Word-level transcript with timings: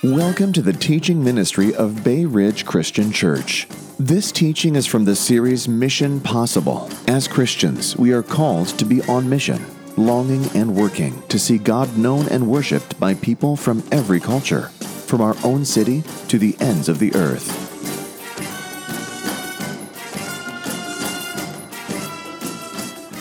Welcome 0.00 0.52
to 0.54 0.62
the 0.62 0.72
teaching 0.72 1.22
ministry 1.22 1.72
of 1.76 2.02
Bay 2.02 2.24
Ridge 2.24 2.66
Christian 2.66 3.12
Church. 3.12 3.68
This 4.00 4.32
teaching 4.32 4.74
is 4.74 4.84
from 4.84 5.04
the 5.04 5.14
series 5.14 5.68
Mission 5.68 6.20
Possible. 6.20 6.90
As 7.06 7.28
Christians, 7.28 7.96
we 7.96 8.12
are 8.12 8.22
called 8.22 8.66
to 8.78 8.84
be 8.84 9.00
on 9.02 9.28
mission, 9.28 9.64
longing 9.96 10.44
and 10.56 10.74
working 10.74 11.22
to 11.28 11.38
see 11.38 11.56
God 11.56 11.96
known 11.96 12.26
and 12.30 12.48
worshiped 12.48 12.98
by 12.98 13.14
people 13.14 13.54
from 13.54 13.84
every 13.92 14.18
culture, 14.18 14.70
from 15.06 15.20
our 15.20 15.36
own 15.44 15.64
city 15.64 16.02
to 16.26 16.36
the 16.36 16.56
ends 16.58 16.88
of 16.88 16.98
the 16.98 17.14
earth. 17.14 17.60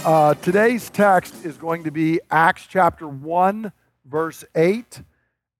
Uh, 0.03 0.33
today's 0.33 0.89
text 0.89 1.45
is 1.45 1.57
going 1.57 1.83
to 1.83 1.91
be 1.91 2.19
Acts 2.31 2.65
chapter 2.67 3.07
1, 3.07 3.71
verse 4.05 4.43
8. 4.55 5.03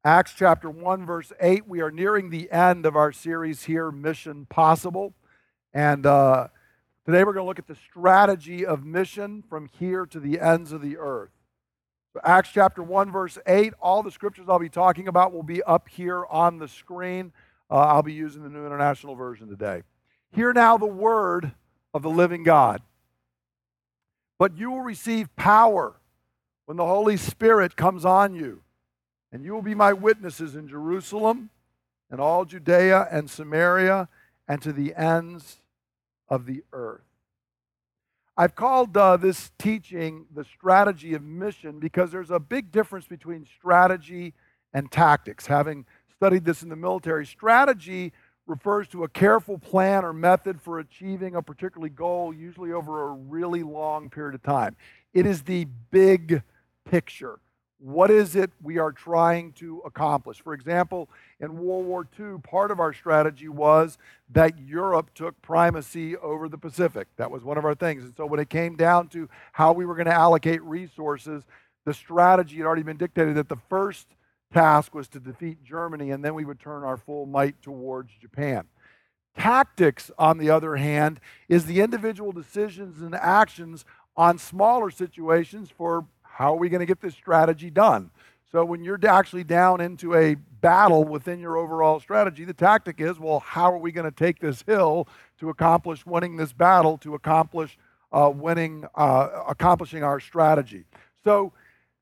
Acts 0.04 0.34
chapter 0.36 0.68
1, 0.68 1.06
verse 1.06 1.32
8. 1.40 1.68
We 1.68 1.80
are 1.82 1.92
nearing 1.92 2.32
the 2.32 2.50
end 2.50 2.88
of 2.88 2.96
our 2.96 3.12
series 3.12 3.66
here, 3.66 3.92
Mission 3.92 4.48
Possible. 4.48 5.14
And 5.76 6.08
uh, 6.08 6.48
today 7.06 7.24
we're 7.24 7.34
going 7.34 7.44
to 7.44 7.48
look 7.48 7.60
at 7.60 7.68
the 7.68 7.76
strategy 7.76 8.66
of 8.66 8.84
mission 8.84 9.44
from 9.48 9.70
here 9.78 10.08
to 10.08 10.20
the 10.20 10.40
ends 10.40 10.72
of 10.72 10.82
the 10.82 10.98
earth. 10.98 11.30
So 12.14 12.20
Acts 12.24 12.50
chapter 12.52 12.82
1, 12.82 13.12
verse 13.12 13.38
8. 13.46 13.74
All 13.80 14.02
the 14.02 14.10
scriptures 14.10 14.48
I'll 14.50 14.58
be 14.58 14.70
talking 14.70 15.08
about 15.08 15.34
will 15.34 15.44
be 15.44 15.62
up 15.62 15.88
here 15.88 16.26
on 16.32 16.58
the 16.58 16.68
screen. 16.68 17.32
Uh, 17.70 17.76
I'll 17.76 18.02
be 18.02 18.14
using 18.14 18.42
the 18.42 18.50
New 18.50 18.66
International 18.66 19.14
Version 19.14 19.50
today. 19.50 19.84
Hear 20.32 20.52
now 20.52 20.80
the 20.80 20.88
word 20.88 21.52
of 21.94 22.02
the 22.02 22.10
living 22.10 22.42
God. 22.42 22.82
But 24.40 24.58
you 24.58 24.72
will 24.72 24.82
receive 24.82 25.36
power 25.36 25.94
when 26.66 26.78
the 26.78 26.88
Holy 26.88 27.18
Spirit 27.18 27.76
comes 27.76 28.04
on 28.04 28.34
you 28.34 28.64
and 29.32 29.46
you 29.46 29.54
will 29.54 29.62
be 29.62 29.76
my 29.76 29.94
witnesses 29.94 30.56
in 30.56 30.68
Jerusalem 30.68 31.50
and 32.10 32.20
all 32.20 32.46
Judea 32.46 33.08
and 33.12 33.30
Samaria 33.30 34.10
and 34.48 34.62
to 34.62 34.74
the 34.74 34.94
ends 34.96 35.62
of 36.28 36.46
the 36.46 36.64
earth. 36.74 37.02
I've 38.38 38.56
called 38.56 38.96
uh, 38.96 39.18
this 39.18 39.52
teaching 39.60 40.26
the 40.34 40.46
strategy 40.46 41.14
of 41.14 41.22
mission 41.22 41.80
because 41.80 42.12
there's 42.12 42.32
a 42.32 42.40
big 42.40 42.72
difference 42.72 43.06
between 43.06 43.46
strategy 43.58 44.34
and 44.74 44.92
tactics. 44.92 45.46
Having 45.48 45.86
studied 46.16 46.46
this 46.46 46.64
in 46.64 46.70
the 46.70 46.76
military, 46.76 47.26
strategy 47.26 48.14
refers 48.48 48.88
to 48.90 49.04
a 49.04 49.10
careful 49.10 49.58
plan 49.58 50.04
or 50.04 50.14
method 50.14 50.62
for 50.62 50.80
achieving 50.80 51.36
a 51.36 51.42
particular 51.42 51.90
goal, 51.90 52.34
usually 52.34 52.72
over 52.72 53.10
a 53.10 53.12
really 53.12 53.64
long 53.64 54.10
period 54.10 54.36
of 54.36 54.44
time. 54.44 54.76
It 55.14 55.26
is 55.26 55.44
the 55.44 55.66
big 55.92 56.42
picture. 56.86 57.40
What 57.84 58.12
is 58.12 58.36
it 58.36 58.52
we 58.62 58.78
are 58.78 58.92
trying 58.92 59.54
to 59.54 59.82
accomplish? 59.84 60.40
For 60.40 60.54
example, 60.54 61.10
in 61.40 61.58
World 61.58 61.88
War 61.88 62.08
II, 62.20 62.38
part 62.44 62.70
of 62.70 62.80
our 62.80 62.94
strategy 62.94 63.48
was 63.48 63.98
that 64.30 64.60
Europe 64.60 65.10
took 65.16 65.42
primacy 65.42 66.16
over 66.16 66.48
the 66.48 66.60
Pacific. 66.60 67.08
That 67.18 67.32
was 67.32 67.44
one 67.44 67.58
of 67.58 67.66
our 67.66 67.74
things. 67.74 68.04
And 68.04 68.16
so 68.16 68.28
when 68.28 68.40
it 68.40 68.52
came 68.52 68.76
down 68.76 69.08
to 69.10 69.28
how 69.54 69.74
we 69.74 69.88
were 69.88 69.96
going 69.96 70.06
to 70.06 70.14
allocate 70.14 70.62
resources, 70.62 71.44
the 71.84 71.94
strategy 71.94 72.58
had 72.58 72.68
already 72.68 72.84
been 72.84 72.98
dictated 72.98 73.34
that 73.34 73.50
the 73.50 73.58
first 73.68 74.08
task 74.54 74.94
was 74.94 75.08
to 75.08 75.20
defeat 75.20 75.64
Germany, 75.64 76.12
and 76.12 76.24
then 76.24 76.36
we 76.36 76.46
would 76.46 76.60
turn 76.60 76.84
our 76.84 76.98
full 76.98 77.26
might 77.26 77.60
towards 77.64 78.12
Japan. 78.22 78.66
Tactics, 79.36 80.12
on 80.20 80.38
the 80.38 80.52
other 80.52 80.76
hand, 80.76 81.20
is 81.50 81.66
the 81.66 81.82
individual 81.82 82.32
decisions 82.32 83.02
and 83.02 83.16
actions 83.16 83.86
on 84.16 84.38
smaller 84.38 84.92
situations 84.92 85.72
for 85.76 86.06
how 86.42 86.54
are 86.54 86.58
we 86.58 86.70
going 86.70 86.80
to 86.80 86.88
get 86.88 87.00
this 87.00 87.14
strategy 87.14 87.70
done? 87.70 88.10
So 88.52 88.66
when 88.66 88.84
you're 88.84 89.00
actually 89.08 89.44
down 89.44 89.80
into 89.80 90.16
a 90.16 90.34
battle 90.34 91.04
within 91.04 91.40
your 91.40 91.56
overall 91.56 92.00
strategy, 92.00 92.46
the 92.46 92.54
tactic 92.54 93.00
is, 93.00 93.20
well, 93.20 93.42
how 93.42 93.72
are 93.72 93.78
we 93.78 93.92
going 93.92 94.10
to 94.10 94.16
take 94.16 94.40
this 94.40 94.64
hill 94.64 95.08
to 95.40 95.50
accomplish 95.50 96.04
winning 96.04 96.38
this 96.38 96.52
battle, 96.52 96.98
to 96.98 97.14
accomplish 97.14 97.78
uh, 98.12 98.32
winning, 98.34 98.86
uh, 98.96 99.44
accomplishing 99.48 100.04
our 100.04 100.20
strategy? 100.20 100.86
So 101.24 101.54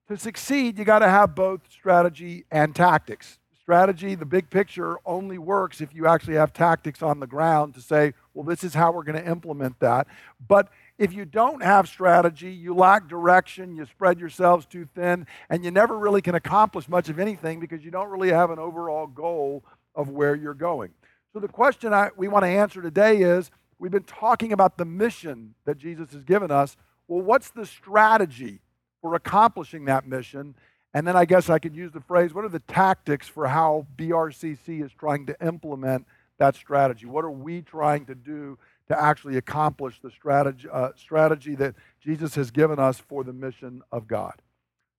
to 0.07 0.17
succeed, 0.17 0.79
you 0.79 0.85
got 0.85 0.99
to 0.99 1.09
have 1.09 1.35
both 1.35 1.59
strategy 1.69 2.45
and 2.49 2.73
tactics. 2.73 3.39
Strategy, 3.61 4.15
the 4.15 4.25
big 4.25 4.49
picture, 4.49 4.97
only 5.05 5.37
works 5.37 5.81
if 5.81 5.93
you 5.93 6.07
actually 6.07 6.35
have 6.35 6.53
tactics 6.53 7.03
on 7.03 7.19
the 7.19 7.27
ground 7.27 7.75
to 7.75 7.81
say, 7.81 8.13
well, 8.33 8.45
this 8.45 8.63
is 8.63 8.73
how 8.73 8.93
we're 8.93 9.03
going 9.03 9.21
to 9.21 9.29
implement 9.29 9.79
that. 9.81 10.07
But 10.47 10.69
if 10.99 11.13
you 11.13 11.23
don't 11.23 11.63
have 11.63 11.87
strategy, 11.87 12.51
you 12.51 12.75
lack 12.75 13.07
direction, 13.07 13.73
you 13.73 13.85
spread 13.85 14.19
yourselves 14.19 14.65
too 14.65 14.87
thin, 14.93 15.25
and 15.49 15.63
you 15.63 15.71
never 15.71 15.97
really 15.97 16.21
can 16.21 16.35
accomplish 16.35 16.89
much 16.89 17.07
of 17.07 17.19
anything 17.19 17.61
because 17.61 17.83
you 17.85 17.89
don't 17.89 18.09
really 18.09 18.29
have 18.29 18.51
an 18.51 18.59
overall 18.59 19.07
goal 19.07 19.63
of 19.95 20.09
where 20.09 20.35
you're 20.35 20.53
going. 20.53 20.91
So, 21.31 21.39
the 21.39 21.47
question 21.47 21.93
I, 21.93 22.09
we 22.17 22.27
want 22.27 22.43
to 22.43 22.49
answer 22.49 22.81
today 22.81 23.21
is 23.21 23.49
we've 23.79 23.91
been 23.91 24.03
talking 24.03 24.51
about 24.51 24.77
the 24.77 24.83
mission 24.83 25.55
that 25.63 25.77
Jesus 25.77 26.11
has 26.11 26.23
given 26.23 26.51
us. 26.51 26.75
Well, 27.07 27.21
what's 27.21 27.49
the 27.49 27.65
strategy 27.65 28.59
for 29.01 29.15
accomplishing 29.15 29.85
that 29.85 30.05
mission? 30.05 30.53
And 30.93 31.07
then 31.07 31.15
I 31.15 31.23
guess 31.23 31.49
I 31.49 31.59
could 31.59 31.75
use 31.75 31.93
the 31.93 32.01
phrase 32.01 32.33
what 32.33 32.43
are 32.43 32.49
the 32.49 32.59
tactics 32.59 33.27
for 33.27 33.47
how 33.47 33.87
BRCC 33.95 34.83
is 34.83 34.91
trying 34.91 35.27
to 35.27 35.35
implement 35.41 36.05
that 36.39 36.55
strategy? 36.55 37.05
What 37.05 37.23
are 37.23 37.31
we 37.31 37.61
trying 37.61 38.05
to 38.07 38.15
do 38.15 38.57
to 38.89 39.01
actually 39.01 39.37
accomplish 39.37 39.99
the 40.01 40.11
strategy, 40.11 40.67
uh, 40.71 40.89
strategy 40.95 41.55
that 41.55 41.75
Jesus 42.01 42.35
has 42.35 42.51
given 42.51 42.79
us 42.79 42.99
for 42.99 43.23
the 43.23 43.33
mission 43.33 43.81
of 43.91 44.07
God. 44.07 44.41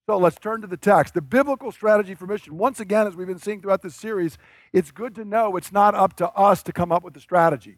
So 0.07 0.17
let's 0.17 0.39
turn 0.39 0.61
to 0.61 0.67
the 0.67 0.77
text. 0.77 1.13
The 1.13 1.21
biblical 1.21 1.71
strategy 1.71 2.15
for 2.15 2.25
mission. 2.25 2.57
Once 2.57 2.79
again, 2.79 3.05
as 3.05 3.15
we've 3.15 3.27
been 3.27 3.37
seeing 3.37 3.61
throughout 3.61 3.81
this 3.81 3.95
series, 3.95 4.37
it's 4.73 4.91
good 4.91 5.13
to 5.15 5.25
know 5.25 5.55
it's 5.55 5.71
not 5.71 5.93
up 5.93 6.15
to 6.17 6.29
us 6.31 6.63
to 6.63 6.73
come 6.73 6.91
up 6.91 7.03
with 7.03 7.13
the 7.13 7.19
strategy. 7.19 7.77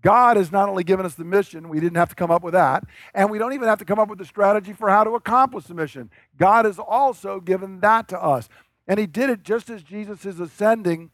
God 0.00 0.36
has 0.36 0.52
not 0.52 0.68
only 0.68 0.84
given 0.84 1.04
us 1.04 1.14
the 1.14 1.24
mission, 1.24 1.68
we 1.68 1.80
didn't 1.80 1.96
have 1.96 2.08
to 2.08 2.14
come 2.14 2.30
up 2.30 2.44
with 2.44 2.54
that, 2.54 2.84
and 3.14 3.30
we 3.30 3.38
don't 3.38 3.52
even 3.52 3.66
have 3.66 3.80
to 3.80 3.84
come 3.84 3.98
up 3.98 4.08
with 4.08 4.18
the 4.18 4.24
strategy 4.24 4.72
for 4.72 4.88
how 4.88 5.02
to 5.02 5.10
accomplish 5.10 5.64
the 5.64 5.74
mission. 5.74 6.10
God 6.36 6.64
has 6.66 6.78
also 6.78 7.40
given 7.40 7.80
that 7.80 8.06
to 8.08 8.22
us. 8.22 8.48
And 8.86 9.00
He 9.00 9.06
did 9.06 9.28
it 9.28 9.42
just 9.42 9.68
as 9.70 9.82
Jesus 9.82 10.24
is 10.24 10.38
ascending 10.38 11.10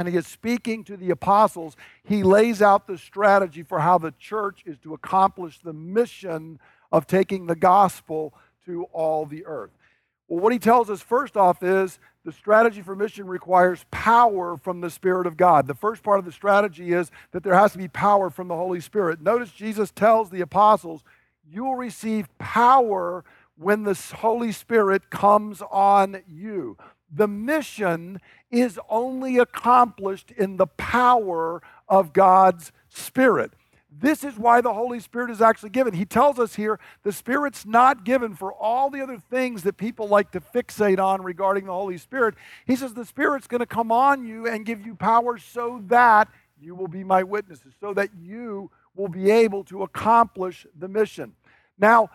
and 0.00 0.08
he 0.08 0.16
is 0.16 0.26
speaking 0.26 0.82
to 0.82 0.96
the 0.96 1.10
apostles, 1.10 1.76
he 2.02 2.22
lays 2.22 2.62
out 2.62 2.86
the 2.86 2.96
strategy 2.96 3.62
for 3.62 3.80
how 3.80 3.98
the 3.98 4.14
church 4.18 4.62
is 4.64 4.78
to 4.78 4.94
accomplish 4.94 5.58
the 5.58 5.74
mission 5.74 6.58
of 6.90 7.06
taking 7.06 7.46
the 7.46 7.54
gospel 7.54 8.32
to 8.64 8.84
all 8.94 9.26
the 9.26 9.44
earth. 9.44 9.72
Well, 10.26 10.40
what 10.40 10.54
he 10.54 10.58
tells 10.58 10.88
us 10.88 11.02
first 11.02 11.36
off 11.36 11.62
is 11.62 11.98
the 12.24 12.32
strategy 12.32 12.80
for 12.80 12.96
mission 12.96 13.26
requires 13.26 13.84
power 13.90 14.56
from 14.56 14.80
the 14.80 14.88
Spirit 14.88 15.26
of 15.26 15.36
God. 15.36 15.66
The 15.66 15.74
first 15.74 16.02
part 16.02 16.18
of 16.18 16.24
the 16.24 16.32
strategy 16.32 16.94
is 16.94 17.10
that 17.32 17.42
there 17.42 17.54
has 17.54 17.72
to 17.72 17.78
be 17.78 17.88
power 17.88 18.30
from 18.30 18.48
the 18.48 18.56
Holy 18.56 18.80
Spirit. 18.80 19.20
Notice 19.20 19.50
Jesus 19.50 19.90
tells 19.90 20.30
the 20.30 20.40
apostles, 20.40 21.04
You 21.46 21.64
will 21.64 21.76
receive 21.76 22.26
power 22.38 23.22
when 23.58 23.82
the 23.82 24.00
Holy 24.16 24.52
Spirit 24.52 25.10
comes 25.10 25.60
on 25.70 26.22
you 26.26 26.78
the 27.12 27.28
mission 27.28 28.20
is 28.50 28.78
only 28.88 29.38
accomplished 29.38 30.30
in 30.32 30.56
the 30.56 30.66
power 30.66 31.62
of 31.88 32.12
God's 32.12 32.72
Spirit. 32.88 33.52
This 33.92 34.22
is 34.22 34.38
why 34.38 34.60
the 34.60 34.72
Holy 34.72 35.00
Spirit 35.00 35.30
is 35.30 35.40
actually 35.40 35.70
given. 35.70 35.92
He 35.94 36.04
tells 36.04 36.38
us 36.38 36.54
here 36.54 36.78
the 37.02 37.12
Spirit's 37.12 37.66
not 37.66 38.04
given 38.04 38.34
for 38.34 38.52
all 38.52 38.88
the 38.88 39.00
other 39.00 39.18
things 39.18 39.64
that 39.64 39.76
people 39.76 40.08
like 40.08 40.30
to 40.30 40.40
fixate 40.40 40.98
on 40.98 41.22
regarding 41.22 41.66
the 41.66 41.72
Holy 41.72 41.98
Spirit. 41.98 42.36
He 42.66 42.76
says 42.76 42.94
the 42.94 43.04
Spirit's 43.04 43.48
going 43.48 43.60
to 43.60 43.66
come 43.66 43.90
on 43.90 44.26
you 44.26 44.46
and 44.46 44.64
give 44.64 44.86
you 44.86 44.94
power 44.94 45.38
so 45.38 45.82
that 45.88 46.28
you 46.60 46.74
will 46.74 46.88
be 46.88 47.02
my 47.02 47.22
witnesses, 47.24 47.74
so 47.80 47.92
that 47.94 48.10
you 48.18 48.70
will 48.94 49.08
be 49.08 49.30
able 49.30 49.64
to 49.64 49.82
accomplish 49.82 50.66
the 50.78 50.88
mission. 50.88 51.32
Now, 51.78 52.10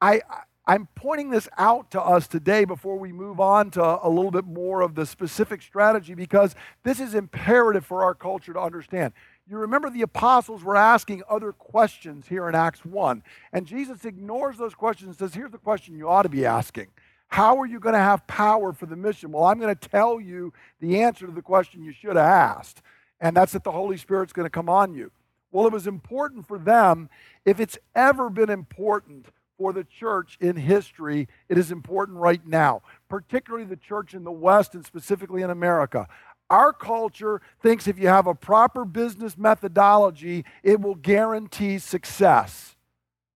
I, 0.00 0.22
I'm 0.64 0.86
pointing 0.94 1.30
this 1.30 1.48
out 1.58 1.90
to 1.90 2.00
us 2.00 2.28
today 2.28 2.64
before 2.64 2.96
we 2.96 3.10
move 3.10 3.40
on 3.40 3.72
to 3.72 3.82
a 3.82 4.08
little 4.08 4.30
bit 4.30 4.44
more 4.44 4.80
of 4.80 4.94
the 4.94 5.04
specific 5.04 5.60
strategy 5.60 6.14
because 6.14 6.54
this 6.84 7.00
is 7.00 7.14
imperative 7.14 7.84
for 7.84 8.04
our 8.04 8.14
culture 8.14 8.52
to 8.52 8.60
understand. 8.60 9.12
You 9.48 9.58
remember 9.58 9.90
the 9.90 10.02
apostles 10.02 10.62
were 10.62 10.76
asking 10.76 11.24
other 11.28 11.50
questions 11.50 12.28
here 12.28 12.48
in 12.48 12.54
Acts 12.54 12.84
1, 12.84 13.24
and 13.52 13.66
Jesus 13.66 14.04
ignores 14.04 14.56
those 14.56 14.74
questions 14.74 15.08
and 15.08 15.18
says, 15.18 15.34
Here's 15.34 15.50
the 15.50 15.58
question 15.58 15.96
you 15.96 16.08
ought 16.08 16.22
to 16.22 16.28
be 16.28 16.46
asking. 16.46 16.88
How 17.26 17.58
are 17.60 17.66
you 17.66 17.80
going 17.80 17.94
to 17.94 17.98
have 17.98 18.26
power 18.28 18.72
for 18.72 18.86
the 18.86 18.94
mission? 18.94 19.32
Well, 19.32 19.44
I'm 19.44 19.58
going 19.58 19.74
to 19.74 19.88
tell 19.88 20.20
you 20.20 20.52
the 20.80 21.02
answer 21.02 21.26
to 21.26 21.32
the 21.32 21.42
question 21.42 21.82
you 21.82 21.92
should 21.92 22.14
have 22.14 22.18
asked, 22.18 22.82
and 23.20 23.36
that's 23.36 23.52
that 23.52 23.64
the 23.64 23.72
Holy 23.72 23.96
Spirit's 23.96 24.32
going 24.32 24.46
to 24.46 24.50
come 24.50 24.68
on 24.68 24.94
you. 24.94 25.10
Well, 25.50 25.66
it 25.66 25.72
was 25.72 25.88
important 25.88 26.46
for 26.46 26.58
them. 26.58 27.10
If 27.44 27.58
it's 27.58 27.78
ever 27.96 28.30
been 28.30 28.48
important 28.48 29.26
for 29.62 29.72
the 29.72 29.84
church 29.84 30.36
in 30.40 30.56
history, 30.56 31.28
it 31.48 31.56
is 31.56 31.70
important 31.70 32.18
right 32.18 32.44
now, 32.44 32.82
particularly 33.08 33.64
the 33.64 33.76
church 33.76 34.12
in 34.12 34.24
the 34.24 34.32
West 34.32 34.74
and 34.74 34.84
specifically 34.84 35.40
in 35.40 35.50
America. 35.50 36.08
Our 36.50 36.72
culture 36.72 37.40
thinks 37.62 37.86
if 37.86 37.96
you 37.96 38.08
have 38.08 38.26
a 38.26 38.34
proper 38.34 38.84
business 38.84 39.38
methodology, 39.38 40.44
it 40.64 40.80
will 40.80 40.96
guarantee 40.96 41.78
success. 41.78 42.74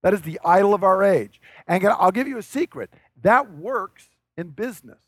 That 0.03 0.15
is 0.15 0.23
the 0.23 0.41
idol 0.45 0.75
of 0.75 0.83
our 0.83 1.05
age. 1.05 1.41
And 1.69 1.87
I'll 1.87 2.11
give 2.11 2.27
you 2.27 2.39
a 2.39 2.43
secret 2.43 2.93
that 3.23 3.53
works 3.53 4.09
in 4.37 4.49
business. 4.49 4.99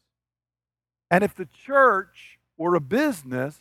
And 1.11 1.25
if 1.25 1.35
the 1.35 1.47
church 1.47 2.38
or 2.56 2.76
a 2.76 2.81
business, 2.81 3.59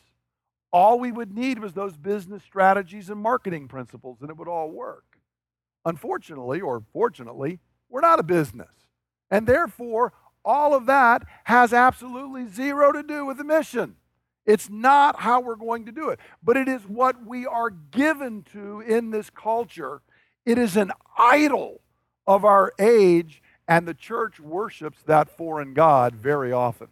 all 0.72 1.00
we 1.00 1.12
would 1.12 1.34
need 1.34 1.58
was 1.58 1.74
those 1.74 1.98
business 1.98 2.44
strategies 2.44 3.10
and 3.10 3.20
marketing 3.20 3.68
principles, 3.68 4.20
and 4.22 4.30
it 4.30 4.38
would 4.38 4.48
all 4.48 4.70
work. 4.70 5.17
Unfortunately, 5.88 6.60
or 6.60 6.84
fortunately, 6.92 7.60
we're 7.88 8.02
not 8.02 8.20
a 8.20 8.24
business. 8.24 8.68
And 9.32 9.48
therefore, 9.48 10.12
all 10.44 10.74
of 10.74 10.86
that 10.88 11.26
has 11.46 11.72
absolutely 11.72 12.50
zero 12.50 12.92
to 12.92 13.02
do 13.02 13.26
with 13.26 13.38
the 13.38 13.46
mission. 13.46 13.96
It's 14.46 14.70
not 14.70 15.22
how 15.22 15.40
we're 15.40 15.56
going 15.56 15.86
to 15.86 15.94
do 15.94 16.10
it, 16.10 16.20
but 16.44 16.58
it 16.58 16.68
is 16.68 16.82
what 16.82 17.26
we 17.26 17.46
are 17.46 17.70
given 17.70 18.44
to 18.52 18.82
in 18.82 19.12
this 19.12 19.30
culture. 19.30 20.02
It 20.46 20.58
is 20.58 20.76
an 20.76 20.92
idol 21.18 21.80
of 22.26 22.44
our 22.44 22.74
age, 22.78 23.42
and 23.66 23.88
the 23.88 23.94
church 23.94 24.42
worships 24.42 25.00
that 25.06 25.38
foreign 25.38 25.74
God 25.74 26.16
very 26.16 26.52
often. 26.52 26.90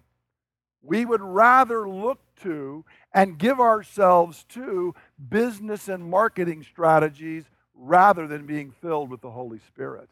We 0.82 1.04
would 1.04 1.22
rather 1.22 1.90
look 1.90 2.20
to 2.44 2.86
and 3.14 3.38
give 3.38 3.60
ourselves 3.60 4.46
to 4.50 4.96
business 5.30 5.90
and 5.90 6.10
marketing 6.10 6.64
strategies 6.64 7.44
rather 7.76 8.28
than 8.28 8.46
being 8.46 8.72
filled 8.72 9.10
with 9.10 9.22
the 9.22 9.32
Holy 9.32 9.60
Spirit 9.60 10.10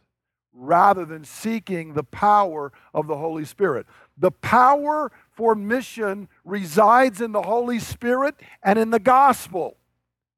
rather 0.54 1.06
than 1.06 1.24
seeking 1.24 1.94
the 1.94 2.04
power 2.04 2.71
of 2.94 3.07
the 3.07 3.18
Holy 3.18 3.45
Spirit. 3.45 3.88
The 4.18 4.31
power 4.31 5.12
for 5.31 5.56
mission 5.56 6.30
resides 6.45 7.21
in 7.21 7.31
the 7.31 7.42
Holy 7.42 7.80
Spirit 7.80 8.36
and 8.62 8.77
in 8.77 8.92
the 8.92 9.00
gospel, 9.00 9.77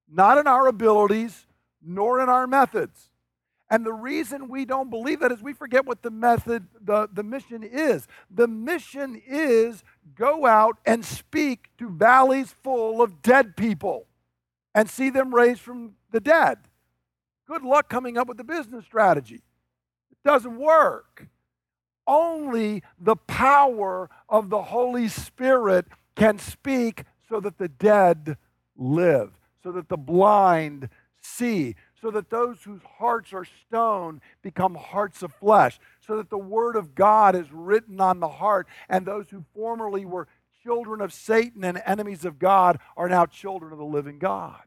not 0.10 0.38
in 0.38 0.48
our 0.48 0.68
abilities 0.68 1.46
nor 1.86 2.22
in 2.22 2.30
our 2.30 2.48
methods. 2.48 3.10
And 3.70 3.86
the 3.86 3.94
reason 3.94 4.48
we 4.48 4.64
don't 4.64 4.90
believe 4.90 5.20
that 5.20 5.32
is 5.32 5.42
we 5.42 5.54
forget 5.54 5.86
what 5.86 6.04
the 6.04 6.12
method, 6.12 6.68
the, 6.80 7.10
the 7.12 7.24
mission 7.24 7.64
is. 7.64 8.08
The 8.30 8.48
mission 8.48 9.22
is 9.28 9.84
go 10.16 10.46
out 10.46 10.78
and 10.86 11.04
speak 11.04 11.70
to 11.80 11.90
valleys 11.90 12.54
full 12.64 13.02
of 13.02 13.22
dead 13.22 13.58
people 13.58 14.06
and 14.74 14.90
see 14.90 15.10
them 15.10 15.34
raised 15.34 15.62
from 15.62 15.96
the 16.12 16.20
dead. 16.20 16.60
Good 17.48 17.64
luck 17.64 17.90
coming 17.90 18.18
up 18.18 18.28
with 18.28 18.38
the 18.38 18.44
business 18.44 18.86
strategy 18.86 19.42
It 20.12 20.18
doesn't 20.24 20.58
work. 20.58 21.28
Only 22.08 22.84
the 23.00 23.16
power 23.16 24.10
of 24.30 24.50
the 24.50 24.62
Holy 24.62 25.08
Spirit 25.08 25.88
can 26.16 26.38
speak 26.38 27.04
so 27.28 27.40
that 27.40 27.58
the 27.58 27.68
dead 27.68 28.38
live, 28.76 29.32
so 29.64 29.72
that 29.72 29.90
the 29.90 29.98
blind 29.98 30.90
see, 31.20 31.76
so 32.00 32.12
that 32.12 32.30
those 32.30 32.62
whose 32.64 32.84
hearts 32.98 33.34
are 33.34 33.46
stone 33.68 34.22
become 34.44 34.76
hearts 34.76 35.24
of 35.24 35.34
flesh, 35.34 35.80
so 36.00 36.18
that 36.18 36.30
the 36.30 36.38
word 36.38 36.76
of 36.76 36.94
God 36.94 37.36
is 37.36 37.52
written 37.52 38.00
on 38.00 38.20
the 38.20 38.28
heart, 38.28 38.68
and 38.88 39.06
those 39.06 39.30
who 39.30 39.44
formerly 39.56 40.06
were 40.06 40.28
children 40.64 41.02
of 41.02 41.12
Satan 41.14 41.64
and 41.64 41.82
enemies 41.86 42.26
of 42.26 42.38
God 42.38 42.80
are 42.96 43.10
now 43.10 43.26
children 43.26 43.72
of 43.72 43.80
the 43.80 43.86
living 43.86 44.20
God. 44.20 44.62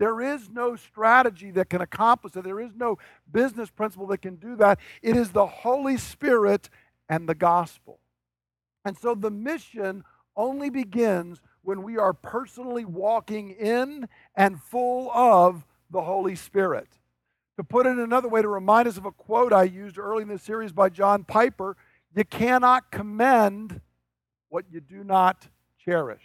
There 0.00 0.20
is 0.20 0.50
no 0.50 0.74
strategy 0.74 1.52
that 1.52 1.70
can 1.70 1.82
accomplish 1.82 2.34
it. 2.34 2.42
There 2.42 2.58
is 2.58 2.74
no 2.74 2.98
business 3.30 3.70
principle 3.70 4.06
that 4.08 4.22
can 4.22 4.36
do 4.36 4.56
that. 4.56 4.80
It 5.02 5.14
is 5.14 5.30
the 5.30 5.46
Holy 5.46 5.96
Spirit 5.96 6.68
and 7.08 7.28
the 7.28 7.34
gospel. 7.34 8.00
And 8.84 8.98
so 8.98 9.14
the 9.14 9.30
mission 9.30 10.02
only 10.34 10.70
begins 10.70 11.40
when 11.62 11.82
we 11.82 11.98
are 11.98 12.14
personally 12.14 12.84
walking 12.84 13.50
in 13.50 14.08
and 14.34 14.60
full 14.60 15.10
of 15.12 15.66
the 15.90 16.00
Holy 16.00 16.34
Spirit. 16.34 16.88
To 17.58 17.62
put 17.62 17.84
it 17.84 17.98
another 17.98 18.28
way, 18.28 18.40
to 18.40 18.48
remind 18.48 18.88
us 18.88 18.96
of 18.96 19.04
a 19.04 19.12
quote 19.12 19.52
I 19.52 19.64
used 19.64 19.98
early 19.98 20.22
in 20.22 20.28
this 20.28 20.42
series 20.42 20.72
by 20.72 20.88
John 20.88 21.24
Piper 21.24 21.76
you 22.14 22.24
cannot 22.24 22.90
commend 22.90 23.80
what 24.48 24.64
you 24.70 24.80
do 24.80 25.04
not 25.04 25.46
cherish. 25.84 26.22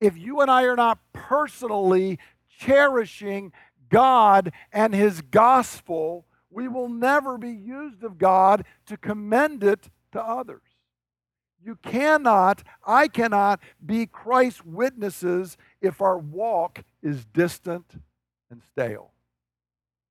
If 0.00 0.18
you 0.18 0.40
and 0.40 0.50
I 0.50 0.64
are 0.64 0.74
not 0.74 0.98
personally 1.12 2.18
cherishing 2.64 3.52
God 3.88 4.52
and 4.72 4.94
His 4.94 5.20
gospel, 5.20 6.26
we 6.50 6.68
will 6.68 6.88
never 6.88 7.38
be 7.38 7.50
used 7.50 8.02
of 8.02 8.18
God 8.18 8.64
to 8.86 8.96
commend 8.96 9.62
it 9.64 9.90
to 10.12 10.22
others. 10.22 10.62
You 11.64 11.76
cannot, 11.76 12.62
I 12.84 13.08
cannot 13.08 13.60
be 13.84 14.06
Christ's 14.06 14.64
witnesses 14.64 15.56
if 15.80 16.00
our 16.00 16.18
walk 16.18 16.82
is 17.02 17.24
distant 17.26 17.86
and 18.50 18.62
stale. 18.72 19.12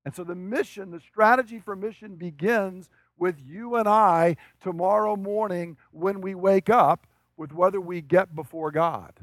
And 0.05 0.15
so 0.15 0.23
the 0.23 0.35
mission, 0.35 0.91
the 0.91 1.01
strategy 1.01 1.59
for 1.59 1.75
mission 1.75 2.15
begins 2.15 2.89
with 3.17 3.35
you 3.45 3.75
and 3.75 3.87
I 3.87 4.37
tomorrow 4.61 5.15
morning 5.15 5.77
when 5.91 6.21
we 6.21 6.33
wake 6.33 6.69
up 6.69 7.05
with 7.37 7.53
whether 7.53 7.81
we 7.81 8.01
get 8.01 8.33
before 8.33 8.71
God 8.71 9.13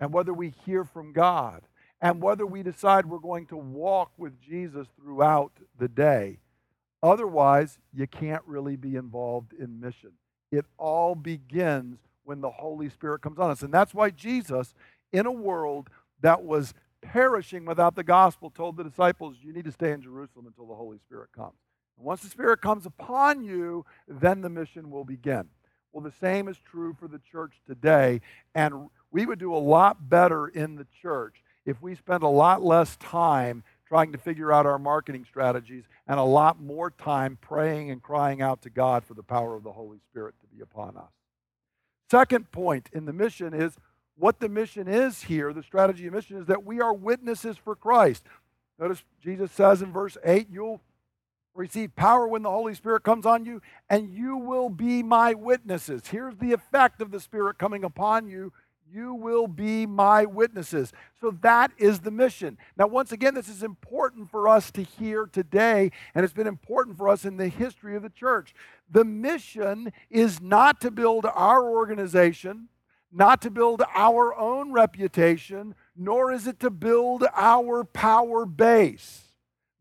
and 0.00 0.12
whether 0.12 0.32
we 0.32 0.54
hear 0.64 0.84
from 0.84 1.12
God 1.12 1.62
and 2.02 2.20
whether 2.20 2.44
we 2.44 2.64
decide 2.64 3.06
we're 3.06 3.18
going 3.18 3.46
to 3.46 3.56
walk 3.56 4.10
with 4.18 4.38
Jesus 4.40 4.88
throughout 5.00 5.52
the 5.78 5.86
day. 5.88 6.40
Otherwise, 7.00 7.78
you 7.94 8.08
can't 8.08 8.42
really 8.44 8.76
be 8.76 8.96
involved 8.96 9.52
in 9.52 9.80
mission. 9.80 10.10
It 10.50 10.66
all 10.76 11.14
begins 11.14 11.98
when 12.24 12.40
the 12.40 12.50
Holy 12.50 12.90
Spirit 12.90 13.22
comes 13.22 13.38
on 13.38 13.50
us. 13.50 13.62
And 13.62 13.72
that's 13.72 13.94
why 13.94 14.10
Jesus, 14.10 14.74
in 15.12 15.26
a 15.26 15.32
world 15.32 15.90
that 16.20 16.42
was 16.42 16.74
perishing 17.00 17.64
without 17.64 17.94
the 17.94 18.04
gospel, 18.04 18.50
told 18.50 18.76
the 18.76 18.84
disciples, 18.84 19.36
You 19.40 19.52
need 19.52 19.64
to 19.64 19.72
stay 19.72 19.92
in 19.92 20.02
Jerusalem 20.02 20.46
until 20.46 20.66
the 20.66 20.74
Holy 20.74 20.98
Spirit 20.98 21.30
comes. 21.32 21.54
And 21.96 22.06
once 22.06 22.22
the 22.22 22.28
Spirit 22.28 22.60
comes 22.60 22.84
upon 22.84 23.44
you, 23.44 23.86
then 24.08 24.40
the 24.40 24.50
mission 24.50 24.90
will 24.90 25.04
begin. 25.04 25.48
Well, 25.92 26.02
the 26.02 26.12
same 26.20 26.48
is 26.48 26.56
true 26.58 26.96
for 26.98 27.06
the 27.06 27.20
church 27.30 27.54
today. 27.66 28.20
And 28.54 28.88
we 29.10 29.26
would 29.26 29.38
do 29.38 29.54
a 29.54 29.58
lot 29.58 30.08
better 30.08 30.48
in 30.48 30.76
the 30.76 30.86
church 31.00 31.41
if 31.64 31.80
we 31.80 31.94
spend 31.94 32.22
a 32.22 32.28
lot 32.28 32.62
less 32.62 32.96
time 32.96 33.62
trying 33.86 34.12
to 34.12 34.18
figure 34.18 34.52
out 34.52 34.64
our 34.64 34.78
marketing 34.78 35.24
strategies 35.28 35.84
and 36.06 36.18
a 36.18 36.22
lot 36.24 36.60
more 36.60 36.90
time 36.90 37.36
praying 37.40 37.90
and 37.90 38.02
crying 38.02 38.40
out 38.40 38.62
to 38.62 38.70
God 38.70 39.04
for 39.04 39.14
the 39.14 39.22
power 39.22 39.54
of 39.54 39.62
the 39.62 39.72
Holy 39.72 39.98
Spirit 40.10 40.34
to 40.40 40.46
be 40.46 40.62
upon 40.62 40.96
us. 40.96 41.10
Second 42.10 42.50
point 42.52 42.88
in 42.92 43.04
the 43.04 43.12
mission 43.12 43.54
is 43.54 43.76
what 44.16 44.40
the 44.40 44.48
mission 44.48 44.88
is 44.88 45.22
here, 45.22 45.52
the 45.52 45.62
strategy 45.62 46.06
of 46.06 46.14
mission 46.14 46.38
is 46.38 46.46
that 46.46 46.64
we 46.64 46.80
are 46.80 46.92
witnesses 46.92 47.56
for 47.56 47.74
Christ. 47.74 48.24
Notice 48.78 49.04
Jesus 49.22 49.52
says 49.52 49.82
in 49.82 49.92
verse 49.92 50.16
8, 50.24 50.48
you'll 50.50 50.80
receive 51.54 51.94
power 51.94 52.26
when 52.26 52.42
the 52.42 52.50
Holy 52.50 52.74
Spirit 52.74 53.02
comes 53.02 53.26
on 53.26 53.44
you, 53.44 53.60
and 53.90 54.12
you 54.12 54.36
will 54.36 54.68
be 54.68 55.02
my 55.02 55.34
witnesses. 55.34 56.06
Here's 56.06 56.36
the 56.36 56.52
effect 56.52 57.02
of 57.02 57.10
the 57.10 57.20
Spirit 57.20 57.58
coming 57.58 57.84
upon 57.84 58.26
you 58.26 58.52
you 58.92 59.14
will 59.14 59.46
be 59.46 59.86
my 59.86 60.24
witnesses. 60.24 60.92
So 61.20 61.30
that 61.42 61.72
is 61.78 62.00
the 62.00 62.10
mission. 62.10 62.58
Now, 62.76 62.86
once 62.86 63.12
again, 63.12 63.34
this 63.34 63.48
is 63.48 63.62
important 63.62 64.30
for 64.30 64.48
us 64.48 64.70
to 64.72 64.82
hear 64.82 65.26
today, 65.26 65.90
and 66.14 66.24
it's 66.24 66.34
been 66.34 66.46
important 66.46 66.96
for 66.96 67.08
us 67.08 67.24
in 67.24 67.36
the 67.36 67.48
history 67.48 67.96
of 67.96 68.02
the 68.02 68.10
church. 68.10 68.54
The 68.90 69.04
mission 69.04 69.92
is 70.10 70.40
not 70.40 70.80
to 70.82 70.90
build 70.90 71.26
our 71.26 71.68
organization, 71.70 72.68
not 73.10 73.40
to 73.42 73.50
build 73.50 73.82
our 73.94 74.34
own 74.38 74.72
reputation, 74.72 75.74
nor 75.96 76.32
is 76.32 76.46
it 76.46 76.60
to 76.60 76.70
build 76.70 77.24
our 77.34 77.84
power 77.84 78.44
base. 78.44 79.22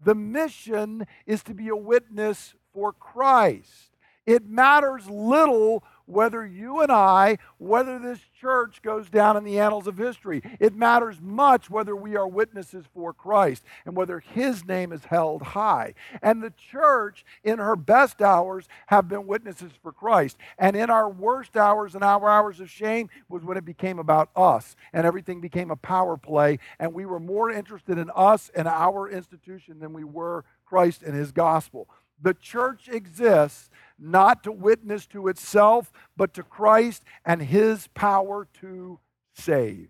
The 0.03 0.15
mission 0.15 1.05
is 1.25 1.43
to 1.43 1.53
be 1.53 1.67
a 1.67 1.75
witness 1.75 2.55
for 2.73 2.93
Christ. 2.93 3.91
It 4.25 4.45
matters 4.47 5.09
little 5.09 5.83
whether 6.11 6.45
you 6.45 6.81
and 6.81 6.91
I, 6.91 7.37
whether 7.57 7.97
this 7.97 8.19
church 8.39 8.81
goes 8.81 9.09
down 9.09 9.37
in 9.37 9.43
the 9.43 9.59
annals 9.59 9.87
of 9.87 9.97
history. 9.97 10.41
It 10.59 10.75
matters 10.75 11.21
much 11.21 11.69
whether 11.69 11.95
we 11.95 12.15
are 12.15 12.27
witnesses 12.27 12.85
for 12.93 13.13
Christ 13.13 13.63
and 13.85 13.95
whether 13.95 14.19
his 14.19 14.65
name 14.65 14.91
is 14.91 15.05
held 15.05 15.41
high. 15.41 15.93
And 16.21 16.41
the 16.41 16.51
church, 16.51 17.23
in 17.43 17.59
her 17.59 17.75
best 17.75 18.21
hours, 18.21 18.67
have 18.87 19.07
been 19.07 19.27
witnesses 19.27 19.71
for 19.81 19.91
Christ. 19.91 20.37
And 20.57 20.75
in 20.75 20.89
our 20.89 21.09
worst 21.09 21.55
hours 21.55 21.95
and 21.95 22.03
our 22.03 22.29
hours 22.29 22.59
of 22.59 22.69
shame 22.69 23.09
was 23.29 23.43
when 23.43 23.57
it 23.57 23.65
became 23.65 23.99
about 23.99 24.29
us 24.35 24.75
and 24.93 25.05
everything 25.05 25.41
became 25.41 25.71
a 25.71 25.75
power 25.75 26.17
play. 26.17 26.59
And 26.79 26.93
we 26.93 27.05
were 27.05 27.19
more 27.19 27.51
interested 27.51 27.97
in 27.97 28.11
us 28.15 28.51
and 28.55 28.67
our 28.67 29.09
institution 29.09 29.79
than 29.79 29.93
we 29.93 30.03
were 30.03 30.45
Christ 30.65 31.03
and 31.03 31.15
his 31.15 31.31
gospel. 31.31 31.87
The 32.21 32.33
church 32.35 32.87
exists 32.87 33.69
not 34.01 34.43
to 34.43 34.51
witness 34.51 35.05
to 35.07 35.27
itself, 35.27 35.91
but 36.17 36.33
to 36.33 36.43
Christ 36.43 37.03
and 37.23 37.41
his 37.41 37.87
power 37.93 38.47
to 38.61 38.99
save. 39.35 39.89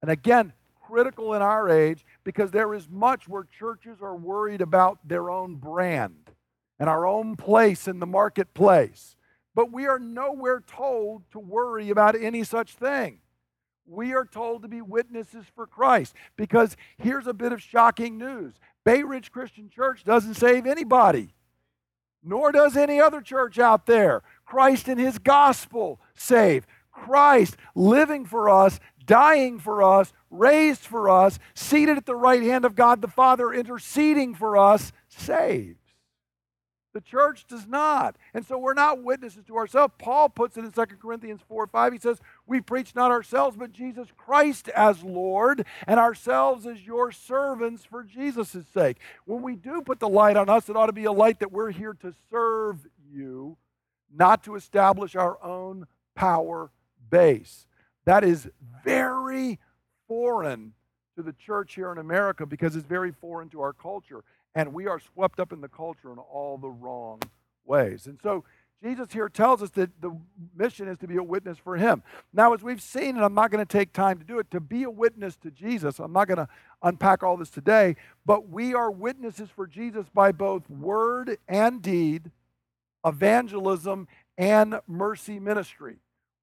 And 0.00 0.10
again, 0.10 0.52
critical 0.86 1.34
in 1.34 1.42
our 1.42 1.68
age 1.68 2.04
because 2.24 2.50
there 2.50 2.74
is 2.74 2.88
much 2.88 3.28
where 3.28 3.44
churches 3.58 3.98
are 4.00 4.16
worried 4.16 4.60
about 4.60 5.06
their 5.06 5.30
own 5.30 5.56
brand 5.56 6.30
and 6.78 6.88
our 6.88 7.06
own 7.06 7.36
place 7.36 7.86
in 7.86 8.00
the 8.00 8.06
marketplace. 8.06 9.16
But 9.54 9.72
we 9.72 9.86
are 9.86 9.98
nowhere 9.98 10.62
told 10.66 11.30
to 11.30 11.38
worry 11.38 11.90
about 11.90 12.20
any 12.20 12.42
such 12.42 12.72
thing. 12.72 13.20
We 13.86 14.14
are 14.14 14.24
told 14.24 14.62
to 14.62 14.68
be 14.68 14.80
witnesses 14.80 15.44
for 15.54 15.66
Christ 15.66 16.14
because 16.36 16.76
here's 16.98 17.26
a 17.26 17.34
bit 17.34 17.52
of 17.52 17.62
shocking 17.62 18.18
news 18.18 18.54
Bay 18.84 19.02
Ridge 19.02 19.30
Christian 19.30 19.68
Church 19.68 20.04
doesn't 20.04 20.34
save 20.34 20.66
anybody 20.66 21.34
nor 22.24 22.52
does 22.52 22.76
any 22.76 23.00
other 23.00 23.20
church 23.20 23.58
out 23.58 23.86
there. 23.86 24.22
Christ 24.44 24.88
and 24.88 24.98
his 24.98 25.18
gospel 25.18 26.00
save. 26.14 26.66
Christ 26.92 27.56
living 27.74 28.24
for 28.24 28.48
us, 28.48 28.80
dying 29.04 29.58
for 29.58 29.82
us, 29.82 30.12
raised 30.30 30.82
for 30.82 31.10
us, 31.10 31.38
seated 31.54 31.98
at 31.98 32.06
the 32.06 32.16
right 32.16 32.42
hand 32.42 32.64
of 32.64 32.74
God 32.74 33.02
the 33.02 33.08
Father, 33.08 33.52
interceding 33.52 34.34
for 34.34 34.56
us, 34.56 34.92
saves. 35.08 35.83
The 36.94 37.00
church 37.00 37.44
does 37.48 37.66
not. 37.66 38.16
And 38.32 38.46
so 38.46 38.56
we're 38.56 38.72
not 38.72 39.02
witnesses 39.02 39.44
to 39.48 39.56
ourselves. 39.56 39.92
Paul 39.98 40.28
puts 40.28 40.56
it 40.56 40.64
in 40.64 40.70
2 40.70 40.82
Corinthians 41.02 41.40
4 41.48 41.66
5. 41.66 41.92
He 41.92 41.98
says, 41.98 42.20
We 42.46 42.60
preach 42.60 42.94
not 42.94 43.10
ourselves, 43.10 43.56
but 43.56 43.72
Jesus 43.72 44.08
Christ 44.16 44.68
as 44.68 45.02
Lord, 45.02 45.66
and 45.88 45.98
ourselves 45.98 46.66
as 46.66 46.86
your 46.86 47.10
servants 47.10 47.84
for 47.84 48.04
Jesus' 48.04 48.56
sake. 48.72 48.98
When 49.26 49.42
we 49.42 49.56
do 49.56 49.82
put 49.82 49.98
the 49.98 50.08
light 50.08 50.36
on 50.36 50.48
us, 50.48 50.68
it 50.68 50.76
ought 50.76 50.86
to 50.86 50.92
be 50.92 51.04
a 51.04 51.12
light 51.12 51.40
that 51.40 51.50
we're 51.50 51.72
here 51.72 51.94
to 52.00 52.14
serve 52.30 52.86
you, 53.12 53.56
not 54.14 54.44
to 54.44 54.54
establish 54.54 55.16
our 55.16 55.42
own 55.42 55.88
power 56.14 56.70
base. 57.10 57.66
That 58.04 58.22
is 58.22 58.48
very 58.84 59.58
foreign 60.06 60.74
to 61.16 61.22
the 61.22 61.32
church 61.32 61.74
here 61.74 61.90
in 61.90 61.98
America 61.98 62.46
because 62.46 62.76
it's 62.76 62.86
very 62.86 63.10
foreign 63.10 63.48
to 63.50 63.62
our 63.62 63.72
culture 63.72 64.22
and 64.54 64.72
we 64.72 64.86
are 64.86 65.00
swept 65.00 65.40
up 65.40 65.52
in 65.52 65.60
the 65.60 65.68
culture 65.68 66.12
in 66.12 66.18
all 66.18 66.58
the 66.58 66.70
wrong 66.70 67.20
ways. 67.64 68.06
And 68.06 68.18
so 68.22 68.44
Jesus 68.82 69.12
here 69.12 69.30
tells 69.30 69.62
us 69.62 69.70
that 69.70 70.00
the 70.02 70.14
mission 70.54 70.88
is 70.88 70.98
to 70.98 71.08
be 71.08 71.16
a 71.16 71.22
witness 71.22 71.56
for 71.56 71.76
him. 71.76 72.02
Now, 72.32 72.52
as 72.52 72.62
we've 72.62 72.82
seen, 72.82 73.16
and 73.16 73.24
I'm 73.24 73.32
not 73.32 73.50
going 73.50 73.64
to 73.64 73.72
take 73.72 73.92
time 73.92 74.18
to 74.18 74.24
do 74.24 74.38
it, 74.38 74.50
to 74.50 74.60
be 74.60 74.82
a 74.82 74.90
witness 74.90 75.36
to 75.36 75.50
Jesus, 75.50 75.98
I'm 75.98 76.12
not 76.12 76.28
going 76.28 76.38
to 76.38 76.48
unpack 76.82 77.22
all 77.22 77.38
this 77.38 77.48
today, 77.50 77.96
but 78.26 78.50
we 78.50 78.74
are 78.74 78.90
witnesses 78.90 79.48
for 79.48 79.66
Jesus 79.66 80.06
by 80.12 80.32
both 80.32 80.68
word 80.68 81.38
and 81.48 81.80
deed, 81.80 82.30
evangelism 83.06 84.06
and 84.36 84.80
mercy 84.86 85.38
ministry. 85.38 85.96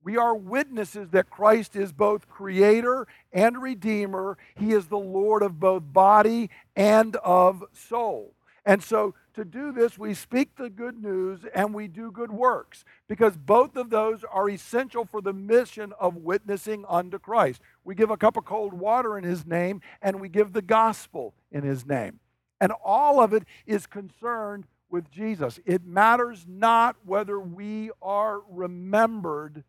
We 0.03 0.17
are 0.17 0.36
witnesses 0.36 1.10
that 1.12 1.29
Christ 1.29 1.75
is 1.75 1.91
both 1.91 2.27
creator 2.27 3.08
and 3.31 3.62
redeemer. 3.62 4.38
He 4.55 4.72
is 4.72 4.88
the 4.88 4.98
Lord 4.98 5.43
of 5.43 5.60
both 5.60 5.84
body 5.93 6.50
and 6.75 7.15
of 7.17 7.63
soul. 7.74 8.34
And 8.65 8.84
so, 8.84 9.15
to 9.34 9.46
do 9.46 9.72
this, 9.72 9.98
we 9.98 10.13
speak 10.13 10.55
the 10.55 10.70
good 10.70 11.01
news 11.01 11.41
and 11.55 11.74
we 11.74 11.88
do 11.88 12.12
good 12.12 12.31
works 12.31 12.84
because 13.08 13.38
both 13.38 13.75
of 13.75 13.89
those 13.89 14.24
are 14.29 14.50
essential 14.50 15.05
for 15.05 15.22
the 15.22 15.34
mission 15.34 15.93
of 16.00 16.17
witnessing 16.17 16.84
unto 16.88 17.17
Christ. 17.17 17.62
We 17.84 17.96
give 17.96 18.12
a 18.12 18.17
cup 18.17 18.38
of 18.38 18.46
cold 18.46 18.74
water 18.74 19.17
in 19.17 19.24
His 19.24 19.46
name 19.46 19.81
and 20.01 20.20
we 20.20 20.29
give 20.29 20.51
the 20.51 20.62
gospel 20.62 21.34
in 21.51 21.63
His 21.63 21.86
name. 21.86 22.20
And 22.60 22.74
all 22.84 23.22
of 23.22 23.34
it 23.34 23.43
is 23.65 23.88
concerned 23.88 24.65
with 24.89 25.10
Jesus. 25.10 25.60
It 25.65 25.86
matters 25.86 26.46
not 26.48 26.98
whether 27.05 27.39
we 27.39 27.89
are 28.01 28.41
remembered 28.50 29.63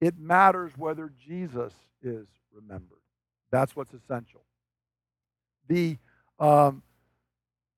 it 0.00 0.18
matters 0.18 0.72
whether 0.76 1.12
Jesus 1.18 1.72
is 2.02 2.26
remembered. 2.52 2.98
That's 3.50 3.74
what's 3.76 3.92
essential. 3.92 4.42
The 5.68 5.98
um, 6.38 6.82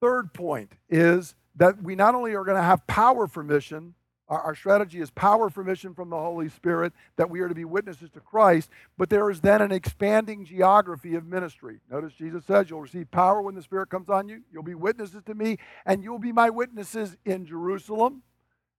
third 0.01 0.33
point 0.33 0.73
is 0.89 1.35
that 1.57 1.83
we 1.83 1.95
not 1.95 2.15
only 2.15 2.35
are 2.35 2.45
going 2.45 2.57
to 2.57 2.63
have 2.63 2.87
power 2.87 3.27
for 3.27 3.43
mission, 3.43 3.95
our, 4.29 4.41
our, 4.41 4.55
strategy 4.55 5.01
is 5.01 5.11
power 5.11 5.51
for 5.51 5.63
mission 5.63 5.95
from 5.95 6.09
the 6.09 6.17
Holy 6.17 6.49
Spirit, 6.49 6.93
that 7.17 7.29
we 7.29 7.41
are 7.41 7.49
to 7.49 7.55
be 7.55 7.65
witnesses 7.65 8.09
to 8.11 8.21
Christ, 8.21 8.71
but 8.97 9.11
there 9.11 9.29
is 9.31 9.41
then 9.41 9.61
an 9.61 9.73
expanding 9.73 10.45
geography 10.45 11.15
of 11.17 11.27
ministry. 11.27 11.81
Notice 11.91 12.15
Jesus 12.15 12.45
says, 12.47 12.71
You'll 12.71 12.81
receive 12.81 13.11
power 13.11 13.43
when 13.43 13.55
the 13.55 13.63
Spirit 13.63 13.91
comes 13.91 14.09
on 14.09 14.29
you, 14.29 14.43
you'll 14.51 14.63
be 14.63 14.75
witnesses 14.75 15.23
to 15.27 15.35
me, 15.35 15.59
and 15.85 16.03
you'll 16.03 16.19
be 16.19 16.33
my 16.33 16.49
witnesses 16.49 17.17
in 17.25 17.45
Jerusalem, 17.45 18.23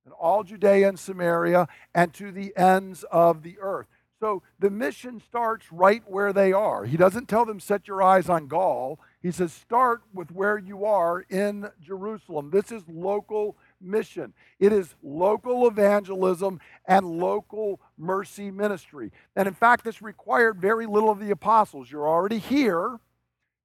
and 0.05 0.13
all 0.19 0.43
Judea 0.43 0.89
and 0.89 0.99
Samaria 0.99 1.67
and 1.93 2.13
to 2.13 2.31
the 2.31 2.55
ends 2.57 3.03
of 3.11 3.43
the 3.43 3.57
earth. 3.59 3.87
So 4.19 4.41
the 4.57 4.69
mission 4.69 5.21
starts 5.21 5.65
right 5.69 6.01
where 6.07 6.31
they 6.31 6.53
are. 6.53 6.85
He 6.85 6.95
doesn't 6.95 7.27
tell 7.27 7.43
them, 7.43 7.59
set 7.59 7.89
your 7.89 8.01
eyes 8.01 8.29
on 8.29 8.47
Gaul. 8.47 8.97
He 9.21 9.31
says, 9.31 9.51
start 9.51 10.01
with 10.13 10.31
where 10.31 10.57
you 10.57 10.85
are 10.85 11.25
in 11.29 11.69
Jerusalem. 11.81 12.49
This 12.49 12.71
is 12.71 12.83
local 12.87 13.57
mission, 13.81 14.33
it 14.59 14.71
is 14.71 14.95
local 15.03 15.67
evangelism 15.67 16.61
and 16.87 17.05
local 17.05 17.81
mercy 17.97 18.49
ministry. 18.49 19.11
And 19.35 19.45
in 19.45 19.53
fact, 19.53 19.83
this 19.83 20.01
required 20.01 20.61
very 20.61 20.85
little 20.85 21.09
of 21.09 21.19
the 21.19 21.31
apostles. 21.31 21.91
You're 21.91 22.07
already 22.07 22.39
here, 22.39 22.97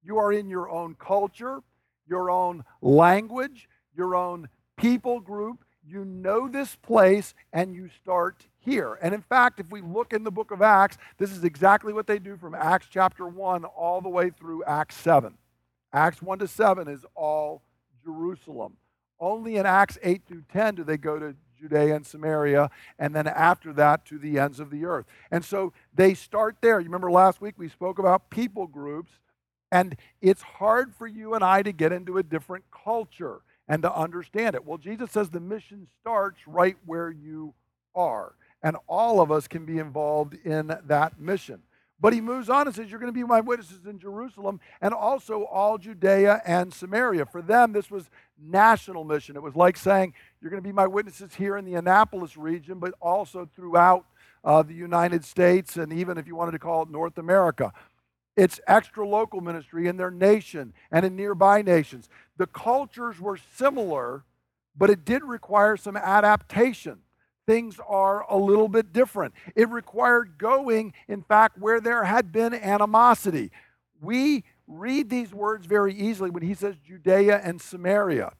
you 0.03 0.17
are 0.17 0.33
in 0.33 0.49
your 0.49 0.69
own 0.69 0.95
culture, 0.95 1.61
your 2.05 2.29
own 2.29 2.65
language, 2.81 3.69
your 3.95 4.13
own 4.13 4.49
people 4.75 5.21
group 5.21 5.63
you 5.89 6.05
know 6.05 6.47
this 6.47 6.75
place 6.75 7.33
and 7.51 7.73
you 7.73 7.89
start 8.01 8.45
here. 8.59 8.97
And 9.01 9.13
in 9.13 9.21
fact, 9.21 9.59
if 9.59 9.69
we 9.71 9.81
look 9.81 10.13
in 10.13 10.23
the 10.23 10.31
book 10.31 10.51
of 10.51 10.61
Acts, 10.61 10.97
this 11.17 11.31
is 11.31 11.43
exactly 11.43 11.93
what 11.93 12.07
they 12.07 12.19
do 12.19 12.37
from 12.37 12.53
Acts 12.53 12.87
chapter 12.89 13.27
1 13.27 13.65
all 13.65 14.01
the 14.01 14.09
way 14.09 14.29
through 14.29 14.63
Acts 14.65 14.95
7. 14.95 15.37
Acts 15.91 16.21
1 16.21 16.39
to 16.39 16.47
7 16.47 16.87
is 16.87 17.05
all 17.15 17.63
Jerusalem. 18.03 18.77
Only 19.19 19.57
in 19.57 19.65
Acts 19.65 19.97
8 20.03 20.21
through 20.27 20.43
10 20.51 20.75
do 20.75 20.83
they 20.83 20.97
go 20.97 21.19
to 21.19 21.35
Judea 21.59 21.95
and 21.95 22.05
Samaria, 22.05 22.69
and 22.97 23.13
then 23.13 23.27
after 23.27 23.73
that 23.73 24.05
to 24.05 24.17
the 24.17 24.39
ends 24.39 24.59
of 24.61 24.69
the 24.69 24.85
earth. 24.85 25.05
And 25.29 25.43
so 25.43 25.73
they 25.93 26.13
start 26.13 26.57
there. 26.61 26.79
You 26.79 26.85
remember 26.85 27.11
last 27.11 27.41
week 27.41 27.55
we 27.57 27.67
spoke 27.67 27.99
about 27.99 28.29
people 28.29 28.65
groups, 28.65 29.11
and 29.71 29.97
it's 30.21 30.41
hard 30.41 30.95
for 30.95 31.05
you 31.05 31.33
and 31.33 31.43
I 31.43 31.61
to 31.63 31.73
get 31.73 31.91
into 31.91 32.17
a 32.17 32.23
different 32.23 32.63
culture 32.71 33.41
and 33.69 33.83
to 33.83 33.95
understand 33.95 34.55
it. 34.55 34.65
Well, 34.65 34.79
Jesus 34.79 35.11
says 35.11 35.29
the 35.29 35.39
mission 35.39 35.87
starts 36.01 36.39
right 36.47 36.75
where 36.85 37.11
you 37.11 37.53
are, 37.95 38.33
and 38.63 38.75
all 38.87 39.21
of 39.21 39.31
us 39.31 39.47
can 39.47 39.65
be 39.65 39.77
involved 39.77 40.35
in 40.43 40.75
that 40.87 41.19
mission. 41.21 41.61
But 42.01 42.13
he 42.13 42.21
moves 42.21 42.49
on 42.49 42.65
and 42.65 42.75
says, 42.75 42.89
You're 42.89 42.99
going 42.99 43.13
to 43.13 43.17
be 43.17 43.25
my 43.25 43.41
witnesses 43.41 43.85
in 43.85 43.99
Jerusalem 43.99 44.59
and 44.81 44.93
also 44.93 45.43
all 45.43 45.77
Judea 45.77 46.41
and 46.45 46.73
Samaria. 46.73 47.25
For 47.25 47.41
them, 47.41 47.73
this 47.73 47.91
was 47.91 48.09
national 48.41 49.03
mission. 49.03 49.35
It 49.35 49.43
was 49.43 49.55
like 49.55 49.77
saying, 49.77 50.13
You're 50.41 50.49
going 50.49 50.63
to 50.63 50.67
be 50.67 50.73
my 50.73 50.87
witnesses 50.87 51.35
here 51.35 51.57
in 51.57 51.65
the 51.65 51.75
Annapolis 51.75 52.37
region, 52.37 52.79
but 52.79 52.93
also 53.01 53.49
throughout 53.53 54.05
uh, 54.45 54.63
the 54.63 54.73
United 54.73 55.25
States 55.25 55.75
and 55.75 55.91
even 55.91 56.17
if 56.17 56.25
you 56.25 56.35
wanted 56.35 56.53
to 56.53 56.59
call 56.59 56.83
it 56.83 56.89
North 56.89 57.17
America. 57.17 57.73
It's 58.39 58.61
extra 58.67 59.05
local 59.05 59.41
ministry 59.41 59.87
in 59.87 59.97
their 59.97 60.11
nation 60.11 60.73
and 60.91 61.05
in 61.05 61.17
nearby 61.17 61.61
nations. 61.61 62.07
The 62.37 62.47
cultures 62.47 63.19
were 63.19 63.37
similar, 63.57 64.23
but 64.77 64.89
it 64.89 65.03
did 65.03 65.25
require 65.25 65.75
some 65.75 65.97
adaptation. 65.97 66.99
Things 67.45 67.81
are 67.85 68.25
a 68.31 68.37
little 68.37 68.69
bit 68.69 68.93
different. 68.93 69.33
It 69.57 69.67
required 69.67 70.37
going, 70.37 70.93
in 71.09 71.21
fact, 71.21 71.57
where 71.57 71.81
there 71.81 72.05
had 72.05 72.31
been 72.31 72.53
animosity. 72.53 73.51
We 73.99 74.45
read 74.67 75.09
these 75.09 75.33
words 75.33 75.65
very 75.65 75.93
easily 75.93 76.29
when 76.29 76.43
he 76.43 76.53
says 76.53 76.77
Judea 76.77 77.41
and 77.43 77.61
Samaria. 77.61 78.31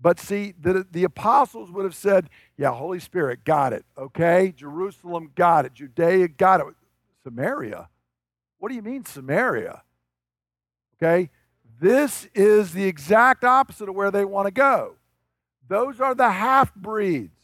But 0.00 0.18
see, 0.18 0.54
the, 0.60 0.84
the 0.90 1.04
apostles 1.04 1.70
would 1.70 1.84
have 1.84 1.94
said, 1.94 2.30
Yeah, 2.58 2.72
Holy 2.72 2.98
Spirit, 2.98 3.44
got 3.44 3.72
it. 3.72 3.84
Okay? 3.96 4.52
Jerusalem, 4.56 5.30
got 5.36 5.66
it. 5.66 5.74
Judea, 5.74 6.26
got 6.26 6.62
it. 6.62 6.74
Samaria? 7.22 7.88
What 8.64 8.70
do 8.70 8.76
you 8.76 8.82
mean, 8.82 9.04
Samaria? 9.04 9.82
Okay? 10.96 11.28
This 11.78 12.26
is 12.34 12.72
the 12.72 12.86
exact 12.86 13.44
opposite 13.44 13.90
of 13.90 13.94
where 13.94 14.10
they 14.10 14.24
want 14.24 14.46
to 14.46 14.50
go. 14.50 14.94
Those 15.68 16.00
are 16.00 16.14
the 16.14 16.30
half 16.30 16.74
breeds. 16.74 17.36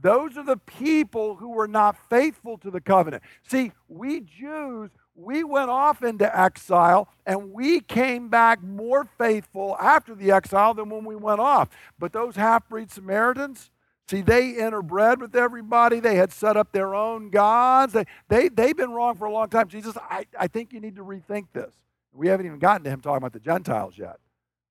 Those 0.00 0.36
are 0.36 0.44
the 0.44 0.56
people 0.56 1.34
who 1.34 1.48
were 1.48 1.66
not 1.66 1.96
faithful 2.08 2.58
to 2.58 2.70
the 2.70 2.80
covenant. 2.80 3.24
See, 3.42 3.72
we 3.88 4.20
Jews, 4.20 4.90
we 5.16 5.42
went 5.42 5.68
off 5.68 6.04
into 6.04 6.38
exile 6.38 7.08
and 7.26 7.52
we 7.52 7.80
came 7.80 8.28
back 8.28 8.62
more 8.62 9.08
faithful 9.18 9.76
after 9.80 10.14
the 10.14 10.30
exile 10.30 10.74
than 10.74 10.90
when 10.90 11.04
we 11.04 11.16
went 11.16 11.40
off. 11.40 11.70
But 11.98 12.12
those 12.12 12.36
half 12.36 12.68
breed 12.68 12.92
Samaritans, 12.92 13.72
See, 14.08 14.22
they 14.22 14.52
interbred 14.52 15.18
with 15.18 15.34
everybody. 15.34 15.98
They 15.98 16.14
had 16.14 16.32
set 16.32 16.56
up 16.56 16.70
their 16.70 16.94
own 16.94 17.30
gods. 17.30 17.92
They, 17.92 18.04
they, 18.28 18.48
they've 18.48 18.76
been 18.76 18.92
wrong 18.92 19.16
for 19.16 19.24
a 19.24 19.32
long 19.32 19.48
time. 19.48 19.68
Jesus, 19.68 19.96
I, 19.96 20.26
I 20.38 20.46
think 20.46 20.72
you 20.72 20.80
need 20.80 20.96
to 20.96 21.04
rethink 21.04 21.46
this. 21.52 21.72
We 22.12 22.28
haven't 22.28 22.46
even 22.46 22.60
gotten 22.60 22.84
to 22.84 22.90
him 22.90 23.00
talking 23.00 23.18
about 23.18 23.32
the 23.32 23.40
Gentiles 23.40 23.98
yet. 23.98 24.18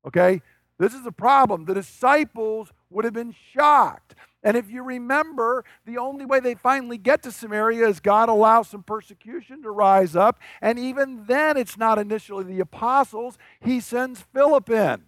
Okay? 0.08 0.42
This 0.78 0.94
is 0.94 1.06
a 1.06 1.12
problem. 1.12 1.66
The 1.66 1.74
disciples 1.74 2.72
would 2.90 3.04
have 3.04 3.14
been 3.14 3.36
shocked. 3.54 4.16
And 4.42 4.56
if 4.56 4.70
you 4.70 4.84
remember, 4.84 5.66
the 5.86 5.98
only 5.98 6.26
way 6.26 6.40
they 6.40 6.56
finally 6.56 6.98
get 6.98 7.24
to 7.24 7.32
Samaria 7.32 7.88
is 7.88 8.00
God 8.00 8.30
allows 8.30 8.70
some 8.70 8.84
persecution 8.84 9.64
to 9.64 9.72
rise 9.72 10.16
up. 10.16 10.40
And 10.62 10.80
even 10.80 11.26
then, 11.26 11.58
it's 11.58 11.78
not 11.78 11.98
initially 11.98 12.44
the 12.44 12.60
apostles, 12.62 13.38
He 13.60 13.80
sends 13.80 14.22
Philip 14.22 14.70
in. 14.70 15.04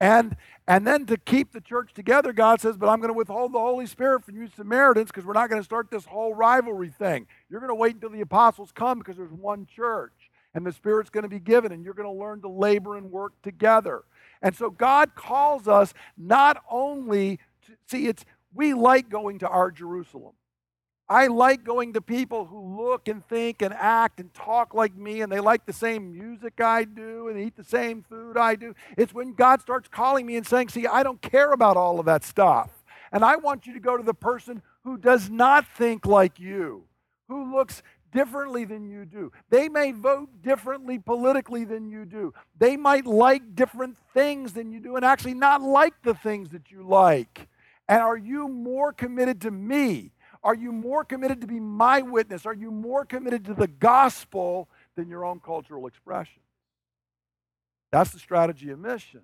And, 0.00 0.36
and 0.68 0.86
then 0.86 1.06
to 1.06 1.16
keep 1.16 1.52
the 1.52 1.60
church 1.60 1.92
together, 1.92 2.32
God 2.32 2.60
says, 2.60 2.76
But 2.76 2.88
I'm 2.88 3.00
going 3.00 3.12
to 3.12 3.16
withhold 3.16 3.52
the 3.52 3.58
Holy 3.58 3.86
Spirit 3.86 4.24
from 4.24 4.36
you 4.36 4.48
Samaritans 4.54 5.08
because 5.08 5.24
we're 5.24 5.32
not 5.32 5.50
going 5.50 5.60
to 5.60 5.64
start 5.64 5.90
this 5.90 6.04
whole 6.04 6.34
rivalry 6.34 6.90
thing. 6.90 7.26
You're 7.50 7.60
going 7.60 7.70
to 7.70 7.74
wait 7.74 7.94
until 7.94 8.10
the 8.10 8.20
apostles 8.20 8.70
come 8.72 8.98
because 8.98 9.16
there's 9.16 9.32
one 9.32 9.66
church 9.66 10.30
and 10.54 10.64
the 10.64 10.72
Spirit's 10.72 11.10
going 11.10 11.24
to 11.24 11.28
be 11.28 11.40
given 11.40 11.72
and 11.72 11.84
you're 11.84 11.94
going 11.94 12.08
to 12.08 12.20
learn 12.20 12.40
to 12.42 12.48
labor 12.48 12.96
and 12.96 13.10
work 13.10 13.32
together. 13.42 14.02
And 14.40 14.54
so 14.54 14.70
God 14.70 15.14
calls 15.16 15.66
us 15.66 15.92
not 16.16 16.62
only 16.70 17.40
to 17.66 17.72
see, 17.86 18.06
it's 18.06 18.24
we 18.54 18.74
like 18.74 19.08
going 19.08 19.40
to 19.40 19.48
our 19.48 19.70
Jerusalem. 19.70 20.34
I 21.08 21.28
like 21.28 21.64
going 21.64 21.94
to 21.94 22.02
people 22.02 22.44
who 22.44 22.76
look 22.82 23.08
and 23.08 23.24
think 23.26 23.62
and 23.62 23.72
act 23.72 24.20
and 24.20 24.32
talk 24.34 24.74
like 24.74 24.94
me, 24.94 25.22
and 25.22 25.32
they 25.32 25.40
like 25.40 25.64
the 25.64 25.72
same 25.72 26.12
music 26.12 26.60
I 26.60 26.84
do 26.84 27.28
and 27.28 27.40
eat 27.40 27.56
the 27.56 27.64
same 27.64 28.02
food 28.02 28.36
I 28.36 28.56
do. 28.56 28.74
It's 28.96 29.14
when 29.14 29.32
God 29.32 29.62
starts 29.62 29.88
calling 29.88 30.26
me 30.26 30.36
and 30.36 30.46
saying, 30.46 30.68
See, 30.68 30.86
I 30.86 31.02
don't 31.02 31.22
care 31.22 31.52
about 31.52 31.78
all 31.78 31.98
of 31.98 32.06
that 32.06 32.24
stuff. 32.24 32.70
And 33.10 33.24
I 33.24 33.36
want 33.36 33.66
you 33.66 33.72
to 33.72 33.80
go 33.80 33.96
to 33.96 34.02
the 34.02 34.12
person 34.12 34.60
who 34.84 34.98
does 34.98 35.30
not 35.30 35.66
think 35.66 36.04
like 36.04 36.38
you, 36.38 36.84
who 37.28 37.54
looks 37.54 37.82
differently 38.12 38.64
than 38.64 38.88
you 38.88 39.04
do. 39.04 39.32
They 39.50 39.68
may 39.68 39.92
vote 39.92 40.42
differently 40.42 40.98
politically 40.98 41.64
than 41.64 41.88
you 41.88 42.04
do. 42.04 42.34
They 42.58 42.76
might 42.76 43.06
like 43.06 43.54
different 43.54 43.96
things 44.14 44.52
than 44.52 44.72
you 44.72 44.80
do 44.80 44.96
and 44.96 45.04
actually 45.04 45.34
not 45.34 45.62
like 45.62 45.94
the 46.02 46.14
things 46.14 46.50
that 46.50 46.70
you 46.70 46.82
like. 46.82 47.48
And 47.88 48.02
are 48.02 48.16
you 48.16 48.48
more 48.48 48.92
committed 48.92 49.40
to 49.42 49.50
me? 49.50 50.12
Are 50.48 50.54
you 50.54 50.72
more 50.72 51.04
committed 51.04 51.42
to 51.42 51.46
be 51.46 51.60
my 51.60 52.00
witness? 52.00 52.46
Are 52.46 52.54
you 52.54 52.70
more 52.70 53.04
committed 53.04 53.44
to 53.44 53.52
the 53.52 53.66
gospel 53.66 54.70
than 54.96 55.10
your 55.10 55.26
own 55.26 55.40
cultural 55.40 55.86
expression? 55.86 56.40
That's 57.92 58.12
the 58.12 58.18
strategy 58.18 58.70
of 58.70 58.78
mission. 58.78 59.20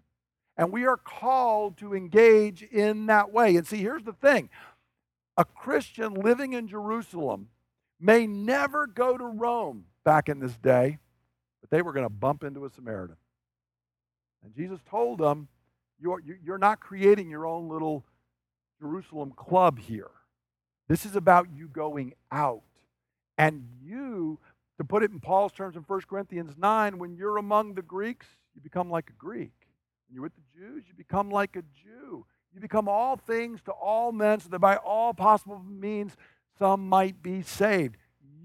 And 0.58 0.70
we 0.70 0.84
are 0.84 0.98
called 0.98 1.78
to 1.78 1.94
engage 1.94 2.62
in 2.62 3.06
that 3.06 3.32
way. 3.32 3.56
And 3.56 3.66
see, 3.66 3.78
here's 3.78 4.02
the 4.02 4.12
thing 4.12 4.50
a 5.38 5.46
Christian 5.46 6.12
living 6.12 6.52
in 6.52 6.68
Jerusalem 6.68 7.48
may 7.98 8.26
never 8.26 8.86
go 8.86 9.16
to 9.16 9.24
Rome 9.24 9.86
back 10.04 10.28
in 10.28 10.40
this 10.40 10.58
day, 10.58 10.98
but 11.62 11.70
they 11.70 11.80
were 11.80 11.94
going 11.94 12.04
to 12.04 12.10
bump 12.10 12.44
into 12.44 12.66
a 12.66 12.70
Samaritan. 12.70 13.16
And 14.44 14.54
Jesus 14.54 14.78
told 14.90 15.20
them, 15.20 15.48
you're, 15.98 16.20
you're 16.44 16.58
not 16.58 16.80
creating 16.80 17.30
your 17.30 17.46
own 17.46 17.70
little 17.70 18.04
Jerusalem 18.78 19.32
club 19.34 19.78
here. 19.78 20.10
This 20.88 21.06
is 21.06 21.16
about 21.16 21.48
you 21.54 21.68
going 21.68 22.14
out. 22.30 22.62
And 23.38 23.66
you, 23.82 24.38
to 24.78 24.84
put 24.84 25.02
it 25.02 25.10
in 25.10 25.20
Paul's 25.20 25.52
terms 25.52 25.76
in 25.76 25.82
1 25.82 26.00
Corinthians 26.08 26.54
9, 26.56 26.98
when 26.98 27.16
you're 27.16 27.38
among 27.38 27.74
the 27.74 27.82
Greeks, 27.82 28.26
you 28.54 28.60
become 28.60 28.90
like 28.90 29.10
a 29.10 29.14
Greek. 29.14 29.52
When 30.06 30.14
you're 30.14 30.22
with 30.22 30.34
the 30.34 30.58
Jews, 30.58 30.84
you 30.86 30.94
become 30.94 31.30
like 31.30 31.56
a 31.56 31.62
Jew. 31.62 32.26
You 32.54 32.60
become 32.60 32.88
all 32.88 33.16
things 33.16 33.60
to 33.62 33.72
all 33.72 34.12
men, 34.12 34.40
so 34.40 34.48
that 34.50 34.60
by 34.60 34.76
all 34.76 35.12
possible 35.12 35.58
means 35.58 36.16
some 36.58 36.88
might 36.88 37.22
be 37.22 37.42
saved. 37.42 37.96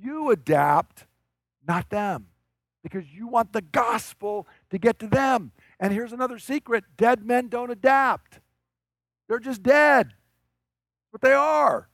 You 0.01 0.31
adapt, 0.31 1.05
not 1.67 1.89
them, 1.89 2.27
because 2.81 3.03
you 3.13 3.27
want 3.27 3.53
the 3.53 3.61
gospel 3.61 4.47
to 4.71 4.79
get 4.79 4.97
to 4.99 5.07
them. 5.07 5.51
And 5.79 5.93
here's 5.93 6.13
another 6.13 6.39
secret 6.39 6.85
dead 6.97 7.23
men 7.23 7.49
don't 7.49 7.69
adapt, 7.69 8.39
they're 9.27 9.39
just 9.39 9.61
dead. 9.61 10.13
But 11.11 11.21
they 11.21 11.33
are. 11.33 11.89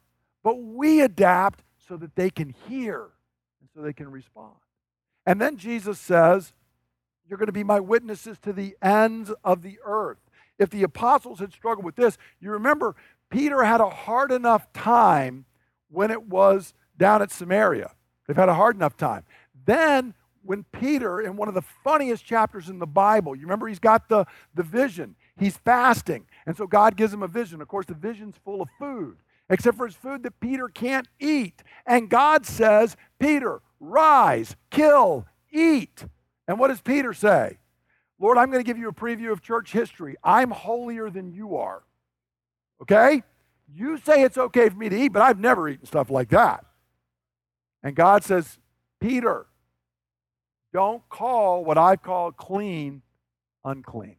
But 0.46 0.62
we 0.62 1.02
adapt 1.02 1.64
so 1.88 1.98
that 1.98 2.16
they 2.16 2.30
can 2.30 2.54
hear 2.70 3.10
and 3.60 3.70
so 3.74 3.82
they 3.82 3.94
can 3.94 4.12
respond. 4.12 4.54
And 5.26 5.42
then 5.42 5.58
Jesus 5.58 6.00
says, 6.00 6.54
You're 7.28 7.40
going 7.40 7.48
to 7.48 7.52
be 7.52 7.64
my 7.64 7.80
witnesses 7.80 8.38
to 8.44 8.54
the 8.54 8.78
ends 8.80 9.32
of 9.44 9.64
the 9.64 9.80
earth. 9.84 10.20
If 10.60 10.70
the 10.70 10.84
apostles 10.84 11.40
had 11.40 11.52
struggled 11.52 11.84
with 11.84 11.96
this, 11.96 12.20
you 12.40 12.52
remember 12.52 12.96
Peter 13.32 13.64
had 13.64 13.82
a 13.82 13.90
hard 13.90 14.32
enough 14.32 14.72
time 14.72 15.46
when 15.90 16.12
it 16.12 16.28
was 16.28 16.76
down 16.96 17.24
at 17.24 17.32
Samaria. 17.32 17.92
They've 18.28 18.38
had 18.38 18.48
a 18.48 18.54
hard 18.54 18.76
enough 18.76 18.96
time. 18.96 19.24
Then, 19.66 20.14
when 20.44 20.64
Peter, 20.72 21.20
in 21.20 21.38
one 21.38 21.48
of 21.48 21.56
the 21.56 21.64
funniest 21.84 22.24
chapters 22.24 22.70
in 22.70 22.78
the 22.78 22.86
Bible, 22.86 23.36
you 23.36 23.42
remember 23.42 23.68
he's 23.68 23.80
got 23.80 24.10
the, 24.10 24.26
the 24.54 24.62
vision, 24.62 25.16
he's 25.40 25.58
fasting. 25.58 26.28
And 26.46 26.56
so 26.56 26.68
God 26.68 26.96
gives 26.96 27.12
him 27.12 27.24
a 27.24 27.28
vision. 27.28 27.62
Of 27.62 27.68
course, 27.68 27.88
the 27.88 27.96
vision's 27.96 28.36
full 28.46 28.62
of 28.62 28.70
food, 28.78 29.18
except 29.50 29.78
for 29.78 29.86
his 29.86 29.96
food 29.96 30.24
that 30.24 30.40
Peter 30.40 30.68
can't 30.68 31.08
eat. 31.20 31.64
And 31.86 32.10
God 32.10 32.46
says, 32.46 32.96
Peter, 33.20 33.62
rise, 33.80 34.56
kill, 34.72 35.26
eat. 35.52 36.06
And 36.48 36.60
what 36.60 36.70
does 36.70 36.82
Peter 36.82 37.14
say? 37.14 37.58
Lord, 38.20 38.38
I'm 38.38 38.50
going 38.50 38.64
to 38.64 38.68
give 38.68 38.78
you 38.78 38.90
a 38.90 38.94
preview 38.94 39.32
of 39.32 39.42
church 39.42 39.72
history. 39.72 40.16
I'm 40.24 40.52
holier 40.52 41.10
than 41.10 41.34
you 41.34 41.58
are. 41.58 41.84
Okay? 42.82 43.24
You 43.74 43.98
say 43.98 44.24
it's 44.24 44.38
okay 44.38 44.70
for 44.70 44.78
me 44.78 44.90
to 44.90 44.98
eat, 44.98 45.10
but 45.10 45.22
I've 45.22 45.40
never 45.40 45.68
eaten 45.68 45.86
stuff 45.86 46.10
like 46.10 46.30
that. 46.30 46.66
And 47.84 47.96
God 47.96 48.24
says, 48.24 48.60
Peter, 49.00 49.48
don't 50.74 51.08
call 51.10 51.64
what 51.64 51.78
I've 51.78 52.02
called 52.02 52.38
clean 52.38 53.02
unclean. 53.64 54.18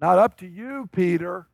Not 0.00 0.18
up 0.18 0.38
to 0.38 0.46
you, 0.46 0.88
Peter. 0.92 1.46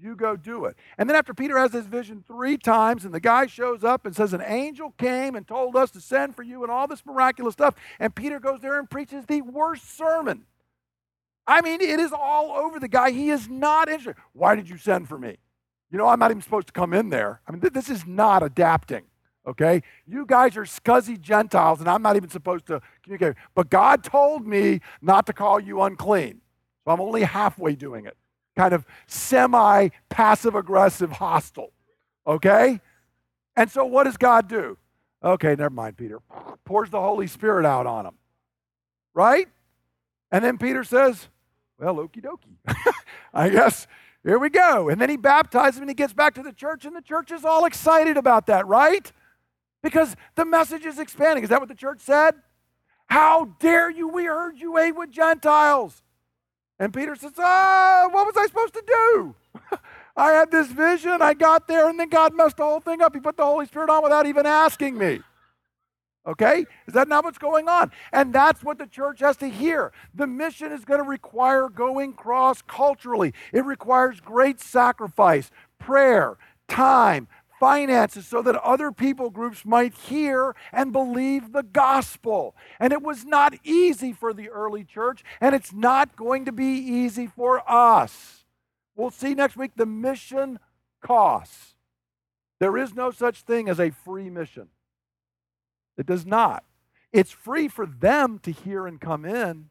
You 0.00 0.14
go 0.14 0.36
do 0.36 0.66
it. 0.66 0.76
And 0.98 1.08
then 1.08 1.16
after 1.16 1.32
Peter 1.32 1.56
has 1.58 1.70
this 1.70 1.86
vision 1.86 2.22
three 2.26 2.58
times, 2.58 3.04
and 3.04 3.14
the 3.14 3.20
guy 3.20 3.46
shows 3.46 3.82
up 3.82 4.04
and 4.04 4.14
says, 4.14 4.32
An 4.32 4.42
angel 4.42 4.92
came 4.98 5.34
and 5.34 5.46
told 5.46 5.74
us 5.76 5.90
to 5.92 6.00
send 6.00 6.36
for 6.36 6.42
you 6.42 6.62
and 6.62 6.70
all 6.70 6.86
this 6.86 7.04
miraculous 7.06 7.54
stuff. 7.54 7.74
And 7.98 8.14
Peter 8.14 8.38
goes 8.38 8.60
there 8.60 8.78
and 8.78 8.90
preaches 8.90 9.24
the 9.26 9.40
worst 9.42 9.96
sermon. 9.96 10.44
I 11.46 11.60
mean, 11.62 11.80
it 11.80 12.00
is 12.00 12.12
all 12.12 12.52
over 12.52 12.78
the 12.78 12.88
guy. 12.88 13.12
He 13.12 13.30
is 13.30 13.48
not 13.48 13.88
interested. 13.88 14.16
Why 14.32 14.54
did 14.54 14.68
you 14.68 14.76
send 14.76 15.08
for 15.08 15.18
me? 15.18 15.36
You 15.90 15.98
know, 15.98 16.08
I'm 16.08 16.18
not 16.18 16.30
even 16.30 16.42
supposed 16.42 16.66
to 16.66 16.72
come 16.72 16.92
in 16.92 17.10
there. 17.10 17.40
I 17.46 17.52
mean, 17.52 17.60
th- 17.60 17.72
this 17.72 17.88
is 17.88 18.04
not 18.04 18.42
adapting, 18.42 19.04
okay? 19.46 19.82
You 20.06 20.26
guys 20.26 20.56
are 20.56 20.64
scuzzy 20.64 21.18
Gentiles, 21.20 21.78
and 21.78 21.88
I'm 21.88 22.02
not 22.02 22.16
even 22.16 22.28
supposed 22.28 22.66
to 22.66 22.82
communicate. 23.02 23.36
But 23.54 23.70
God 23.70 24.02
told 24.02 24.46
me 24.46 24.80
not 25.00 25.26
to 25.26 25.32
call 25.32 25.60
you 25.60 25.80
unclean. 25.82 26.40
So 26.84 26.90
I'm 26.90 27.00
only 27.00 27.22
halfway 27.22 27.76
doing 27.76 28.06
it. 28.06 28.16
Kind 28.56 28.72
of 28.72 28.86
semi 29.06 29.88
passive 30.08 30.54
aggressive 30.54 31.12
hostile, 31.12 31.72
okay? 32.26 32.80
And 33.54 33.70
so 33.70 33.84
what 33.84 34.04
does 34.04 34.16
God 34.16 34.48
do? 34.48 34.78
Okay, 35.22 35.50
never 35.50 35.70
mind, 35.70 35.96
Peter. 35.96 36.20
Pours 36.64 36.90
the 36.90 37.00
Holy 37.00 37.26
Spirit 37.26 37.66
out 37.66 37.86
on 37.86 38.06
him, 38.06 38.14
right? 39.14 39.48
And 40.30 40.44
then 40.44 40.58
Peter 40.58 40.84
says, 40.84 41.28
well, 41.78 41.96
okie 41.96 42.22
dokie. 42.22 42.76
I 43.34 43.48
guess 43.48 43.86
here 44.22 44.38
we 44.38 44.50
go. 44.50 44.88
And 44.88 45.00
then 45.00 45.08
he 45.08 45.16
baptizes 45.16 45.76
him 45.76 45.82
and 45.84 45.90
he 45.90 45.94
gets 45.94 46.12
back 46.12 46.34
to 46.34 46.42
the 46.42 46.52
church, 46.52 46.84
and 46.84 46.96
the 46.96 47.02
church 47.02 47.30
is 47.30 47.44
all 47.44 47.64
excited 47.64 48.16
about 48.16 48.46
that, 48.46 48.66
right? 48.66 49.10
Because 49.82 50.16
the 50.34 50.44
message 50.44 50.84
is 50.84 50.98
expanding. 50.98 51.44
Is 51.44 51.50
that 51.50 51.60
what 51.60 51.68
the 51.68 51.74
church 51.74 52.00
said? 52.00 52.34
How 53.06 53.56
dare 53.60 53.88
you? 53.88 54.08
We 54.08 54.24
heard 54.24 54.58
you 54.58 54.78
ate 54.78 54.96
with 54.96 55.10
Gentiles. 55.10 56.02
And 56.78 56.92
Peter 56.92 57.16
says, 57.16 57.32
Ah, 57.38 58.08
what 58.10 58.26
was 58.26 58.36
I 58.36 58.46
supposed 58.46 58.74
to 58.74 58.82
do? 58.86 59.34
I 60.16 60.30
had 60.32 60.50
this 60.50 60.68
vision, 60.68 61.20
I 61.20 61.34
got 61.34 61.68
there, 61.68 61.88
and 61.88 62.00
then 62.00 62.08
God 62.08 62.34
messed 62.34 62.56
the 62.56 62.64
whole 62.64 62.80
thing 62.80 63.02
up. 63.02 63.14
He 63.14 63.20
put 63.20 63.36
the 63.36 63.44
Holy 63.44 63.66
Spirit 63.66 63.90
on 63.90 64.02
without 64.02 64.26
even 64.26 64.46
asking 64.46 64.96
me. 64.96 65.20
Okay? 66.26 66.66
Is 66.88 66.94
that 66.94 67.08
not 67.08 67.24
what's 67.24 67.38
going 67.38 67.68
on? 67.68 67.92
And 68.12 68.32
that's 68.32 68.64
what 68.64 68.78
the 68.78 68.86
church 68.86 69.20
has 69.20 69.36
to 69.38 69.48
hear. 69.48 69.92
The 70.14 70.26
mission 70.26 70.72
is 70.72 70.84
going 70.84 71.02
to 71.02 71.08
require 71.08 71.68
going 71.68 72.14
cross 72.14 72.62
culturally, 72.62 73.32
it 73.52 73.64
requires 73.64 74.20
great 74.20 74.60
sacrifice, 74.60 75.50
prayer, 75.78 76.36
time, 76.68 77.28
finances 77.58 78.26
so 78.26 78.42
that 78.42 78.56
other 78.56 78.92
people 78.92 79.30
groups 79.30 79.64
might 79.64 79.94
hear 79.94 80.54
and 80.72 80.92
believe 80.92 81.52
the 81.52 81.62
gospel. 81.62 82.54
And 82.78 82.92
it 82.92 83.02
was 83.02 83.24
not 83.24 83.54
easy 83.64 84.12
for 84.12 84.32
the 84.32 84.48
early 84.50 84.84
church, 84.84 85.24
and 85.40 85.54
it's 85.54 85.72
not 85.72 86.16
going 86.16 86.44
to 86.44 86.52
be 86.52 86.64
easy 86.64 87.26
for 87.26 87.62
us. 87.70 88.44
We'll 88.94 89.10
see 89.10 89.34
next 89.34 89.56
week 89.56 89.72
the 89.76 89.86
mission 89.86 90.58
costs. 91.02 91.74
There 92.58 92.76
is 92.76 92.94
no 92.94 93.10
such 93.10 93.42
thing 93.42 93.68
as 93.68 93.78
a 93.78 93.90
free 93.90 94.30
mission. 94.30 94.68
It 95.98 96.06
does 96.06 96.26
not. 96.26 96.64
It's 97.12 97.30
free 97.30 97.68
for 97.68 97.86
them 97.86 98.38
to 98.40 98.50
hear 98.50 98.86
and 98.86 99.00
come 99.00 99.24
in. 99.24 99.70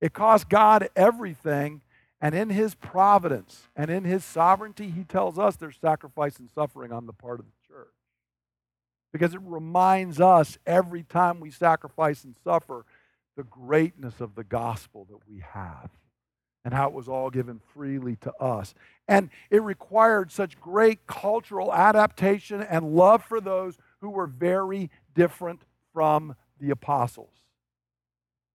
It 0.00 0.12
costs 0.12 0.46
God 0.48 0.88
everything. 0.94 1.82
And 2.20 2.34
in 2.34 2.50
his 2.50 2.74
providence 2.74 3.68
and 3.76 3.90
in 3.90 4.04
his 4.04 4.24
sovereignty, 4.24 4.90
he 4.90 5.04
tells 5.04 5.38
us 5.38 5.56
there's 5.56 5.76
sacrifice 5.80 6.38
and 6.38 6.48
suffering 6.54 6.92
on 6.92 7.06
the 7.06 7.12
part 7.12 7.40
of 7.40 7.46
the 7.46 7.74
church. 7.74 7.88
Because 9.12 9.34
it 9.34 9.40
reminds 9.44 10.20
us 10.20 10.58
every 10.66 11.02
time 11.02 11.40
we 11.40 11.50
sacrifice 11.50 12.24
and 12.24 12.34
suffer 12.42 12.84
the 13.36 13.44
greatness 13.44 14.20
of 14.20 14.34
the 14.34 14.44
gospel 14.44 15.06
that 15.10 15.28
we 15.28 15.40
have 15.52 15.90
and 16.64 16.74
how 16.74 16.88
it 16.88 16.94
was 16.94 17.08
all 17.08 17.30
given 17.30 17.60
freely 17.74 18.16
to 18.16 18.34
us. 18.42 18.74
And 19.06 19.30
it 19.50 19.62
required 19.62 20.32
such 20.32 20.60
great 20.60 21.06
cultural 21.06 21.72
adaptation 21.72 22.60
and 22.60 22.96
love 22.96 23.22
for 23.22 23.40
those 23.40 23.78
who 24.00 24.10
were 24.10 24.26
very 24.26 24.90
different 25.14 25.62
from 25.92 26.34
the 26.58 26.70
apostles. 26.70 27.45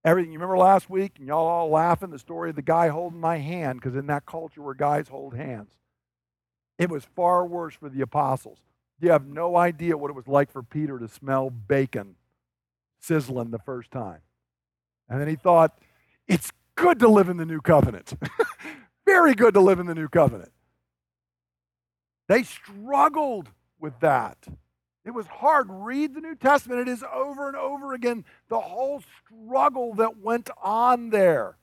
Everything, 0.04 0.32
you 0.32 0.40
remember 0.40 0.58
last 0.58 0.90
week, 0.90 1.14
and 1.20 1.28
y'all 1.28 1.48
all 1.48 1.70
laughing, 1.70 2.10
the 2.10 2.18
story 2.18 2.50
of 2.50 2.56
the 2.56 2.62
guy 2.64 2.88
holding 2.88 3.20
my 3.20 3.38
hand, 3.38 3.80
because 3.80 3.96
in 3.96 4.08
that 4.08 4.26
culture 4.26 4.62
where 4.62 4.74
guys 4.74 5.08
hold 5.08 5.36
hands, 5.36 5.72
it 6.80 6.90
was 6.90 7.06
far 7.16 7.46
worse 7.46 7.76
for 7.76 7.90
the 7.90 8.02
apostles. 8.02 8.58
You 9.00 9.12
have 9.12 9.28
no 9.28 9.56
idea 9.56 9.98
what 9.98 10.10
it 10.10 10.16
was 10.16 10.28
like 10.28 10.52
for 10.52 10.64
Peter 10.64 10.98
to 10.98 11.08
smell 11.08 11.50
bacon 11.50 12.16
sizzling 13.00 13.52
the 13.52 13.60
first 13.60 13.92
time. 13.92 14.20
And 15.10 15.20
then 15.20 15.28
he 15.28 15.36
thought, 15.36 15.78
it's 16.28 16.52
good 16.76 17.00
to 17.00 17.08
live 17.08 17.30
in 17.30 17.38
the 17.38 17.46
new 17.46 17.62
covenant. 17.62 18.14
Very 19.06 19.36
good 19.36 19.54
to 19.56 19.60
live 19.60 19.80
in 19.80 19.88
the 19.88 19.96
new 19.96 20.08
covenant. 20.08 20.52
They 22.28 22.44
struggled 22.44 23.50
with 23.80 24.00
that. 24.00 24.38
It 25.04 25.12
was 25.12 25.28
hard. 25.28 25.68
Read 25.70 26.14
the 26.14 26.22
New 26.22 26.36
Testament. 26.36 26.82
It 26.82 26.88
is 26.88 27.04
over 27.12 27.48
and 27.48 27.58
over 27.58 27.94
again 27.94 28.24
the 28.50 28.60
whole 28.60 29.02
struggle 29.26 29.96
that 29.96 30.20
went 30.20 30.50
on 30.62 31.10
there. 31.10 31.58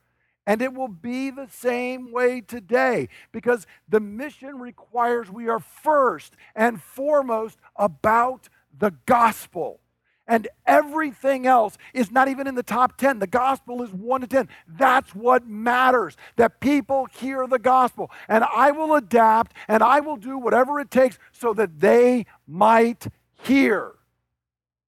And 0.46 0.62
it 0.62 0.72
will 0.72 0.88
be 0.88 1.30
the 1.30 1.48
same 1.50 2.10
way 2.10 2.40
today 2.40 3.08
because 3.32 3.66
the 3.88 4.00
mission 4.00 4.58
requires 4.58 5.30
we 5.30 5.48
are 5.48 5.60
first 5.60 6.34
and 6.56 6.82
foremost 6.82 7.58
about 7.76 8.48
the 8.76 8.94
gospel. 9.04 9.80
And 10.26 10.48
everything 10.66 11.46
else 11.46 11.78
is 11.94 12.10
not 12.10 12.28
even 12.28 12.46
in 12.46 12.54
the 12.54 12.62
top 12.62 12.96
10. 12.98 13.18
The 13.18 13.26
gospel 13.26 13.82
is 13.82 13.92
1 13.92 14.22
to 14.22 14.26
10. 14.26 14.48
That's 14.66 15.14
what 15.14 15.46
matters, 15.46 16.16
that 16.36 16.60
people 16.60 17.06
hear 17.06 17.46
the 17.46 17.58
gospel. 17.58 18.10
And 18.28 18.44
I 18.44 18.70
will 18.70 18.94
adapt 18.94 19.54
and 19.68 19.82
I 19.82 20.00
will 20.00 20.16
do 20.16 20.38
whatever 20.38 20.80
it 20.80 20.90
takes 20.90 21.18
so 21.32 21.54
that 21.54 21.80
they 21.80 22.26
might 22.46 23.06
hear. 23.42 23.92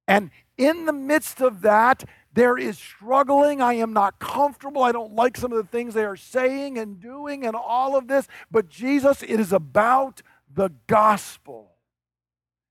And 0.06 0.30
in 0.56 0.86
the 0.86 0.92
midst 0.92 1.40
of 1.40 1.62
that, 1.62 2.04
there 2.32 2.56
is 2.56 2.78
struggling. 2.78 3.60
I 3.60 3.74
am 3.74 3.92
not 3.92 4.18
comfortable. 4.18 4.82
I 4.82 4.92
don't 4.92 5.14
like 5.14 5.36
some 5.36 5.52
of 5.52 5.58
the 5.58 5.68
things 5.68 5.94
they 5.94 6.04
are 6.04 6.16
saying 6.16 6.78
and 6.78 7.00
doing 7.00 7.44
and 7.44 7.56
all 7.56 7.96
of 7.96 8.08
this. 8.08 8.28
But 8.50 8.68
Jesus, 8.68 9.22
it 9.22 9.40
is 9.40 9.52
about 9.52 10.22
the 10.52 10.70
gospel. 10.86 11.72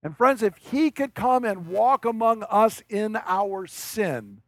And 0.01 0.15
friends, 0.15 0.41
if 0.43 0.55
he 0.57 0.91
could 0.91 1.13
come 1.13 1.43
and 1.43 1.67
walk 1.67 2.05
among 2.05 2.43
us 2.43 2.81
in 2.89 3.17
our 3.25 3.67
sin, 3.67 4.41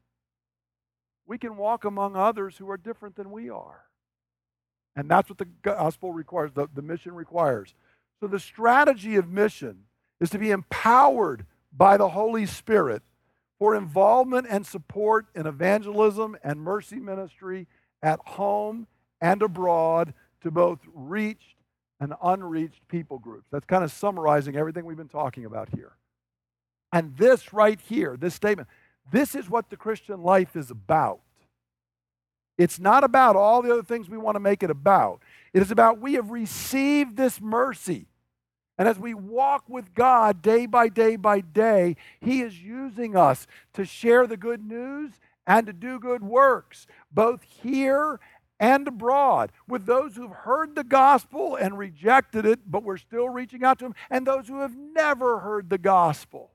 we 1.25 1.37
can 1.37 1.57
walk 1.57 1.83
among 1.83 2.15
others 2.15 2.57
who 2.57 2.69
are 2.69 2.77
different 2.77 3.15
than 3.15 3.31
we 3.31 3.49
are. 3.49 3.83
And 4.95 5.09
that's 5.09 5.29
what 5.29 5.37
the 5.37 5.47
gospel 5.61 6.11
requires, 6.13 6.51
the, 6.53 6.67
the 6.73 6.81
mission 6.81 7.13
requires. 7.13 7.73
So 8.19 8.27
the 8.27 8.39
strategy 8.39 9.15
of 9.15 9.29
mission 9.29 9.85
is 10.21 10.29
to 10.29 10.39
be 10.39 10.51
empowered 10.51 11.45
by 11.75 11.97
the 11.97 12.10
Holy 12.10 12.45
Spirit 12.45 13.01
for 13.60 13.75
involvement 13.75 14.47
and 14.49 14.65
support 14.65 15.25
in 15.36 15.45
evangelism 15.45 16.38
and 16.43 16.62
mercy 16.62 16.99
ministry 16.99 17.67
at 18.01 18.19
home 18.19 18.88
and 19.19 19.41
abroad 19.41 20.13
to 20.43 20.51
both 20.51 20.79
reached 20.93 21.55
and 21.99 22.13
unreached 22.23 22.88
people 22.88 23.19
groups. 23.19 23.47
That's 23.51 23.65
kind 23.65 23.84
of 23.84 23.91
summarizing 23.91 24.55
everything 24.55 24.86
we've 24.86 24.97
been 24.97 25.10
talking 25.10 25.45
about 25.45 25.69
here. 25.75 25.91
And 26.93 27.15
this 27.17 27.53
right 27.53 27.79
here, 27.79 28.17
this 28.17 28.34
statement, 28.34 28.67
this 29.12 29.36
is 29.36 29.49
what 29.49 29.69
the 29.69 29.77
Christian 29.77 30.23
life 30.23 30.55
is 30.55 30.71
about. 30.71 31.19
It's 32.57 32.79
not 32.79 33.03
about 33.03 33.36
all 33.36 33.62
the 33.62 33.71
other 33.71 33.84
things 33.84 34.10
we 34.10 34.17
want 34.17 34.36
to 34.36 34.39
make 34.39 34.62
it 34.62 34.69
about. 34.69 35.21
It 35.53 35.62
is 35.62 35.71
about 35.71 35.99
we 35.99 36.13
have 36.13 36.31
received 36.31 37.17
this 37.17 37.41
mercy. 37.41 38.07
And 38.81 38.89
as 38.89 38.97
we 38.97 39.13
walk 39.13 39.65
with 39.67 39.93
God 39.93 40.41
day 40.41 40.65
by 40.65 40.89
day 40.89 41.15
by 41.15 41.41
day, 41.41 41.97
He 42.19 42.41
is 42.41 42.63
using 42.63 43.15
us 43.15 43.45
to 43.73 43.85
share 43.85 44.25
the 44.25 44.37
good 44.37 44.67
news 44.67 45.19
and 45.45 45.67
to 45.67 45.71
do 45.71 45.99
good 45.99 46.23
works, 46.23 46.87
both 47.11 47.43
here 47.43 48.19
and 48.59 48.87
abroad, 48.87 49.51
with 49.67 49.85
those 49.85 50.15
who've 50.15 50.31
heard 50.31 50.73
the 50.73 50.83
gospel 50.83 51.55
and 51.55 51.77
rejected 51.77 52.43
it, 52.43 52.61
but 52.65 52.81
we're 52.81 52.97
still 52.97 53.29
reaching 53.29 53.63
out 53.63 53.77
to 53.77 53.85
them, 53.85 53.93
and 54.09 54.25
those 54.25 54.47
who 54.47 54.61
have 54.61 54.75
never 54.75 55.41
heard 55.41 55.69
the 55.69 55.77
gospel. 55.77 56.49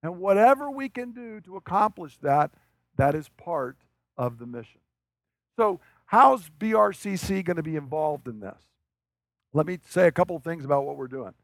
And 0.00 0.20
whatever 0.20 0.70
we 0.70 0.88
can 0.88 1.10
do 1.10 1.40
to 1.40 1.56
accomplish 1.56 2.16
that, 2.18 2.52
that 2.98 3.16
is 3.16 3.28
part 3.30 3.78
of 4.16 4.38
the 4.38 4.46
mission. 4.46 4.80
So, 5.56 5.80
how's 6.06 6.50
BRCC 6.50 7.44
going 7.44 7.56
to 7.56 7.64
be 7.64 7.74
involved 7.74 8.28
in 8.28 8.38
this? 8.38 8.62
Let 9.52 9.66
me 9.66 9.80
say 9.88 10.06
a 10.06 10.12
couple 10.12 10.36
of 10.36 10.44
things 10.44 10.64
about 10.64 10.84
what 10.84 10.96
we're 10.96 11.08
doing. 11.08 11.34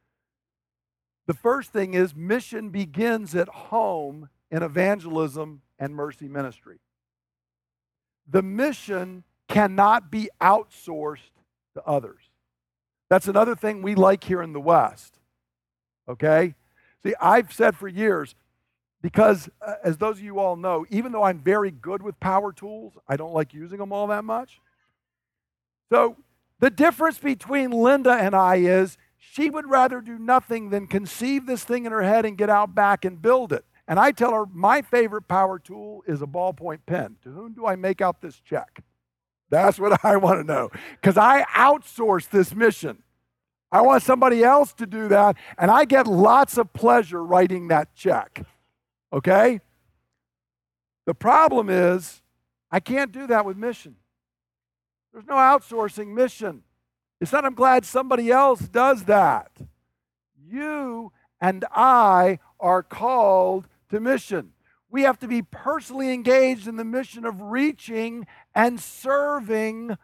The 1.30 1.34
first 1.34 1.72
thing 1.72 1.94
is 1.94 2.12
mission 2.16 2.70
begins 2.70 3.36
at 3.36 3.48
home 3.48 4.30
in 4.50 4.64
evangelism 4.64 5.62
and 5.78 5.94
mercy 5.94 6.26
ministry. 6.26 6.80
The 8.28 8.42
mission 8.42 9.22
cannot 9.46 10.10
be 10.10 10.28
outsourced 10.40 11.30
to 11.74 11.84
others. 11.86 12.18
That's 13.10 13.28
another 13.28 13.54
thing 13.54 13.80
we 13.80 13.94
like 13.94 14.24
here 14.24 14.42
in 14.42 14.52
the 14.52 14.60
West. 14.60 15.20
Okay? 16.08 16.56
See, 17.04 17.14
I've 17.20 17.52
said 17.52 17.76
for 17.76 17.86
years, 17.86 18.34
because 19.00 19.48
uh, 19.64 19.74
as 19.84 19.98
those 19.98 20.18
of 20.18 20.24
you 20.24 20.40
all 20.40 20.56
know, 20.56 20.84
even 20.90 21.12
though 21.12 21.22
I'm 21.22 21.38
very 21.38 21.70
good 21.70 22.02
with 22.02 22.18
power 22.18 22.52
tools, 22.52 22.94
I 23.06 23.16
don't 23.16 23.32
like 23.32 23.54
using 23.54 23.78
them 23.78 23.92
all 23.92 24.08
that 24.08 24.24
much. 24.24 24.60
So 25.92 26.16
the 26.58 26.70
difference 26.70 27.18
between 27.18 27.70
Linda 27.70 28.14
and 28.14 28.34
I 28.34 28.56
is 28.56 28.98
she 29.20 29.50
would 29.50 29.68
rather 29.68 30.00
do 30.00 30.18
nothing 30.18 30.70
than 30.70 30.86
conceive 30.86 31.46
this 31.46 31.62
thing 31.62 31.84
in 31.84 31.92
her 31.92 32.02
head 32.02 32.24
and 32.24 32.38
get 32.38 32.48
out 32.48 32.74
back 32.74 33.04
and 33.04 33.20
build 33.20 33.52
it. 33.52 33.66
And 33.86 34.00
I 34.00 34.12
tell 34.12 34.32
her, 34.32 34.46
my 34.46 34.80
favorite 34.80 35.28
power 35.28 35.58
tool 35.58 36.02
is 36.06 36.22
a 36.22 36.26
ballpoint 36.26 36.80
pen. 36.86 37.16
To 37.22 37.30
whom 37.30 37.52
do 37.52 37.66
I 37.66 37.76
make 37.76 38.00
out 38.00 38.22
this 38.22 38.40
check? 38.40 38.82
That's 39.50 39.78
what 39.78 40.02
I 40.04 40.16
want 40.16 40.40
to 40.40 40.44
know. 40.44 40.70
Because 40.92 41.18
I 41.18 41.42
outsource 41.54 42.28
this 42.30 42.54
mission. 42.54 43.02
I 43.70 43.82
want 43.82 44.02
somebody 44.02 44.42
else 44.42 44.72
to 44.74 44.86
do 44.86 45.06
that, 45.08 45.36
and 45.56 45.70
I 45.70 45.84
get 45.84 46.06
lots 46.06 46.58
of 46.58 46.72
pleasure 46.72 47.22
writing 47.22 47.68
that 47.68 47.94
check. 47.94 48.44
Okay? 49.12 49.60
The 51.06 51.14
problem 51.14 51.68
is, 51.68 52.22
I 52.70 52.80
can't 52.80 53.12
do 53.12 53.26
that 53.28 53.44
with 53.44 53.56
mission. 53.56 53.96
There's 55.12 55.26
no 55.26 55.34
outsourcing 55.34 56.14
mission. 56.14 56.62
It's 57.20 57.32
not, 57.32 57.44
I'm 57.44 57.54
glad 57.54 57.84
somebody 57.84 58.30
else 58.30 58.60
does 58.60 59.04
that. 59.04 59.50
You 60.48 61.12
and 61.40 61.64
I 61.74 62.38
are 62.58 62.82
called 62.82 63.68
to 63.90 64.00
mission. 64.00 64.52
We 64.90 65.02
have 65.02 65.18
to 65.20 65.28
be 65.28 65.42
personally 65.42 66.12
engaged 66.12 66.66
in 66.66 66.76
the 66.76 66.84
mission 66.84 67.24
of 67.24 67.40
reaching 67.40 68.26
and 68.54 68.80
serving 68.80 69.96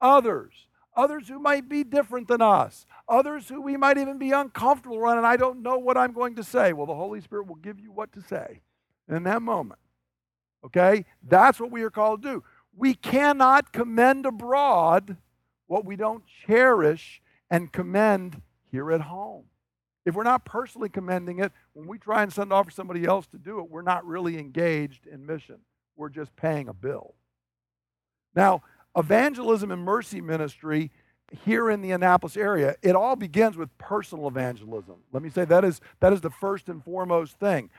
others. 0.00 0.68
Others 0.96 1.28
who 1.28 1.38
might 1.38 1.68
be 1.68 1.84
different 1.84 2.28
than 2.28 2.42
us, 2.42 2.84
others 3.08 3.48
who 3.48 3.62
we 3.62 3.76
might 3.76 3.96
even 3.96 4.18
be 4.18 4.32
uncomfortable 4.32 4.98
around, 4.98 5.18
and 5.18 5.26
I 5.26 5.36
don't 5.36 5.62
know 5.62 5.78
what 5.78 5.96
I'm 5.96 6.12
going 6.12 6.34
to 6.34 6.44
say. 6.44 6.72
Well, 6.72 6.86
the 6.86 6.94
Holy 6.94 7.20
Spirit 7.20 7.46
will 7.46 7.54
give 7.56 7.78
you 7.78 7.92
what 7.92 8.12
to 8.12 8.20
say 8.20 8.60
in 9.08 9.22
that 9.22 9.40
moment. 9.40 9.80
Okay? 10.64 11.06
That's 11.22 11.60
what 11.60 11.70
we 11.70 11.82
are 11.82 11.90
called 11.90 12.22
to 12.22 12.28
do. 12.28 12.44
We 12.76 12.94
cannot 12.94 13.72
commend 13.72 14.26
abroad 14.26 15.16
what 15.70 15.84
we 15.84 15.94
don't 15.94 16.24
cherish 16.48 17.22
and 17.48 17.70
commend 17.70 18.42
here 18.72 18.90
at 18.90 19.02
home. 19.02 19.44
If 20.04 20.16
we're 20.16 20.24
not 20.24 20.44
personally 20.44 20.88
commending 20.88 21.38
it, 21.38 21.52
when 21.74 21.86
we 21.86 21.96
try 21.96 22.24
and 22.24 22.32
send 22.32 22.52
off 22.52 22.64
for 22.64 22.70
somebody 22.72 23.04
else 23.04 23.28
to 23.28 23.38
do 23.38 23.60
it, 23.60 23.70
we're 23.70 23.82
not 23.82 24.04
really 24.04 24.36
engaged 24.36 25.06
in 25.06 25.24
mission. 25.24 25.58
We're 25.94 26.08
just 26.08 26.34
paying 26.34 26.66
a 26.66 26.72
bill. 26.74 27.14
Now, 28.34 28.62
evangelism 28.96 29.70
and 29.70 29.84
mercy 29.84 30.20
ministry 30.20 30.90
here 31.44 31.70
in 31.70 31.82
the 31.82 31.92
Annapolis 31.92 32.36
area, 32.36 32.74
it 32.82 32.96
all 32.96 33.14
begins 33.14 33.56
with 33.56 33.76
personal 33.78 34.26
evangelism. 34.26 34.96
Let 35.12 35.22
me 35.22 35.30
say 35.30 35.44
that 35.44 35.64
is 35.64 35.80
that 36.00 36.12
is 36.12 36.20
the 36.20 36.30
first 36.30 36.68
and 36.68 36.82
foremost 36.82 37.38
thing 37.38 37.70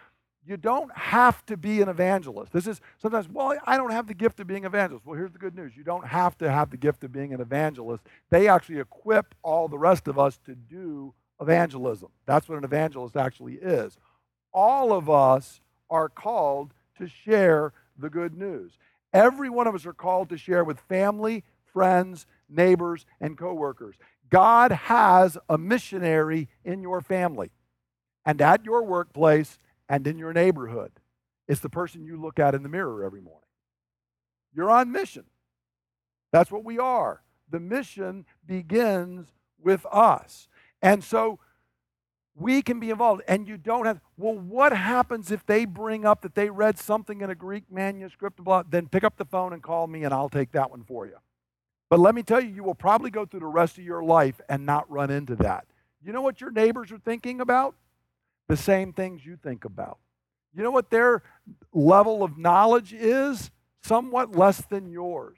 you 0.46 0.58
don't 0.58 0.92
have 0.98 1.46
to 1.46 1.58
be 1.58 1.82
an 1.82 1.90
evangelist. 1.90 2.52
This 2.52 2.68
is 2.68 2.82
sometimes, 2.98 3.30
well, 3.30 3.56
I 3.66 3.78
don't 3.78 3.92
have 3.92 4.08
the 4.08 4.14
gift 4.14 4.40
of 4.40 4.48
being 4.48 4.66
an 4.66 4.72
evangelist. 4.72 5.06
Well, 5.06 5.18
here's 5.18 5.32
the 5.32 5.40
good 5.40 5.56
news 5.56 5.74
you 5.76 5.84
don't 5.84 6.08
have 6.08 6.38
to 6.40 6.52
have 6.52 6.72
the 6.72 6.78
gift 6.78 7.04
of 7.04 7.12
being 7.12 7.34
an 7.34 7.42
evangelist. 7.42 8.04
They 8.30 8.48
actually 8.48 8.80
equip 8.80 9.36
all 9.44 9.68
the 9.68 9.78
rest 9.78 10.08
of 10.08 10.18
us 10.18 10.40
to 10.46 10.56
do 10.56 11.14
evangelism. 11.40 12.10
That's 12.26 12.50
what 12.50 12.58
an 12.58 12.64
evangelist 12.64 13.16
actually 13.16 13.56
is. 13.56 13.98
All 14.54 14.94
of 14.94 15.10
us 15.10 15.62
are 15.90 16.10
called 16.10 16.74
to 16.98 17.08
share 17.08 17.74
the 17.98 18.10
good 18.10 18.36
news. 18.36 18.78
Every 19.14 19.50
one 19.50 19.68
of 19.68 19.76
us 19.76 19.86
are 19.86 19.94
called 19.94 20.30
to 20.30 20.38
share 20.38 20.64
with 20.64 20.80
family, 20.80 21.44
friends, 21.66 22.26
neighbors, 22.50 23.06
and 23.20 23.38
coworkers. 23.38 23.96
God 24.30 24.72
has 24.72 25.38
a 25.50 25.58
missionary 25.58 26.48
in 26.64 26.82
your 26.82 27.02
family 27.02 27.52
and 28.26 28.42
at 28.42 28.64
your 28.64 28.84
workplace 28.84 29.60
and 29.92 30.08
in 30.08 30.18
your 30.18 30.32
neighborhood. 30.32 30.94
It's 31.50 31.60
the 31.60 31.70
person 31.70 32.06
you 32.06 32.16
look 32.16 32.40
at 32.40 32.56
in 32.56 32.64
the 32.64 32.70
mirror 32.70 33.04
every 33.04 33.20
morning. 33.20 33.42
You're 34.56 34.72
on 34.72 34.90
mission. 34.90 35.26
That's 36.32 36.50
what 36.50 36.64
we 36.64 36.80
are. 36.80 37.22
The 37.50 37.60
mission 37.60 38.26
begins 38.48 39.28
with 39.62 39.86
us. 39.92 40.48
And 40.82 41.04
so 41.04 41.40
we 42.36 42.62
can 42.62 42.80
be 42.80 42.90
involved. 42.90 43.24
And 43.28 43.46
you 43.46 43.58
don't 43.58 43.86
have, 43.86 44.00
well, 44.16 44.36
what 44.36 44.72
happens 44.72 45.30
if 45.30 45.46
they 45.46 45.66
bring 45.66 46.06
up 46.06 46.22
that 46.22 46.36
they 46.36 46.50
read 46.50 46.80
something 46.80 47.20
in 47.20 47.30
a 47.30 47.36
Greek 47.36 47.66
manuscript? 47.70 48.42
Blah, 48.42 48.64
then 48.70 48.88
pick 48.88 49.04
up 49.04 49.18
the 49.18 49.26
phone 49.26 49.52
and 49.52 49.62
call 49.62 49.88
me, 49.88 50.06
and 50.06 50.14
I'll 50.14 50.30
take 50.30 50.54
that 50.54 50.72
one 50.72 50.86
for 50.86 51.06
you. 51.06 51.18
But 51.90 52.00
let 52.00 52.16
me 52.16 52.24
tell 52.24 52.40
you, 52.40 52.48
you 52.48 52.64
will 52.64 52.76
probably 52.76 53.10
go 53.10 53.26
through 53.26 53.42
the 53.42 53.46
rest 53.46 53.78
of 53.78 53.84
your 53.84 54.06
life 54.06 54.40
and 54.48 54.66
not 54.66 54.90
run 54.90 55.10
into 55.10 55.36
that. 55.36 55.66
You 56.02 56.14
know 56.14 56.22
what 56.22 56.40
your 56.40 56.52
neighbors 56.52 56.94
are 56.94 56.98
thinking 56.98 57.42
about? 57.42 57.76
The 58.52 58.58
same 58.58 58.92
things 58.92 59.26
you 59.26 59.38
think 59.38 59.64
about. 59.64 59.98
You 60.54 60.62
know 60.62 60.72
what 60.72 60.90
their 60.90 61.24
level 61.72 62.22
of 62.22 62.38
knowledge 62.38 62.92
is? 62.92 63.50
Somewhat 63.82 64.36
less 64.36 64.62
than 64.66 64.90
yours. 64.90 65.38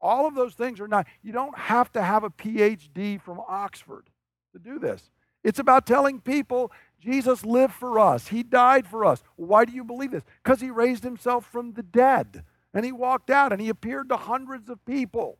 All 0.00 0.26
of 0.26 0.34
those 0.34 0.54
things 0.54 0.80
are 0.80 0.88
not, 0.88 1.06
you 1.22 1.32
don't 1.32 1.56
have 1.58 1.92
to 1.92 2.00
have 2.00 2.24
a 2.24 2.30
PhD 2.30 3.20
from 3.20 3.42
Oxford 3.46 4.08
to 4.54 4.58
do 4.58 4.78
this. 4.78 5.10
It's 5.44 5.58
about 5.58 5.86
telling 5.86 6.18
people 6.18 6.72
Jesus 6.98 7.44
lived 7.44 7.74
for 7.74 7.98
us, 7.98 8.28
He 8.28 8.42
died 8.42 8.86
for 8.86 9.04
us. 9.04 9.22
Why 9.36 9.66
do 9.66 9.72
you 9.72 9.84
believe 9.84 10.12
this? 10.12 10.24
Because 10.42 10.62
He 10.62 10.70
raised 10.70 11.04
Himself 11.04 11.44
from 11.44 11.74
the 11.74 11.82
dead 11.82 12.42
and 12.72 12.86
He 12.86 12.92
walked 12.92 13.28
out 13.28 13.52
and 13.52 13.60
He 13.60 13.68
appeared 13.68 14.08
to 14.08 14.16
hundreds 14.16 14.70
of 14.70 14.82
people. 14.86 15.36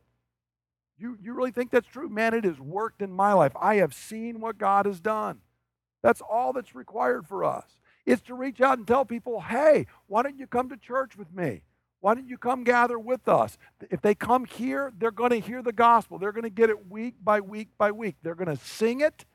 You, 1.01 1.17
you 1.19 1.33
really 1.33 1.51
think 1.51 1.71
that's 1.71 1.87
true? 1.87 2.07
Man, 2.07 2.35
it 2.35 2.43
has 2.43 2.59
worked 2.59 3.01
in 3.01 3.11
my 3.11 3.33
life. 3.33 3.53
I 3.59 3.75
have 3.77 3.93
seen 3.93 4.39
what 4.39 4.59
God 4.59 4.85
has 4.85 4.99
done. 4.99 5.39
That's 6.03 6.21
all 6.21 6.53
that's 6.53 6.75
required 6.75 7.25
for 7.27 7.43
us. 7.43 7.65
It's 8.05 8.21
to 8.23 8.35
reach 8.35 8.61
out 8.61 8.77
and 8.77 8.87
tell 8.87 9.03
people, 9.03 9.41
hey, 9.41 9.87
why 10.05 10.21
don't 10.21 10.37
you 10.37 10.45
come 10.45 10.69
to 10.69 10.77
church 10.77 11.17
with 11.17 11.33
me? 11.33 11.63
Why 12.01 12.13
don't 12.13 12.27
you 12.27 12.37
come 12.37 12.63
gather 12.63 12.99
with 12.99 13.27
us? 13.27 13.57
If 13.89 14.01
they 14.01 14.13
come 14.13 14.45
here, 14.45 14.91
they're 14.97 15.11
going 15.11 15.31
to 15.31 15.39
hear 15.39 15.63
the 15.63 15.71
gospel. 15.71 16.19
They're 16.19 16.31
going 16.31 16.43
to 16.43 16.49
get 16.49 16.69
it 16.69 16.89
week 16.89 17.15
by 17.23 17.39
week 17.41 17.69
by 17.77 17.91
week. 17.91 18.17
They're 18.21 18.35
going 18.35 18.55
to 18.55 18.63
sing 18.63 19.01
it 19.01 19.25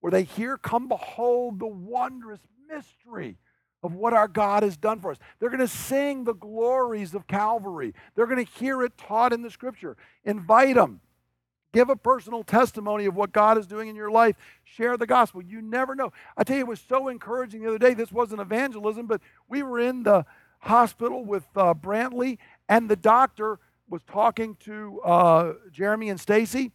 where 0.00 0.10
they 0.12 0.24
hear, 0.24 0.56
Come 0.56 0.86
behold 0.88 1.58
the 1.58 1.66
wondrous 1.66 2.40
mystery 2.68 3.36
of 3.82 3.94
what 3.94 4.12
our 4.12 4.28
God 4.28 4.62
has 4.64 4.76
done 4.76 5.00
for 5.00 5.12
us. 5.12 5.18
They're 5.38 5.50
going 5.50 5.60
to 5.60 5.68
sing 5.68 6.24
the 6.24 6.34
glories 6.34 7.14
of 7.14 7.26
Calvary. 7.26 7.94
They're 8.14 8.26
going 8.26 8.44
to 8.44 8.52
hear 8.52 8.82
it 8.82 8.96
taught 8.96 9.32
in 9.32 9.42
the 9.42 9.50
scripture. 9.50 9.96
Invite 10.24 10.74
them. 10.74 11.00
Give 11.76 11.90
a 11.90 11.96
personal 11.96 12.42
testimony 12.42 13.04
of 13.04 13.16
what 13.16 13.32
God 13.32 13.58
is 13.58 13.66
doing 13.66 13.88
in 13.88 13.96
your 13.96 14.10
life. 14.10 14.34
Share 14.64 14.96
the 14.96 15.06
gospel. 15.06 15.42
You 15.42 15.60
never 15.60 15.94
know. 15.94 16.10
I 16.34 16.42
tell 16.42 16.56
you, 16.56 16.62
it 16.62 16.68
was 16.68 16.80
so 16.80 17.08
encouraging 17.08 17.60
the 17.60 17.68
other 17.68 17.78
day. 17.78 17.92
This 17.92 18.10
wasn't 18.10 18.40
evangelism, 18.40 19.06
but 19.06 19.20
we 19.46 19.62
were 19.62 19.78
in 19.78 20.02
the 20.02 20.24
hospital 20.60 21.22
with 21.22 21.44
uh, 21.54 21.74
Brantley, 21.74 22.38
and 22.66 22.88
the 22.88 22.96
doctor 22.96 23.58
was 23.90 24.00
talking 24.10 24.56
to 24.60 25.02
uh, 25.02 25.52
Jeremy 25.70 26.08
and 26.08 26.18
Stacy. 26.18 26.72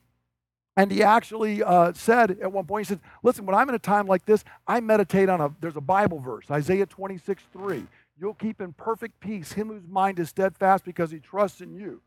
And 0.77 0.91
he 0.91 1.01
actually 1.01 1.63
uh, 1.63 1.93
said 1.93 2.37
at 2.39 2.51
one 2.51 2.67
point, 2.67 2.85
he 2.85 2.89
said, 2.89 2.99
Listen, 3.23 3.47
when 3.47 3.55
I'm 3.55 3.69
in 3.69 3.73
a 3.73 3.79
time 3.79 4.05
like 4.05 4.27
this, 4.27 4.43
I 4.67 4.81
meditate 4.81 5.29
on 5.29 5.41
a, 5.41 5.51
there's 5.61 5.77
a 5.77 5.81
Bible 5.81 6.19
verse, 6.19 6.45
Isaiah 6.51 6.85
26, 6.85 7.41
3. 7.51 7.87
You'll 8.19 8.35
keep 8.35 8.61
in 8.61 8.71
perfect 8.73 9.19
peace 9.19 9.53
him 9.53 9.69
whose 9.69 9.87
mind 9.87 10.19
is 10.19 10.29
steadfast 10.29 10.85
because 10.85 11.09
he 11.09 11.17
trusts 11.17 11.59
in 11.59 11.73
you. 11.73 12.01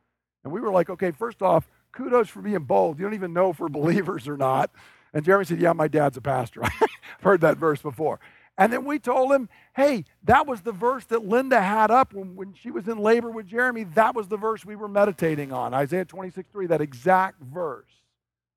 And 0.44 0.52
we 0.52 0.60
were 0.60 0.70
like, 0.70 0.90
okay, 0.90 1.10
first 1.10 1.42
off, 1.42 1.68
kudos 1.94 2.28
for 2.28 2.42
being 2.42 2.58
bold. 2.60 2.98
You 2.98 3.04
don't 3.04 3.14
even 3.14 3.32
know 3.32 3.50
if 3.50 3.60
we're 3.60 3.68
believers 3.68 4.28
or 4.28 4.36
not. 4.36 4.70
And 5.12 5.24
Jeremy 5.24 5.44
said, 5.44 5.60
yeah, 5.60 5.72
my 5.72 5.88
dad's 5.88 6.16
a 6.16 6.20
pastor. 6.20 6.62
I've 6.64 6.88
heard 7.20 7.40
that 7.42 7.56
verse 7.56 7.80
before. 7.80 8.20
And 8.56 8.72
then 8.72 8.84
we 8.84 8.98
told 8.98 9.32
him, 9.32 9.48
hey, 9.74 10.04
that 10.24 10.46
was 10.46 10.60
the 10.60 10.72
verse 10.72 11.04
that 11.06 11.24
Linda 11.24 11.60
had 11.60 11.90
up 11.90 12.12
when, 12.12 12.36
when 12.36 12.54
she 12.54 12.70
was 12.70 12.86
in 12.86 12.98
labor 12.98 13.30
with 13.30 13.46
Jeremy. 13.46 13.84
That 13.84 14.14
was 14.14 14.28
the 14.28 14.36
verse 14.36 14.64
we 14.64 14.76
were 14.76 14.88
meditating 14.88 15.52
on, 15.52 15.74
Isaiah 15.74 16.04
26, 16.04 16.48
3, 16.52 16.66
that 16.68 16.80
exact 16.80 17.42
verse. 17.42 17.90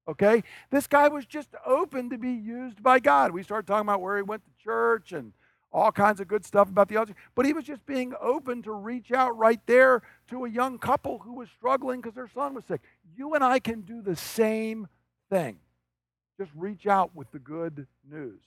Okay? 0.07 0.43
This 0.69 0.87
guy 0.87 1.07
was 1.07 1.25
just 1.25 1.49
open 1.65 2.09
to 2.11 2.17
be 2.17 2.31
used 2.31 2.81
by 2.83 2.99
God. 2.99 3.31
We 3.31 3.43
started 3.43 3.67
talking 3.67 3.87
about 3.87 4.01
where 4.01 4.17
he 4.17 4.23
went 4.23 4.43
to 4.45 4.63
church 4.63 5.11
and 5.13 5.33
all 5.77 5.91
kinds 5.91 6.19
of 6.19 6.27
good 6.27 6.43
stuff 6.43 6.69
about 6.69 6.89
the 6.89 6.97
other. 6.97 7.13
But 7.35 7.45
he 7.45 7.53
was 7.53 7.63
just 7.63 7.85
being 7.85 8.13
open 8.19 8.63
to 8.63 8.71
reach 8.71 9.11
out 9.11 9.37
right 9.37 9.61
there 9.67 10.01
to 10.29 10.45
a 10.45 10.49
young 10.49 10.79
couple 10.79 11.19
who 11.19 11.33
was 11.35 11.49
struggling 11.55 12.01
because 12.01 12.15
their 12.15 12.29
son 12.33 12.55
was 12.55 12.65
sick. 12.65 12.81
You 13.15 13.35
and 13.35 13.43
I 13.43 13.59
can 13.59 13.81
do 13.81 14.01
the 14.01 14.15
same 14.15 14.87
thing. 15.29 15.59
Just 16.39 16.51
reach 16.55 16.87
out 16.87 17.15
with 17.15 17.31
the 17.31 17.37
good 17.37 17.85
news. 18.09 18.41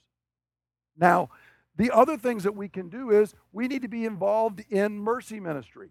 Now, 0.98 1.30
the 1.76 1.92
other 1.92 2.16
things 2.16 2.42
that 2.42 2.56
we 2.56 2.68
can 2.68 2.88
do 2.88 3.10
is 3.10 3.32
we 3.52 3.68
need 3.68 3.82
to 3.82 3.88
be 3.88 4.04
involved 4.04 4.64
in 4.68 4.98
mercy 4.98 5.38
ministry. 5.38 5.90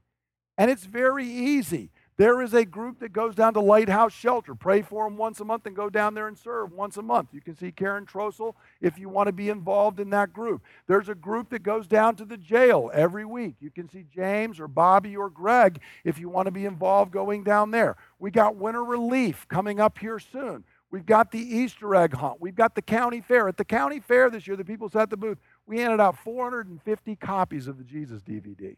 And 0.57 0.69
it's 0.69 0.85
very 0.85 1.25
easy. 1.25 1.89
There 2.19 2.41
is 2.41 2.53
a 2.53 2.65
group 2.65 2.99
that 2.99 3.13
goes 3.13 3.33
down 3.33 3.53
to 3.53 3.61
Lighthouse 3.61 4.11
Shelter. 4.11 4.53
Pray 4.53 4.81
for 4.81 5.05
them 5.05 5.15
once 5.15 5.39
a 5.39 5.45
month 5.45 5.65
and 5.65 5.73
go 5.73 5.89
down 5.89 6.15
there 6.15 6.27
and 6.27 6.37
serve 6.37 6.73
once 6.73 6.97
a 6.97 7.01
month. 7.01 7.29
You 7.31 7.39
can 7.39 7.55
see 7.55 7.71
Karen 7.71 8.05
Trossel 8.05 8.55
if 8.81 8.99
you 8.99 9.07
want 9.07 9.27
to 9.27 9.31
be 9.31 9.47
involved 9.47 10.01
in 10.01 10.09
that 10.09 10.33
group. 10.33 10.61
There's 10.85 11.07
a 11.07 11.15
group 11.15 11.49
that 11.51 11.63
goes 11.63 11.87
down 11.87 12.17
to 12.17 12.25
the 12.25 12.35
jail 12.35 12.91
every 12.93 13.23
week. 13.23 13.55
You 13.61 13.71
can 13.71 13.87
see 13.87 14.03
James 14.13 14.59
or 14.59 14.67
Bobby 14.67 15.15
or 15.15 15.29
Greg 15.29 15.79
if 16.03 16.19
you 16.19 16.27
want 16.27 16.47
to 16.47 16.51
be 16.51 16.65
involved 16.65 17.13
going 17.13 17.45
down 17.45 17.71
there. 17.71 17.95
We 18.19 18.31
got 18.31 18.57
winter 18.57 18.83
relief 18.83 19.47
coming 19.47 19.79
up 19.79 19.97
here 19.97 20.19
soon. 20.19 20.65
We've 20.91 21.05
got 21.05 21.31
the 21.31 21.39
Easter 21.39 21.95
egg 21.95 22.15
hunt. 22.15 22.41
We've 22.41 22.53
got 22.53 22.75
the 22.75 22.81
county 22.81 23.21
fair. 23.21 23.47
At 23.47 23.55
the 23.55 23.63
county 23.63 24.01
fair 24.01 24.29
this 24.29 24.45
year, 24.45 24.57
the 24.57 24.65
people 24.65 24.89
sat 24.89 25.03
at 25.03 25.09
the 25.09 25.15
booth. 25.15 25.37
We 25.65 25.79
handed 25.79 26.01
out 26.01 26.17
450 26.17 27.15
copies 27.15 27.69
of 27.69 27.77
the 27.77 27.85
Jesus 27.85 28.21
DVD 28.23 28.75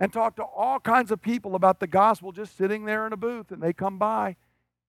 and 0.00 0.12
talk 0.12 0.36
to 0.36 0.42
all 0.42 0.80
kinds 0.80 1.10
of 1.10 1.22
people 1.22 1.54
about 1.54 1.80
the 1.80 1.86
gospel 1.86 2.32
just 2.32 2.56
sitting 2.56 2.84
there 2.84 3.06
in 3.06 3.12
a 3.12 3.16
booth 3.16 3.50
and 3.50 3.62
they 3.62 3.72
come 3.72 3.98
by. 3.98 4.36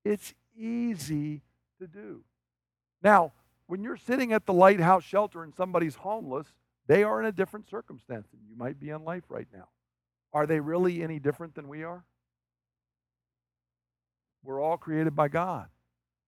It's 0.03 0.33
easy 0.57 1.41
to 1.79 1.87
do. 1.87 2.23
Now, 3.01 3.33
when 3.67 3.83
you're 3.83 3.97
sitting 3.97 4.33
at 4.33 4.45
the 4.45 4.53
lighthouse 4.53 5.03
shelter 5.03 5.43
and 5.43 5.53
somebody's 5.53 5.95
homeless, 5.95 6.47
they 6.87 7.03
are 7.03 7.19
in 7.19 7.25
a 7.25 7.31
different 7.31 7.69
circumstance 7.69 8.27
than 8.31 8.41
you 8.47 8.55
might 8.55 8.79
be 8.79 8.89
in 8.89 9.03
life 9.03 9.23
right 9.29 9.47
now. 9.53 9.69
Are 10.33 10.45
they 10.45 10.59
really 10.59 11.03
any 11.03 11.19
different 11.19 11.55
than 11.55 11.67
we 11.67 11.83
are? 11.83 12.03
We're 14.43 14.61
all 14.61 14.77
created 14.77 15.15
by 15.15 15.29
God. 15.29 15.67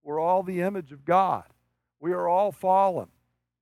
We're 0.03 0.19
all 0.19 0.43
the 0.43 0.61
image 0.61 0.91
of 0.91 1.03
God. 1.03 1.45
We 1.99 2.13
are 2.13 2.27
all 2.27 2.51
fallen. 2.51 3.07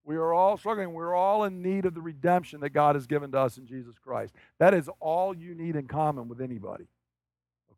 We 0.06 0.16
are 0.18 0.34
all 0.34 0.58
struggling. 0.58 0.94
We're 0.94 1.16
all 1.16 1.46
in 1.46 1.62
need 1.62 1.86
of 1.86 1.94
the 1.94 2.02
redemption 2.02 2.60
that 2.62 2.72
God 2.72 2.96
has 2.96 3.08
given 3.08 3.32
to 3.32 3.40
us 3.40 3.58
in 3.58 3.66
Jesus 3.66 3.96
Christ. 3.98 4.34
That 4.60 4.74
is 4.74 4.90
all 5.00 5.36
you 5.36 5.56
need 5.56 5.76
in 5.76 5.88
common 5.88 6.28
with 6.28 6.42
anybody. 6.42 6.88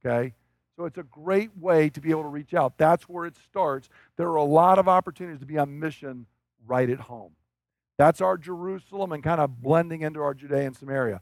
Okay? 0.06 0.34
So 0.76 0.86
it's 0.86 0.98
a 0.98 1.04
great 1.04 1.56
way 1.58 1.90
to 1.90 2.02
be 2.02 2.10
able 2.10 2.24
to 2.24 2.30
reach 2.30 2.54
out. 2.54 2.78
That's 2.78 3.08
where 3.08 3.26
it 3.26 3.36
starts. 3.38 3.90
There 4.18 4.28
are 4.28 4.36
a 4.36 4.44
lot 4.44 4.80
of 4.80 4.88
opportunities 4.88 5.40
to 5.40 5.46
be 5.46 5.58
on 5.58 5.80
mission 5.80 6.26
right 6.68 6.90
at 6.90 7.00
home. 7.00 7.32
That's 7.98 8.20
our 8.20 8.38
Jerusalem 8.38 9.12
and 9.12 9.24
kind 9.24 9.40
of 9.40 9.62
blending 9.62 10.02
into 10.02 10.22
our 10.22 10.34
Judea 10.34 10.66
and 10.66 10.76
Samaria. 10.76 11.22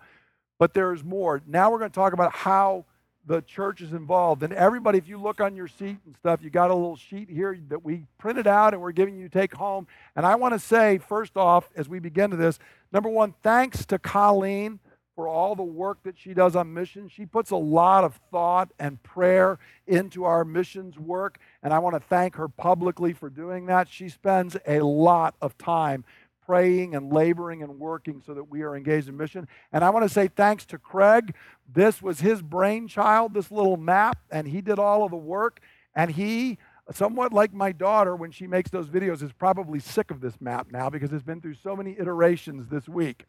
But 0.57 0.73
there's 0.73 1.03
more. 1.03 1.41
Now 1.45 1.69
we're 1.69 1.79
going 1.79 1.91
to 1.91 1.95
talk 1.95 2.13
about 2.13 2.33
how 2.33 2.85
the 3.25 3.41
church 3.41 3.81
is 3.81 3.93
involved. 3.93 4.43
And 4.43 4.53
everybody, 4.53 4.97
if 4.97 5.07
you 5.07 5.17
look 5.17 5.39
on 5.39 5.55
your 5.55 5.67
seat 5.67 5.97
and 6.05 6.15
stuff, 6.17 6.41
you 6.41 6.49
got 6.49 6.71
a 6.71 6.75
little 6.75 6.95
sheet 6.95 7.29
here 7.29 7.57
that 7.69 7.83
we 7.83 8.05
printed 8.17 8.47
out 8.47 8.73
and 8.73 8.81
we're 8.81 8.91
giving 8.91 9.15
you 9.15 9.29
to 9.29 9.39
take 9.39 9.53
home. 9.53 9.87
And 10.15 10.25
I 10.25 10.35
want 10.35 10.53
to 10.53 10.59
say, 10.59 10.97
first 10.97 11.37
off, 11.37 11.69
as 11.75 11.87
we 11.87 11.99
begin 11.99 12.31
to 12.31 12.35
this, 12.35 12.59
number 12.91 13.09
one, 13.09 13.33
thanks 13.41 13.85
to 13.87 13.99
Colleen 13.99 14.79
for 15.15 15.27
all 15.27 15.55
the 15.55 15.63
work 15.63 16.01
that 16.03 16.17
she 16.17 16.33
does 16.33 16.55
on 16.55 16.73
missions. 16.73 17.11
She 17.11 17.25
puts 17.25 17.51
a 17.51 17.55
lot 17.55 18.03
of 18.03 18.19
thought 18.31 18.71
and 18.79 19.01
prayer 19.03 19.59
into 19.85 20.23
our 20.23 20.43
missions 20.43 20.97
work. 20.97 21.37
And 21.61 21.73
I 21.73 21.79
want 21.79 21.95
to 21.95 21.99
thank 21.99 22.35
her 22.35 22.47
publicly 22.47 23.13
for 23.13 23.29
doing 23.29 23.67
that. 23.67 23.87
She 23.87 24.09
spends 24.09 24.57
a 24.67 24.79
lot 24.79 25.35
of 25.41 25.57
time 25.57 26.03
praying 26.45 26.95
and 26.95 27.11
laboring 27.11 27.63
and 27.63 27.79
working 27.79 28.21
so 28.25 28.33
that 28.33 28.43
we 28.43 28.61
are 28.61 28.75
engaged 28.75 29.07
in 29.07 29.17
mission. 29.17 29.47
And 29.71 29.83
I 29.83 29.89
want 29.89 30.07
to 30.07 30.13
say 30.13 30.27
thanks 30.27 30.65
to 30.67 30.77
Craig. 30.77 31.35
This 31.71 32.01
was 32.01 32.19
his 32.19 32.41
brainchild, 32.41 33.33
this 33.33 33.51
little 33.51 33.77
map, 33.77 34.17
and 34.31 34.47
he 34.47 34.61
did 34.61 34.79
all 34.79 35.03
of 35.03 35.11
the 35.11 35.17
work. 35.17 35.59
And 35.95 36.11
he, 36.11 36.57
somewhat 36.91 37.33
like 37.33 37.53
my 37.53 37.71
daughter, 37.71 38.15
when 38.15 38.31
she 38.31 38.47
makes 38.47 38.69
those 38.69 38.87
videos, 38.87 39.21
is 39.21 39.31
probably 39.31 39.79
sick 39.79 40.11
of 40.11 40.21
this 40.21 40.39
map 40.41 40.67
now 40.71 40.89
because 40.89 41.13
it's 41.13 41.23
been 41.23 41.41
through 41.41 41.55
so 41.55 41.75
many 41.75 41.95
iterations 41.99 42.67
this 42.69 42.87
week. 42.87 43.25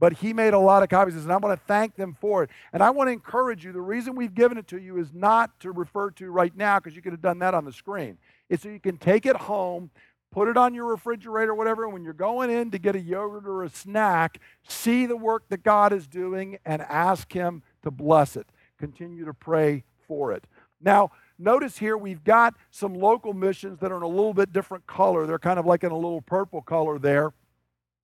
But 0.00 0.12
he 0.12 0.32
made 0.32 0.54
a 0.54 0.58
lot 0.58 0.84
of 0.84 0.88
copies, 0.88 1.16
and 1.16 1.32
I 1.32 1.36
want 1.38 1.58
to 1.58 1.66
thank 1.66 1.96
them 1.96 2.16
for 2.20 2.44
it. 2.44 2.50
And 2.72 2.84
I 2.84 2.90
want 2.90 3.08
to 3.08 3.12
encourage 3.12 3.64
you 3.64 3.72
the 3.72 3.80
reason 3.80 4.14
we've 4.14 4.34
given 4.34 4.56
it 4.56 4.68
to 4.68 4.78
you 4.78 4.96
is 4.98 5.12
not 5.12 5.58
to 5.60 5.72
refer 5.72 6.12
to 6.12 6.30
right 6.30 6.56
now, 6.56 6.78
because 6.78 6.94
you 6.94 7.02
could 7.02 7.12
have 7.12 7.20
done 7.20 7.40
that 7.40 7.52
on 7.52 7.64
the 7.64 7.72
screen. 7.72 8.16
It's 8.48 8.62
so 8.62 8.68
you 8.68 8.78
can 8.78 8.96
take 8.96 9.26
it 9.26 9.34
home 9.34 9.90
put 10.30 10.48
it 10.48 10.56
on 10.56 10.74
your 10.74 10.86
refrigerator, 10.86 11.54
whatever. 11.54 11.84
And 11.84 11.92
when 11.92 12.04
you're 12.04 12.12
going 12.12 12.50
in 12.50 12.70
to 12.70 12.78
get 12.78 12.96
a 12.96 13.00
yogurt 13.00 13.46
or 13.46 13.64
a 13.64 13.70
snack, 13.70 14.40
see 14.68 15.06
the 15.06 15.16
work 15.16 15.48
that 15.48 15.62
God 15.62 15.92
is 15.92 16.06
doing 16.06 16.58
and 16.64 16.82
ask 16.82 17.32
Him 17.32 17.62
to 17.82 17.90
bless 17.90 18.36
it. 18.36 18.46
Continue 18.78 19.24
to 19.24 19.34
pray 19.34 19.84
for 20.06 20.32
it. 20.32 20.44
Now, 20.80 21.10
notice 21.38 21.78
here 21.78 21.96
we've 21.96 22.24
got 22.24 22.54
some 22.70 22.94
local 22.94 23.32
missions 23.32 23.80
that 23.80 23.90
are 23.90 23.96
in 23.96 24.02
a 24.02 24.08
little 24.08 24.34
bit 24.34 24.52
different 24.52 24.86
color. 24.86 25.26
They're 25.26 25.38
kind 25.38 25.58
of 25.58 25.66
like 25.66 25.84
in 25.84 25.90
a 25.90 25.96
little 25.96 26.22
purple 26.22 26.62
color 26.62 26.98
there. 26.98 27.32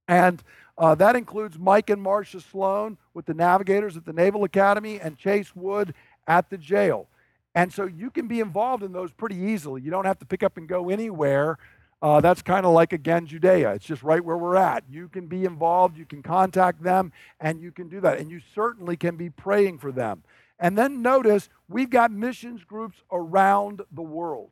And 0.08 0.42
uh, 0.76 0.94
that 0.96 1.16
includes 1.16 1.58
Mike 1.58 1.90
and 1.90 2.02
Marcia 2.02 2.40
Sloan 2.40 2.98
with 3.14 3.26
the 3.26 3.34
Navigators 3.34 3.96
at 3.96 4.04
the 4.04 4.12
Naval 4.12 4.44
Academy 4.44 5.00
and 5.00 5.16
Chase 5.16 5.54
Wood 5.54 5.94
at 6.26 6.50
the 6.50 6.58
jail. 6.58 7.08
And 7.54 7.72
so 7.72 7.84
you 7.84 8.10
can 8.10 8.26
be 8.26 8.40
involved 8.40 8.82
in 8.82 8.92
those 8.92 9.12
pretty 9.12 9.36
easily. 9.36 9.80
You 9.80 9.90
don't 9.90 10.06
have 10.06 10.18
to 10.18 10.26
pick 10.26 10.42
up 10.42 10.56
and 10.56 10.68
go 10.68 10.90
anywhere. 10.90 11.58
Uh, 12.04 12.20
that's 12.20 12.42
kind 12.42 12.66
of 12.66 12.72
like, 12.74 12.92
again, 12.92 13.24
Judea. 13.24 13.72
It's 13.72 13.86
just 13.86 14.02
right 14.02 14.22
where 14.22 14.36
we're 14.36 14.56
at. 14.56 14.84
You 14.90 15.08
can 15.08 15.26
be 15.26 15.46
involved, 15.46 15.96
you 15.96 16.04
can 16.04 16.22
contact 16.22 16.82
them, 16.82 17.12
and 17.40 17.62
you 17.62 17.72
can 17.72 17.88
do 17.88 17.98
that. 18.02 18.18
And 18.18 18.30
you 18.30 18.42
certainly 18.54 18.94
can 18.94 19.16
be 19.16 19.30
praying 19.30 19.78
for 19.78 19.90
them. 19.90 20.22
And 20.58 20.76
then 20.76 21.00
notice 21.00 21.48
we've 21.66 21.88
got 21.88 22.12
missions 22.12 22.62
groups 22.62 22.98
around 23.10 23.80
the 23.90 24.02
world. 24.02 24.50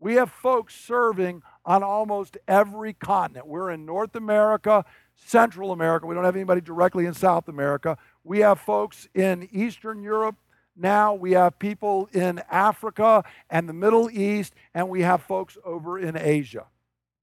We 0.00 0.14
have 0.14 0.30
folks 0.30 0.74
serving 0.74 1.42
on 1.62 1.82
almost 1.82 2.38
every 2.48 2.94
continent. 2.94 3.46
We're 3.46 3.70
in 3.70 3.84
North 3.84 4.16
America, 4.16 4.86
Central 5.14 5.72
America. 5.72 6.06
We 6.06 6.14
don't 6.14 6.24
have 6.24 6.36
anybody 6.36 6.62
directly 6.62 7.04
in 7.04 7.12
South 7.12 7.48
America. 7.48 7.98
We 8.24 8.38
have 8.38 8.60
folks 8.60 9.08
in 9.12 9.46
Eastern 9.52 10.02
Europe, 10.02 10.36
now 10.74 11.12
we 11.12 11.32
have 11.32 11.58
people 11.58 12.08
in 12.12 12.40
Africa 12.50 13.24
and 13.50 13.68
the 13.68 13.72
Middle 13.72 14.08
East, 14.10 14.54
and 14.72 14.88
we 14.88 15.02
have 15.02 15.22
folks 15.22 15.58
over 15.64 15.98
in 15.98 16.16
Asia. 16.16 16.66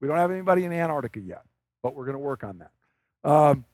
We 0.00 0.08
don't 0.08 0.16
have 0.16 0.30
anybody 0.30 0.64
in 0.64 0.72
Antarctica 0.72 1.20
yet, 1.20 1.42
but 1.82 1.94
we're 1.94 2.04
going 2.04 2.14
to 2.14 2.18
work 2.18 2.44
on 2.44 2.58
that. 2.58 3.28
Um, 3.28 3.64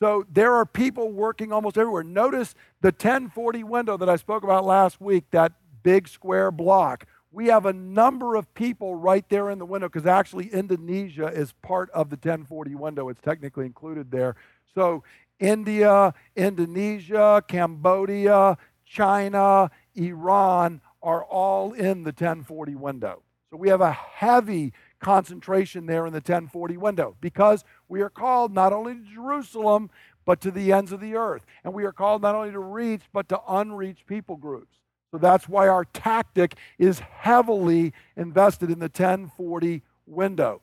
so 0.00 0.24
there 0.32 0.54
are 0.54 0.64
people 0.64 1.12
working 1.12 1.52
almost 1.52 1.76
everywhere. 1.76 2.02
Notice 2.02 2.54
the 2.80 2.88
1040 2.88 3.64
window 3.64 3.96
that 3.98 4.08
I 4.08 4.16
spoke 4.16 4.44
about 4.44 4.64
last 4.64 5.00
week, 5.00 5.24
that 5.32 5.52
big 5.82 6.08
square 6.08 6.50
block. 6.50 7.06
We 7.32 7.46
have 7.48 7.66
a 7.66 7.72
number 7.72 8.34
of 8.34 8.52
people 8.54 8.96
right 8.96 9.28
there 9.28 9.50
in 9.50 9.58
the 9.58 9.66
window 9.66 9.88
because 9.88 10.06
actually 10.06 10.48
Indonesia 10.48 11.26
is 11.26 11.52
part 11.62 11.90
of 11.90 12.08
the 12.08 12.16
1040 12.16 12.74
window. 12.74 13.08
It's 13.08 13.20
technically 13.20 13.66
included 13.66 14.10
there. 14.10 14.36
So 14.74 15.04
India, 15.38 16.14
Indonesia, 16.34 17.42
Cambodia, 17.46 18.56
China, 18.84 19.70
Iran 19.94 20.80
are 21.02 21.24
all 21.24 21.72
in 21.72 22.02
the 22.04 22.10
1040 22.10 22.74
window. 22.74 23.22
So 23.50 23.56
we 23.56 23.68
have 23.68 23.80
a 23.80 23.92
heavy 23.92 24.72
concentration 25.00 25.86
there 25.86 26.06
in 26.06 26.12
the 26.12 26.18
1040 26.18 26.76
window 26.76 27.16
because 27.20 27.64
we 27.88 28.02
are 28.02 28.10
called 28.10 28.52
not 28.52 28.72
only 28.72 28.94
to 28.94 29.14
Jerusalem, 29.14 29.90
but 30.24 30.40
to 30.42 30.50
the 30.50 30.72
ends 30.72 30.92
of 30.92 31.00
the 31.00 31.16
earth. 31.16 31.44
And 31.64 31.74
we 31.74 31.84
are 31.84 31.92
called 31.92 32.22
not 32.22 32.34
only 32.34 32.52
to 32.52 32.58
reach, 32.58 33.02
but 33.12 33.28
to 33.30 33.40
unreached 33.48 34.06
people 34.06 34.36
groups. 34.36 34.76
So 35.10 35.18
that's 35.18 35.48
why 35.48 35.66
our 35.66 35.84
tactic 35.84 36.54
is 36.78 37.00
heavily 37.00 37.92
invested 38.16 38.70
in 38.70 38.78
the 38.78 38.84
1040 38.84 39.82
window. 40.06 40.62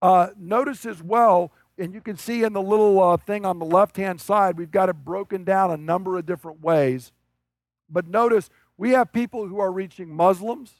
Uh, 0.00 0.28
notice 0.38 0.86
as 0.86 1.02
well, 1.02 1.52
and 1.76 1.92
you 1.92 2.00
can 2.00 2.16
see 2.16 2.44
in 2.44 2.52
the 2.52 2.62
little 2.62 3.02
uh, 3.02 3.16
thing 3.16 3.44
on 3.44 3.58
the 3.58 3.66
left 3.66 3.96
hand 3.96 4.20
side, 4.20 4.56
we've 4.56 4.70
got 4.70 4.88
it 4.88 5.04
broken 5.04 5.44
down 5.44 5.70
a 5.70 5.76
number 5.76 6.16
of 6.16 6.24
different 6.24 6.62
ways. 6.62 7.12
But 7.90 8.06
notice 8.06 8.48
we 8.76 8.90
have 8.90 9.12
people 9.12 9.46
who 9.46 9.58
are 9.60 9.72
reaching 9.72 10.14
Muslims, 10.14 10.72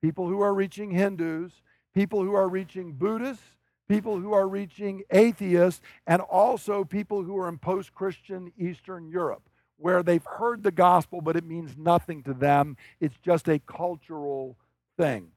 people 0.00 0.28
who 0.28 0.40
are 0.40 0.54
reaching 0.54 0.92
Hindus, 0.92 1.52
people 1.94 2.22
who 2.22 2.34
are 2.34 2.48
reaching 2.48 2.92
Buddhists, 2.92 3.42
people 3.88 4.18
who 4.18 4.32
are 4.32 4.48
reaching 4.48 5.02
atheists, 5.10 5.80
and 6.06 6.22
also 6.22 6.84
people 6.84 7.22
who 7.22 7.36
are 7.38 7.48
in 7.48 7.58
post 7.58 7.94
Christian 7.94 8.52
Eastern 8.56 9.08
Europe, 9.08 9.48
where 9.76 10.02
they've 10.02 10.24
heard 10.24 10.62
the 10.62 10.70
gospel, 10.70 11.20
but 11.20 11.36
it 11.36 11.44
means 11.44 11.76
nothing 11.76 12.22
to 12.24 12.34
them. 12.34 12.76
It's 13.00 13.18
just 13.18 13.48
a 13.48 13.58
cultural 13.58 14.56
thing. 14.96 15.28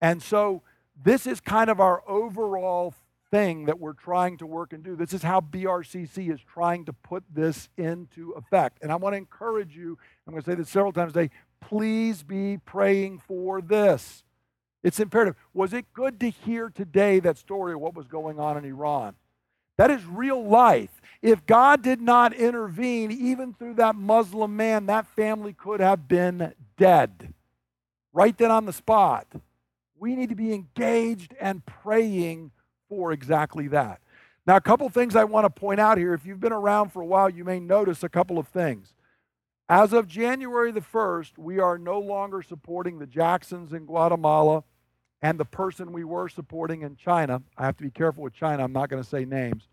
And 0.00 0.22
so, 0.22 0.62
this 1.02 1.26
is 1.26 1.40
kind 1.40 1.70
of 1.70 1.80
our 1.80 2.02
overall 2.06 2.94
thing 3.34 3.64
that 3.64 3.80
we're 3.80 3.94
trying 3.94 4.36
to 4.36 4.46
work 4.46 4.72
and 4.72 4.84
do. 4.84 4.94
This 4.94 5.12
is 5.12 5.24
how 5.24 5.40
BRCC 5.40 6.32
is 6.32 6.40
trying 6.40 6.84
to 6.84 6.92
put 6.92 7.24
this 7.32 7.68
into 7.76 8.30
effect. 8.32 8.78
And 8.80 8.92
I 8.92 8.96
want 8.96 9.14
to 9.14 9.16
encourage 9.16 9.74
you, 9.76 9.98
I'm 10.26 10.34
going 10.34 10.42
to 10.44 10.48
say 10.48 10.54
this 10.54 10.68
several 10.68 10.92
times 10.92 11.14
today, 11.14 11.30
please 11.60 12.22
be 12.22 12.58
praying 12.58 13.22
for 13.26 13.60
this. 13.60 14.22
It's 14.84 15.00
imperative. 15.00 15.34
Was 15.54 15.72
it 15.72 15.92
good 15.94 16.20
to 16.20 16.28
hear 16.28 16.68
today 16.68 17.18
that 17.20 17.38
story 17.38 17.72
of 17.72 17.80
what 17.80 17.94
was 17.94 18.06
going 18.06 18.38
on 18.38 18.58
in 18.58 18.66
Iran? 18.66 19.14
That 19.78 19.90
is 19.90 20.04
real 20.04 20.46
life. 20.46 21.00
If 21.22 21.46
God 21.46 21.82
did 21.82 22.02
not 22.02 22.34
intervene, 22.34 23.10
even 23.10 23.54
through 23.54 23.74
that 23.74 23.96
Muslim 23.96 24.56
man, 24.56 24.84
that 24.86 25.06
family 25.06 25.54
could 25.54 25.80
have 25.80 26.06
been 26.06 26.52
dead 26.76 27.32
right 28.12 28.36
then 28.36 28.50
on 28.50 28.66
the 28.66 28.74
spot. 28.74 29.26
We 29.98 30.14
need 30.14 30.28
to 30.28 30.36
be 30.36 30.52
engaged 30.52 31.34
and 31.40 31.64
praying 31.64 32.50
for 32.90 33.10
exactly 33.10 33.68
that. 33.68 34.02
Now, 34.46 34.56
a 34.56 34.60
couple 34.60 34.86
things 34.90 35.16
I 35.16 35.24
want 35.24 35.46
to 35.46 35.50
point 35.50 35.80
out 35.80 35.96
here. 35.96 36.12
If 36.12 36.26
you've 36.26 36.40
been 36.40 36.52
around 36.52 36.90
for 36.90 37.00
a 37.00 37.06
while, 37.06 37.30
you 37.30 37.42
may 37.42 37.58
notice 37.58 38.02
a 38.02 38.10
couple 38.10 38.38
of 38.38 38.48
things. 38.48 38.92
As 39.66 39.94
of 39.94 40.06
January 40.06 40.70
the 40.72 40.82
1st, 40.82 41.38
we 41.38 41.58
are 41.58 41.78
no 41.78 41.98
longer 41.98 42.42
supporting 42.42 42.98
the 42.98 43.06
Jacksons 43.06 43.72
in 43.72 43.86
Guatemala 43.86 44.62
and 45.24 45.40
the 45.40 45.44
person 45.46 45.90
we 45.90 46.04
were 46.04 46.28
supporting 46.28 46.82
in 46.82 46.96
China, 46.96 47.40
I 47.56 47.64
have 47.64 47.78
to 47.78 47.82
be 47.82 47.90
careful 47.90 48.22
with 48.22 48.34
China, 48.34 48.62
I'm 48.62 48.74
not 48.74 48.90
going 48.90 49.02
to 49.02 49.08
say 49.08 49.24
names. 49.24 49.66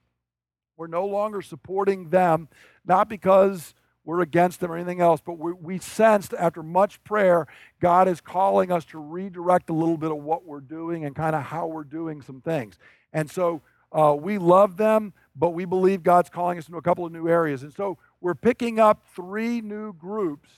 We're 0.77 0.87
no 0.87 1.05
longer 1.05 1.41
supporting 1.41 2.09
them, 2.09 2.47
not 2.85 3.09
because 3.09 3.73
we're 4.05 4.21
against 4.21 4.61
them 4.61 4.71
or 4.71 4.77
anything 4.77 5.01
else, 5.01 5.19
but 5.19 5.37
we, 5.37 5.51
we 5.51 5.77
sensed 5.77 6.33
after 6.35 6.63
much 6.63 7.03
prayer, 7.03 7.47
God 7.81 8.07
is 8.07 8.21
calling 8.21 8.71
us 8.71 8.85
to 8.85 8.97
redirect 8.97 9.69
a 9.69 9.73
little 9.73 9.97
bit 9.97 10.09
of 10.09 10.19
what 10.23 10.45
we're 10.45 10.61
doing 10.61 11.03
and 11.03 11.17
kind 11.17 11.35
of 11.35 11.43
how 11.43 11.67
we're 11.67 11.83
doing 11.83 12.21
some 12.21 12.39
things. 12.39 12.79
And 13.11 13.29
so 13.29 13.61
uh, 13.91 14.15
we 14.17 14.37
love 14.37 14.77
them, 14.77 15.11
but 15.35 15.49
we 15.49 15.65
believe 15.65 16.01
God's 16.01 16.29
calling 16.29 16.59
us 16.59 16.67
into 16.67 16.77
a 16.77 16.81
couple 16.81 17.05
of 17.05 17.11
new 17.11 17.27
areas. 17.27 17.63
And 17.63 17.73
so 17.73 17.97
we're 18.21 18.35
picking 18.35 18.79
up 18.79 19.03
three 19.13 19.59
new 19.59 19.91
groups 19.91 20.49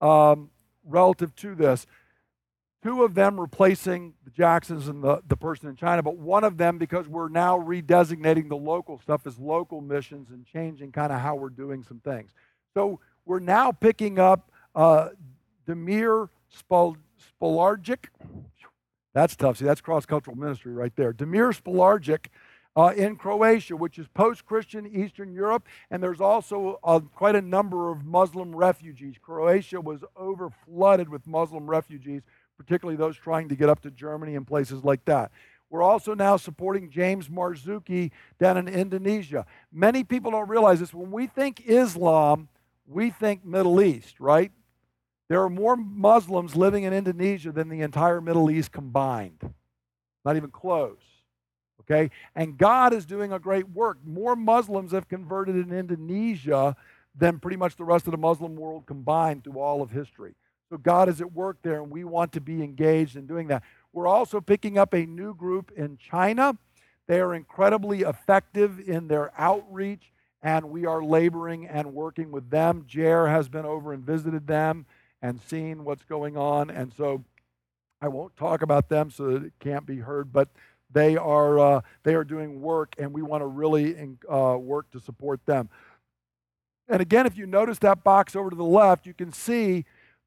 um, 0.00 0.50
relative 0.84 1.34
to 1.34 1.56
this 1.56 1.84
two 2.86 3.02
of 3.02 3.14
them 3.14 3.40
replacing 3.40 4.14
the 4.24 4.30
Jacksons 4.30 4.86
and 4.86 5.02
the, 5.02 5.20
the 5.26 5.36
person 5.36 5.68
in 5.68 5.74
China, 5.74 6.04
but 6.04 6.18
one 6.18 6.44
of 6.44 6.56
them 6.56 6.78
because 6.78 7.08
we're 7.08 7.28
now 7.28 7.58
redesignating 7.58 8.48
the 8.48 8.56
local 8.56 9.00
stuff 9.00 9.26
as 9.26 9.40
local 9.40 9.80
missions 9.80 10.30
and 10.30 10.46
changing 10.46 10.92
kind 10.92 11.12
of 11.12 11.18
how 11.18 11.34
we're 11.34 11.48
doing 11.48 11.82
some 11.82 11.98
things. 11.98 12.30
So 12.74 13.00
we're 13.24 13.40
now 13.40 13.72
picking 13.72 14.20
up 14.20 14.52
uh, 14.76 15.08
Demir 15.66 16.28
Spalargic. 16.70 18.04
That's 19.14 19.34
tough. 19.34 19.56
See, 19.56 19.64
that's 19.64 19.80
cross 19.80 20.06
cultural 20.06 20.36
ministry 20.36 20.72
right 20.72 20.94
there. 20.94 21.12
Demir 21.12 21.60
Spalargic. 21.60 22.26
Uh, 22.78 22.92
in 22.94 23.16
Croatia, 23.16 23.74
which 23.74 23.98
is 23.98 24.06
post 24.08 24.44
Christian 24.44 24.86
Eastern 24.86 25.32
Europe, 25.32 25.66
and 25.90 26.02
there's 26.02 26.20
also 26.20 26.78
uh, 26.84 27.00
quite 27.14 27.34
a 27.34 27.40
number 27.40 27.90
of 27.90 28.04
Muslim 28.04 28.54
refugees. 28.54 29.14
Croatia 29.18 29.80
was 29.80 30.04
over 30.14 30.50
flooded 30.66 31.08
with 31.08 31.26
Muslim 31.26 31.70
refugees 31.70 32.20
particularly 32.56 32.96
those 32.96 33.16
trying 33.16 33.48
to 33.48 33.56
get 33.56 33.68
up 33.68 33.80
to 33.82 33.90
Germany 33.90 34.34
and 34.34 34.46
places 34.46 34.84
like 34.84 35.04
that. 35.06 35.30
We're 35.68 35.82
also 35.82 36.14
now 36.14 36.36
supporting 36.36 36.90
James 36.90 37.28
Marzuki 37.28 38.12
down 38.38 38.56
in 38.56 38.68
Indonesia. 38.68 39.46
Many 39.72 40.04
people 40.04 40.30
don't 40.30 40.48
realize 40.48 40.80
this. 40.80 40.94
When 40.94 41.10
we 41.10 41.26
think 41.26 41.62
Islam, 41.66 42.48
we 42.86 43.10
think 43.10 43.44
Middle 43.44 43.80
East, 43.80 44.20
right? 44.20 44.52
There 45.28 45.42
are 45.42 45.50
more 45.50 45.76
Muslims 45.76 46.54
living 46.54 46.84
in 46.84 46.92
Indonesia 46.92 47.50
than 47.50 47.68
the 47.68 47.80
entire 47.80 48.20
Middle 48.20 48.50
East 48.50 48.70
combined. 48.70 49.52
Not 50.24 50.36
even 50.36 50.50
close. 50.50 51.02
Okay? 51.80 52.10
And 52.34 52.56
God 52.56 52.92
is 52.92 53.04
doing 53.04 53.32
a 53.32 53.38
great 53.38 53.68
work. 53.68 53.98
More 54.04 54.36
Muslims 54.36 54.92
have 54.92 55.08
converted 55.08 55.56
in 55.56 55.72
Indonesia 55.72 56.76
than 57.14 57.40
pretty 57.40 57.56
much 57.56 57.76
the 57.76 57.84
rest 57.84 58.06
of 58.06 58.12
the 58.12 58.18
Muslim 58.18 58.54
world 58.54 58.86
combined 58.86 59.42
through 59.42 59.58
all 59.58 59.82
of 59.82 59.90
history. 59.90 60.34
So 60.70 60.78
God 60.78 61.08
is 61.08 61.20
at 61.20 61.32
work 61.32 61.58
there, 61.62 61.80
and 61.80 61.90
we 61.90 62.04
want 62.04 62.32
to 62.32 62.40
be 62.40 62.62
engaged 62.62 63.16
in 63.16 63.26
doing 63.26 63.48
that. 63.48 63.62
We're 63.92 64.08
also 64.08 64.40
picking 64.40 64.78
up 64.78 64.94
a 64.94 65.06
new 65.06 65.34
group 65.34 65.70
in 65.76 65.96
China. 65.96 66.58
They 67.06 67.20
are 67.20 67.34
incredibly 67.34 68.00
effective 68.00 68.80
in 68.80 69.06
their 69.06 69.32
outreach, 69.38 70.12
and 70.42 70.70
we 70.70 70.84
are 70.84 71.02
laboring 71.02 71.66
and 71.66 71.94
working 71.94 72.32
with 72.32 72.50
them. 72.50 72.84
Jer 72.86 73.28
has 73.28 73.48
been 73.48 73.64
over 73.64 73.92
and 73.92 74.04
visited 74.04 74.46
them 74.46 74.86
and 75.22 75.40
seen 75.40 75.84
what's 75.84 76.04
going 76.04 76.36
on, 76.36 76.70
and 76.70 76.92
so 76.92 77.24
I 78.00 78.08
won't 78.08 78.36
talk 78.36 78.62
about 78.62 78.88
them 78.88 79.10
so 79.10 79.32
that 79.32 79.44
it 79.44 79.52
can't 79.60 79.86
be 79.86 79.98
heard, 79.98 80.32
but 80.32 80.48
they 80.90 81.16
are 81.16 81.58
uh, 81.58 81.80
they 82.02 82.14
are 82.14 82.24
doing 82.24 82.60
work, 82.60 82.94
and 82.98 83.12
we 83.12 83.22
want 83.22 83.42
to 83.42 83.46
really 83.46 83.96
uh, 84.28 84.56
work 84.58 84.90
to 84.90 85.00
support 85.00 85.44
them. 85.46 85.68
And 86.88 87.00
again, 87.00 87.26
if 87.26 87.36
you 87.36 87.46
notice 87.46 87.78
that 87.80 88.04
box 88.04 88.36
over 88.36 88.50
to 88.50 88.56
the 88.56 88.64
left, 88.64 89.06
you 89.06 89.14
can 89.14 89.32
see 89.32 89.84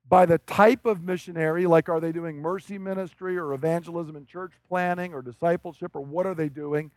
by 0.09 0.25
the 0.25 0.39
type 0.39 0.85
of 0.85 1.03
missionary, 1.03 1.67
like 1.67 1.87
are 1.87 1.99
they 1.99 2.11
doing 2.11 2.37
mercy 2.37 2.79
ministry 2.79 3.37
or 3.37 3.53
evangelism 3.53 4.15
and 4.15 4.27
church 4.27 4.53
planning 4.67 5.13
or 5.13 5.21
discipleship 5.21 5.95
or 5.95 6.01
what 6.01 6.25
are 6.25 6.33
they 6.33 6.49
doing? 6.49 6.89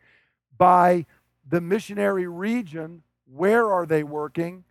By 0.57 1.05
the 1.49 1.61
missionary 1.61 2.27
region, 2.27 3.03
where 3.31 3.71
are 3.71 3.85
they 3.85 4.03
working? 4.03 4.65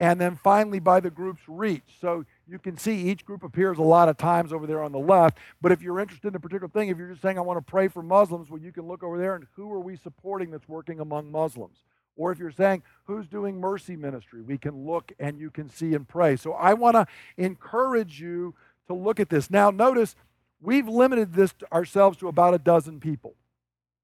And 0.00 0.20
then 0.20 0.36
finally 0.36 0.80
by 0.80 1.00
the 1.00 1.10
group's 1.10 1.42
reach. 1.46 1.82
So 2.00 2.24
you 2.48 2.58
can 2.58 2.78
see 2.78 2.94
each 2.94 3.26
group 3.26 3.42
appears 3.42 3.78
a 3.78 3.82
lot 3.82 4.08
of 4.08 4.16
times 4.16 4.52
over 4.52 4.66
there 4.66 4.82
on 4.82 4.92
the 4.92 4.98
left. 4.98 5.38
But 5.60 5.70
if 5.70 5.82
you're 5.82 6.00
interested 6.00 6.28
in 6.28 6.34
a 6.34 6.40
particular 6.40 6.68
thing, 6.68 6.88
if 6.88 6.96
you're 6.96 7.10
just 7.10 7.22
saying, 7.22 7.38
I 7.38 7.42
want 7.42 7.64
to 7.64 7.70
pray 7.70 7.88
for 7.88 8.02
Muslims, 8.02 8.50
well, 8.50 8.60
you 8.60 8.72
can 8.72 8.88
look 8.88 9.02
over 9.02 9.18
there 9.18 9.34
and 9.34 9.46
who 9.54 9.70
are 9.72 9.80
we 9.80 9.96
supporting 9.96 10.50
that's 10.50 10.68
working 10.68 11.00
among 11.00 11.30
Muslims? 11.30 11.76
Or 12.16 12.30
if 12.32 12.38
you're 12.38 12.50
saying, 12.50 12.82
who's 13.04 13.26
doing 13.26 13.58
mercy 13.58 13.96
ministry, 13.96 14.42
we 14.42 14.58
can 14.58 14.86
look 14.86 15.12
and 15.18 15.38
you 15.38 15.50
can 15.50 15.68
see 15.68 15.94
and 15.94 16.06
pray. 16.06 16.36
So 16.36 16.52
I 16.52 16.74
want 16.74 16.94
to 16.94 17.06
encourage 17.36 18.20
you 18.20 18.54
to 18.88 18.94
look 18.94 19.18
at 19.18 19.30
this. 19.30 19.50
Now, 19.50 19.70
notice 19.70 20.14
we've 20.60 20.88
limited 20.88 21.34
this 21.34 21.52
to 21.54 21.72
ourselves 21.72 22.18
to 22.18 22.28
about 22.28 22.54
a 22.54 22.58
dozen 22.58 23.00
people. 23.00 23.34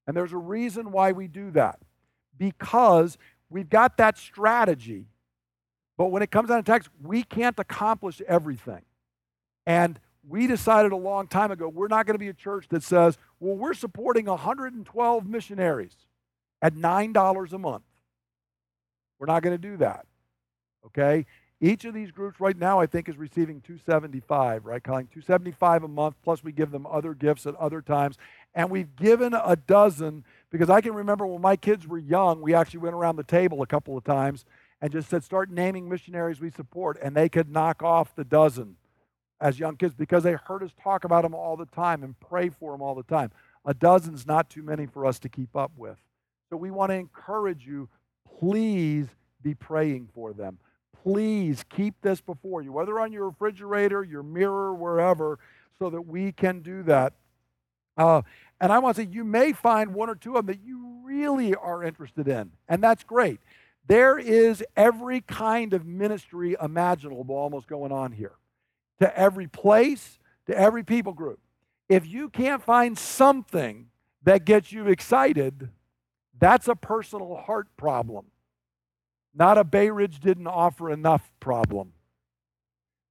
And 0.06 0.16
there's 0.16 0.32
a 0.32 0.38
reason 0.38 0.90
why 0.90 1.12
we 1.12 1.28
do 1.28 1.50
that. 1.50 1.80
Because 2.38 3.18
we've 3.50 3.68
got 3.68 3.98
that 3.98 4.16
strategy, 4.16 5.06
but 5.96 6.06
when 6.06 6.22
it 6.22 6.30
comes 6.30 6.48
down 6.48 6.62
to 6.62 6.70
text, 6.70 6.88
we 7.02 7.22
can't 7.24 7.58
accomplish 7.58 8.22
everything. 8.26 8.82
And 9.66 10.00
we 10.26 10.46
decided 10.46 10.92
a 10.92 10.96
long 10.96 11.26
time 11.26 11.50
ago 11.50 11.68
we're 11.68 11.88
not 11.88 12.06
going 12.06 12.14
to 12.14 12.18
be 12.18 12.28
a 12.28 12.34
church 12.34 12.68
that 12.70 12.82
says, 12.82 13.18
well, 13.40 13.56
we're 13.56 13.74
supporting 13.74 14.26
112 14.26 15.26
missionaries 15.26 15.96
at 16.62 16.74
$9 16.74 17.52
a 17.52 17.58
month. 17.58 17.82
We're 19.18 19.26
not 19.26 19.42
going 19.42 19.54
to 19.54 19.68
do 19.70 19.76
that. 19.78 20.06
Okay? 20.86 21.26
Each 21.60 21.84
of 21.84 21.92
these 21.92 22.12
groups 22.12 22.40
right 22.40 22.56
now, 22.56 22.78
I 22.78 22.86
think, 22.86 23.08
is 23.08 23.16
receiving 23.16 23.60
275, 23.60 24.64
right, 24.64 24.82
Colleen? 24.82 25.08
275 25.08 25.82
a 25.82 25.88
month, 25.88 26.14
plus 26.22 26.44
we 26.44 26.52
give 26.52 26.70
them 26.70 26.86
other 26.86 27.14
gifts 27.14 27.46
at 27.46 27.56
other 27.56 27.82
times. 27.82 28.16
And 28.54 28.70
we've 28.70 28.94
given 28.94 29.34
a 29.34 29.56
dozen 29.56 30.24
because 30.50 30.70
I 30.70 30.80
can 30.80 30.94
remember 30.94 31.26
when 31.26 31.42
my 31.42 31.56
kids 31.56 31.86
were 31.86 31.98
young, 31.98 32.40
we 32.40 32.54
actually 32.54 32.80
went 32.80 32.94
around 32.94 33.16
the 33.16 33.24
table 33.24 33.60
a 33.62 33.66
couple 33.66 33.96
of 33.96 34.04
times 34.04 34.44
and 34.80 34.92
just 34.92 35.10
said, 35.10 35.24
start 35.24 35.50
naming 35.50 35.88
missionaries 35.88 36.40
we 36.40 36.50
support. 36.50 36.96
And 37.02 37.16
they 37.16 37.28
could 37.28 37.50
knock 37.50 37.82
off 37.82 38.14
the 38.14 38.24
dozen 38.24 38.76
as 39.40 39.58
young 39.58 39.76
kids 39.76 39.94
because 39.94 40.22
they 40.22 40.32
heard 40.32 40.62
us 40.62 40.70
talk 40.80 41.04
about 41.04 41.22
them 41.22 41.34
all 41.34 41.56
the 41.56 41.66
time 41.66 42.02
and 42.04 42.18
pray 42.20 42.48
for 42.48 42.72
them 42.72 42.82
all 42.82 42.94
the 42.94 43.02
time. 43.02 43.30
A 43.64 43.74
dozen's 43.74 44.26
not 44.26 44.48
too 44.48 44.62
many 44.62 44.86
for 44.86 45.04
us 45.04 45.18
to 45.20 45.28
keep 45.28 45.56
up 45.56 45.72
with. 45.76 45.96
So 46.50 46.56
we 46.56 46.70
want 46.70 46.90
to 46.90 46.96
encourage 46.96 47.66
you, 47.66 47.88
please 48.38 49.06
be 49.42 49.54
praying 49.54 50.08
for 50.14 50.32
them. 50.32 50.58
Please 51.02 51.64
keep 51.68 51.94
this 52.02 52.20
before 52.20 52.62
you, 52.62 52.72
whether 52.72 52.98
on 53.00 53.12
your 53.12 53.28
refrigerator, 53.28 54.02
your 54.02 54.22
mirror, 54.22 54.74
wherever, 54.74 55.38
so 55.78 55.90
that 55.90 56.02
we 56.02 56.32
can 56.32 56.60
do 56.60 56.82
that. 56.82 57.14
Uh, 57.96 58.22
and 58.60 58.72
I 58.72 58.78
want 58.78 58.96
to 58.96 59.02
say, 59.02 59.08
you 59.10 59.24
may 59.24 59.52
find 59.52 59.94
one 59.94 60.10
or 60.10 60.14
two 60.14 60.36
of 60.36 60.46
them 60.46 60.54
that 60.54 60.64
you 60.64 61.00
really 61.04 61.54
are 61.54 61.82
interested 61.82 62.28
in, 62.28 62.50
and 62.68 62.82
that's 62.82 63.04
great. 63.04 63.40
There 63.86 64.18
is 64.18 64.62
every 64.76 65.22
kind 65.22 65.72
of 65.72 65.86
ministry 65.86 66.56
imaginable 66.60 67.34
almost 67.34 67.68
going 67.68 67.92
on 67.92 68.12
here, 68.12 68.34
to 69.00 69.18
every 69.18 69.46
place, 69.46 70.18
to 70.46 70.58
every 70.58 70.82
people 70.82 71.12
group. 71.12 71.38
If 71.88 72.06
you 72.06 72.28
can't 72.28 72.62
find 72.62 72.98
something 72.98 73.86
that 74.24 74.44
gets 74.44 74.72
you 74.72 74.88
excited, 74.88 75.70
that's 76.38 76.68
a 76.68 76.74
personal 76.74 77.36
heart 77.36 77.68
problem, 77.76 78.26
not 79.34 79.58
a 79.58 79.64
Bay 79.64 79.90
Ridge 79.90 80.20
didn't 80.20 80.46
offer 80.46 80.90
enough 80.90 81.30
problem. 81.40 81.92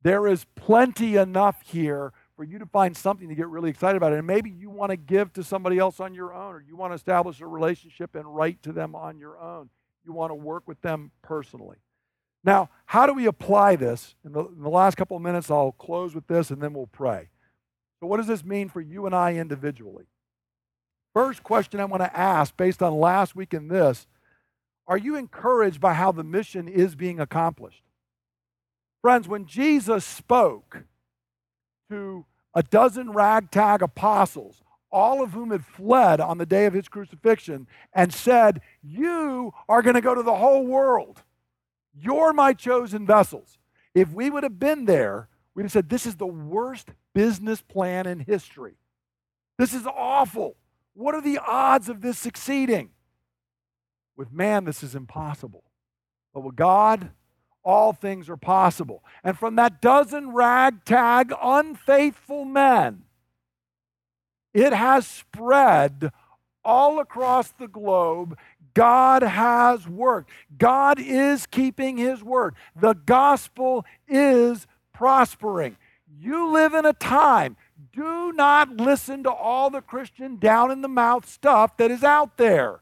There 0.01 0.27
is 0.27 0.45
plenty 0.55 1.15
enough 1.15 1.61
here 1.63 2.13
for 2.35 2.43
you 2.43 2.59
to 2.59 2.65
find 2.67 2.95
something 2.95 3.27
to 3.27 3.35
get 3.35 3.47
really 3.47 3.69
excited 3.69 3.97
about. 3.97 4.13
And 4.13 4.25
maybe 4.25 4.49
you 4.49 4.69
want 4.69 4.91
to 4.91 4.97
give 4.97 5.33
to 5.33 5.43
somebody 5.43 5.79
else 5.79 5.99
on 5.99 6.13
your 6.13 6.33
own, 6.33 6.53
or 6.53 6.61
you 6.61 6.77
want 6.77 6.91
to 6.91 6.95
establish 6.95 7.41
a 7.41 7.47
relationship 7.47 8.15
and 8.15 8.33
write 8.33 8.61
to 8.63 8.71
them 8.71 8.95
on 8.95 9.17
your 9.17 9.39
own. 9.39 9.69
You 10.05 10.13
want 10.13 10.29
to 10.29 10.35
work 10.35 10.67
with 10.67 10.79
them 10.81 11.11
personally. 11.23 11.77
Now, 12.43 12.69
how 12.85 13.07
do 13.07 13.13
we 13.13 13.25
apply 13.25 13.75
this? 13.75 14.15
In 14.23 14.31
the, 14.31 14.45
in 14.45 14.61
the 14.61 14.69
last 14.69 14.95
couple 14.95 15.17
of 15.17 15.23
minutes, 15.23 15.49
I'll 15.49 15.73
close 15.73 16.13
with 16.13 16.27
this 16.27 16.51
and 16.51 16.61
then 16.61 16.73
we'll 16.73 16.87
pray. 16.87 17.29
So, 17.99 18.07
what 18.07 18.17
does 18.17 18.27
this 18.27 18.45
mean 18.45 18.69
for 18.69 18.79
you 18.79 19.07
and 19.07 19.15
I 19.15 19.33
individually? 19.33 20.05
First 21.17 21.41
question 21.41 21.79
I 21.79 21.85
want 21.85 22.03
to 22.03 22.15
ask, 22.15 22.55
based 22.55 22.83
on 22.83 22.99
last 22.99 23.35
week 23.35 23.51
and 23.51 23.71
this, 23.71 24.05
are 24.87 24.99
you 24.99 25.15
encouraged 25.15 25.81
by 25.81 25.95
how 25.95 26.11
the 26.11 26.23
mission 26.23 26.67
is 26.67 26.93
being 26.93 27.19
accomplished? 27.19 27.81
Friends, 29.01 29.27
when 29.27 29.47
Jesus 29.47 30.05
spoke, 30.05 30.83
to 31.89 32.23
a 32.53 32.61
dozen 32.61 33.13
ragtag 33.13 33.81
apostles, 33.81 34.61
all 34.91 35.23
of 35.23 35.31
whom 35.31 35.49
had 35.49 35.65
fled 35.65 36.21
on 36.21 36.37
the 36.37 36.45
day 36.45 36.67
of 36.67 36.73
his 36.75 36.87
crucifixion, 36.87 37.65
and 37.93 38.13
said, 38.13 38.61
You 38.83 39.55
are 39.67 39.81
going 39.81 39.95
to 39.95 40.01
go 40.01 40.13
to 40.13 40.21
the 40.21 40.35
whole 40.35 40.67
world. 40.67 41.23
You're 41.99 42.31
my 42.31 42.53
chosen 42.53 43.07
vessels. 43.07 43.57
If 43.95 44.13
we 44.13 44.29
would 44.29 44.43
have 44.43 44.59
been 44.59 44.85
there, 44.85 45.29
we'd 45.55 45.63
have 45.63 45.71
said, 45.71 45.89
This 45.89 46.05
is 46.05 46.17
the 46.17 46.27
worst 46.27 46.89
business 47.15 47.59
plan 47.63 48.05
in 48.05 48.19
history. 48.19 48.75
This 49.57 49.73
is 49.73 49.87
awful. 49.87 50.55
What 50.97 51.13
are 51.13 51.21
the 51.21 51.37
odds 51.37 51.89
of 51.89 52.01
this 52.01 52.17
succeeding? 52.17 52.89
With 54.15 54.31
man, 54.31 54.65
this 54.65 54.81
is 54.81 54.95
impossible. 54.95 55.63
But 56.33 56.41
with 56.41 56.55
God, 56.55 57.11
all 57.63 57.93
things 57.93 58.29
are 58.29 58.37
possible. 58.37 59.03
And 59.23 59.37
from 59.37 59.57
that 59.57 59.79
dozen 59.79 60.31
ragtag, 60.31 61.31
unfaithful 61.39 62.45
men, 62.45 63.03
it 64.55 64.73
has 64.73 65.05
spread 65.05 66.11
all 66.65 66.99
across 66.99 67.51
the 67.51 67.67
globe. 67.67 68.35
God 68.73 69.21
has 69.21 69.87
worked. 69.87 70.31
God 70.57 70.99
is 70.99 71.45
keeping 71.45 71.97
his 71.97 72.23
word. 72.23 72.55
The 72.75 72.95
gospel 72.95 73.85
is 74.07 74.65
prospering. 74.93 75.77
You 76.19 76.51
live 76.51 76.73
in 76.73 76.87
a 76.87 76.93
time, 76.93 77.55
do 77.97 78.31
not 78.31 78.77
listen 78.77 79.23
to 79.23 79.31
all 79.31 79.71
the 79.71 79.81
Christian 79.81 80.37
down 80.37 80.69
in 80.69 80.81
the 80.81 80.87
mouth 80.87 81.27
stuff 81.27 81.75
that 81.77 81.89
is 81.89 82.03
out 82.03 82.37
there. 82.37 82.79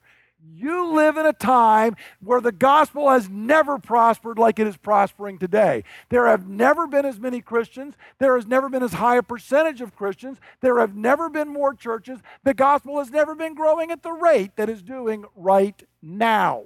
You 0.54 0.92
live 0.92 1.16
in 1.18 1.26
a 1.26 1.34
time 1.34 1.96
where 2.20 2.42
the 2.42 2.52
gospel 2.52 3.10
has 3.10 3.30
never 3.30 3.80
prospered 3.80 4.38
like 4.38 4.60
it 4.60 4.68
is 4.68 4.76
prospering 4.78 5.40
today. 5.40 5.86
There 6.10 6.28
have 6.28 6.48
never 6.48 6.86
been 6.86 7.06
as 7.06 7.18
many 7.18 7.40
Christians. 7.40 7.96
There 8.20 8.36
has 8.36 8.46
never 8.46 8.70
been 8.70 8.84
as 8.84 8.94
high 8.94 9.16
a 9.16 9.24
percentage 9.24 9.82
of 9.82 9.96
Christians. 9.96 10.38
There 10.60 10.80
have 10.80 10.96
never 10.96 11.30
been 11.30 11.48
more 11.48 11.74
churches. 11.74 12.20
The 12.44 12.54
gospel 12.54 13.00
has 13.00 13.10
never 13.10 13.34
been 13.36 13.56
growing 13.56 13.92
at 13.92 14.04
the 14.04 14.12
rate 14.12 14.58
that 14.58 14.70
is 14.70 14.84
doing 14.84 15.24
right 15.36 15.82
now. 16.02 16.66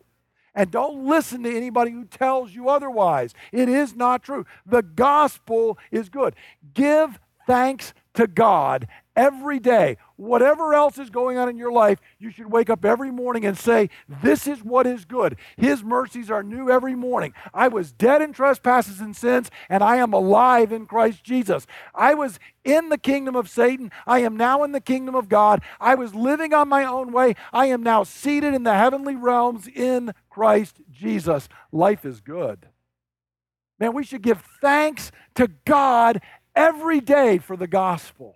And 0.56 0.72
don't 0.72 1.06
listen 1.06 1.44
to 1.44 1.56
anybody 1.56 1.92
who 1.92 2.04
tells 2.04 2.54
you 2.54 2.68
otherwise. 2.68 3.34
It 3.52 3.70
is 3.70 3.96
not 3.96 4.24
true. 4.24 4.46
The 4.66 4.82
gospel 4.82 5.78
is 5.92 6.10
good. 6.10 6.36
Give 6.74 7.18
thanks 7.48 7.94
to 8.16 8.28
God 8.28 8.88
every 9.16 9.60
day. 9.60 9.98
Whatever 10.16 10.74
else 10.74 10.98
is 10.98 11.10
going 11.10 11.38
on 11.38 11.50
in 11.50 11.58
your 11.58 11.72
life, 11.72 12.00
you 12.20 12.32
should 12.32 12.52
wake 12.52 12.70
up 12.70 12.86
every 12.86 13.12
morning 13.12 13.46
and 13.46 13.58
say, 13.58 13.90
This 14.08 14.48
is 14.48 14.64
what 14.64 14.88
is 14.88 15.06
good. 15.06 15.36
His 15.58 15.84
mercies 15.84 16.32
are 16.32 16.44
new 16.44 16.70
every 16.70 16.96
morning. 16.96 17.34
I 17.54 17.68
was 17.68 17.92
dead 17.92 18.22
in 18.22 18.34
trespasses 18.34 19.02
and 19.02 19.16
sins, 19.16 19.52
and 19.70 19.84
I 19.84 19.98
am 19.98 20.14
alive 20.14 20.72
in 20.72 20.86
Christ 20.86 21.24
Jesus. 21.24 21.68
I 21.94 22.14
was 22.14 22.40
in 22.64 22.90
the 22.90 22.98
kingdom 22.98 23.36
of 23.36 23.50
Satan. 23.50 23.92
I 24.08 24.20
am 24.20 24.38
now 24.38 24.64
in 24.64 24.72
the 24.72 24.82
kingdom 24.82 25.16
of 25.16 25.30
God. 25.30 25.62
I 25.80 25.96
was 25.96 26.16
living 26.16 26.54
on 26.54 26.70
my 26.70 26.86
own 26.86 27.12
way. 27.12 27.36
I 27.52 27.68
am 27.68 27.84
now 27.84 28.04
seated 28.04 28.54
in 28.54 28.64
the 28.64 28.76
heavenly 28.76 29.16
realms 29.16 29.68
in 29.68 30.14
Christ 30.30 30.82
Jesus. 30.92 31.50
Life 31.72 32.06
is 32.06 32.22
good. 32.22 32.68
Man, 33.80 33.94
we 33.94 34.04
should 34.04 34.22
give 34.22 34.44
thanks 34.62 35.12
to 35.36 35.50
God 35.66 36.22
every 36.60 37.00
day 37.00 37.38
for 37.38 37.56
the 37.56 37.68
gospel 37.68 38.36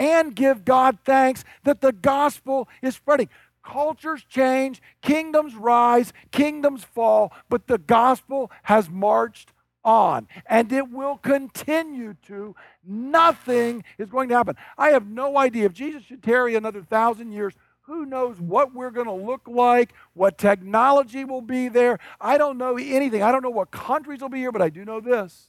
and 0.00 0.34
give 0.34 0.64
God 0.64 0.98
thanks 1.04 1.44
that 1.62 1.80
the 1.80 1.92
gospel 1.92 2.68
is 2.82 2.96
spreading. 2.96 3.28
Cultures 3.62 4.24
change, 4.28 4.82
kingdoms 5.00 5.54
rise, 5.54 6.12
kingdoms 6.32 6.82
fall, 6.82 7.32
but 7.48 7.68
the 7.68 7.78
gospel 7.78 8.50
has 8.64 8.90
marched 8.90 9.52
on 9.84 10.26
and 10.46 10.72
it 10.72 10.90
will 10.90 11.16
continue 11.18 12.16
to. 12.26 12.56
Nothing 12.84 13.84
is 13.96 14.10
going 14.10 14.28
to 14.30 14.34
happen. 14.34 14.56
I 14.76 14.90
have 14.90 15.06
no 15.06 15.38
idea. 15.38 15.66
If 15.66 15.72
Jesus 15.72 16.02
should 16.02 16.22
tarry 16.22 16.56
another 16.56 16.82
thousand 16.82 17.30
years, 17.30 17.54
who 17.82 18.06
knows 18.06 18.40
what 18.40 18.74
we're 18.74 18.90
going 18.90 19.06
to 19.06 19.12
look 19.12 19.46
like, 19.46 19.94
what 20.14 20.36
technology 20.36 21.24
will 21.24 21.42
be 21.42 21.68
there. 21.68 22.00
I 22.20 22.38
don't 22.38 22.58
know 22.58 22.76
anything. 22.76 23.22
I 23.22 23.30
don't 23.30 23.42
know 23.42 23.50
what 23.50 23.70
countries 23.70 24.20
will 24.20 24.30
be 24.30 24.38
here, 24.38 24.52
but 24.52 24.62
I 24.62 24.68
do 24.68 24.84
know 24.84 25.00
this 25.00 25.48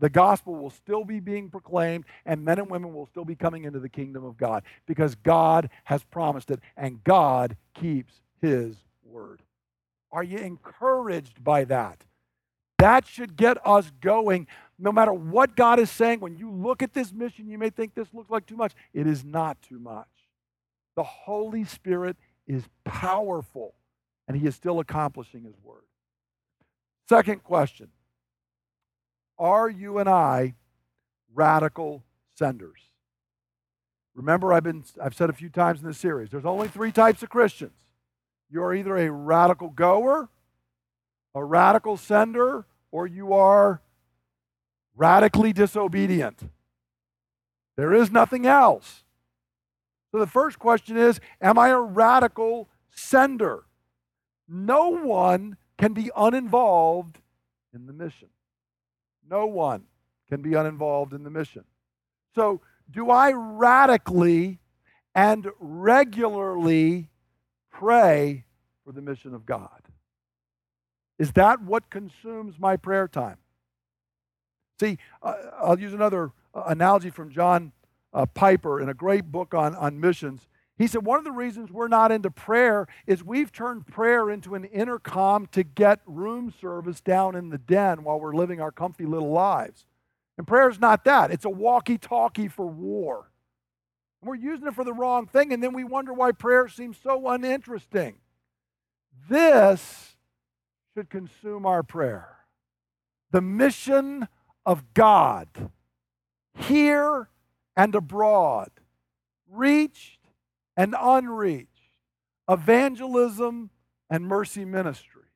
the 0.00 0.10
gospel 0.10 0.56
will 0.56 0.70
still 0.70 1.04
be 1.04 1.20
being 1.20 1.50
proclaimed, 1.50 2.06
and 2.24 2.44
men 2.44 2.58
and 2.58 2.70
women 2.70 2.94
will 2.94 3.06
still 3.06 3.24
be 3.24 3.36
coming 3.36 3.64
into 3.64 3.78
the 3.78 3.88
kingdom 3.88 4.24
of 4.24 4.36
God 4.36 4.64
because 4.86 5.14
God 5.14 5.70
has 5.84 6.02
promised 6.04 6.50
it, 6.50 6.60
and 6.76 7.04
God 7.04 7.56
keeps 7.74 8.20
his 8.40 8.76
word. 9.04 9.42
Are 10.10 10.24
you 10.24 10.38
encouraged 10.38 11.44
by 11.44 11.64
that? 11.64 12.04
That 12.78 13.06
should 13.06 13.36
get 13.36 13.64
us 13.66 13.92
going. 14.00 14.46
No 14.78 14.90
matter 14.90 15.12
what 15.12 15.54
God 15.54 15.78
is 15.78 15.90
saying, 15.90 16.20
when 16.20 16.36
you 16.36 16.50
look 16.50 16.82
at 16.82 16.94
this 16.94 17.12
mission, 17.12 17.46
you 17.46 17.58
may 17.58 17.68
think 17.68 17.94
this 17.94 18.08
looks 18.14 18.30
like 18.30 18.46
too 18.46 18.56
much. 18.56 18.72
It 18.94 19.06
is 19.06 19.22
not 19.22 19.60
too 19.60 19.78
much. 19.78 20.08
The 20.96 21.02
Holy 21.02 21.64
Spirit 21.64 22.16
is 22.46 22.64
powerful, 22.84 23.74
and 24.26 24.36
He 24.36 24.46
is 24.46 24.54
still 24.54 24.80
accomplishing 24.80 25.44
His 25.44 25.54
word. 25.62 25.84
Second 27.06 27.44
question 27.44 27.88
are 29.40 29.68
you 29.68 29.98
and 29.98 30.08
I 30.08 30.54
radical 31.34 32.04
senders? 32.36 32.80
Remember, 34.14 34.52
I've, 34.52 34.62
been, 34.62 34.84
I've 35.02 35.14
said 35.14 35.30
a 35.30 35.32
few 35.32 35.48
times 35.48 35.80
in 35.80 35.86
this 35.86 35.98
series 35.98 36.30
there's 36.30 36.44
only 36.44 36.68
three 36.68 36.92
types 36.92 37.22
of 37.22 37.30
Christians. 37.30 37.72
You're 38.50 38.74
either 38.74 38.96
a 38.96 39.10
radical 39.10 39.70
goer, 39.70 40.28
a 41.34 41.44
radical 41.44 41.96
sender, 41.96 42.66
or 42.90 43.06
you 43.06 43.32
are 43.32 43.80
radically 44.96 45.52
disobedient. 45.52 46.50
There 47.76 47.94
is 47.94 48.10
nothing 48.10 48.46
else. 48.46 49.04
So 50.12 50.18
the 50.18 50.26
first 50.26 50.58
question 50.58 50.96
is 50.96 51.20
Am 51.40 51.58
I 51.58 51.68
a 51.68 51.80
radical 51.80 52.68
sender? 52.90 53.64
No 54.48 54.88
one 54.88 55.56
can 55.78 55.94
be 55.94 56.10
uninvolved 56.16 57.18
in 57.72 57.86
the 57.86 57.92
mission. 57.92 58.28
No 59.30 59.46
one 59.46 59.84
can 60.28 60.42
be 60.42 60.54
uninvolved 60.54 61.14
in 61.14 61.22
the 61.22 61.30
mission. 61.30 61.64
So, 62.34 62.60
do 62.90 63.10
I 63.10 63.32
radically 63.32 64.58
and 65.14 65.48
regularly 65.60 67.08
pray 67.70 68.44
for 68.84 68.92
the 68.92 69.00
mission 69.00 69.32
of 69.34 69.46
God? 69.46 69.82
Is 71.18 71.32
that 71.32 71.62
what 71.62 71.90
consumes 71.90 72.58
my 72.58 72.76
prayer 72.76 73.06
time? 73.06 73.36
See, 74.80 74.98
uh, 75.22 75.34
I'll 75.58 75.78
use 75.78 75.92
another 75.92 76.32
uh, 76.54 76.64
analogy 76.66 77.10
from 77.10 77.30
John 77.30 77.72
uh, 78.12 78.26
Piper 78.26 78.80
in 78.80 78.88
a 78.88 78.94
great 78.94 79.26
book 79.30 79.54
on, 79.54 79.74
on 79.76 80.00
missions. 80.00 80.48
He 80.80 80.86
said, 80.86 81.04
One 81.04 81.18
of 81.18 81.24
the 81.24 81.30
reasons 81.30 81.70
we're 81.70 81.88
not 81.88 82.10
into 82.10 82.30
prayer 82.30 82.86
is 83.06 83.22
we've 83.22 83.52
turned 83.52 83.86
prayer 83.86 84.30
into 84.30 84.54
an 84.54 84.64
intercom 84.64 85.46
to 85.48 85.62
get 85.62 86.00
room 86.06 86.54
service 86.58 87.02
down 87.02 87.36
in 87.36 87.50
the 87.50 87.58
den 87.58 88.02
while 88.02 88.18
we're 88.18 88.34
living 88.34 88.62
our 88.62 88.72
comfy 88.72 89.04
little 89.04 89.30
lives. 89.30 89.84
And 90.38 90.46
prayer 90.46 90.70
is 90.70 90.80
not 90.80 91.04
that, 91.04 91.30
it's 91.30 91.44
a 91.44 91.50
walkie 91.50 91.98
talkie 91.98 92.48
for 92.48 92.66
war. 92.66 93.30
And 94.22 94.28
we're 94.30 94.36
using 94.36 94.68
it 94.68 94.74
for 94.74 94.84
the 94.84 94.94
wrong 94.94 95.26
thing, 95.26 95.52
and 95.52 95.62
then 95.62 95.74
we 95.74 95.84
wonder 95.84 96.14
why 96.14 96.32
prayer 96.32 96.66
seems 96.66 96.96
so 96.96 97.28
uninteresting. 97.28 98.16
This 99.28 100.16
should 100.94 101.10
consume 101.10 101.66
our 101.66 101.82
prayer. 101.82 102.38
The 103.32 103.42
mission 103.42 104.28
of 104.64 104.94
God, 104.94 105.70
here 106.54 107.28
and 107.76 107.94
abroad, 107.94 108.70
reached 109.46 110.19
and 110.80 110.96
unreached, 110.98 111.90
evangelism 112.48 113.68
and 114.08 114.26
mercy 114.26 114.64
ministry. 114.64 115.28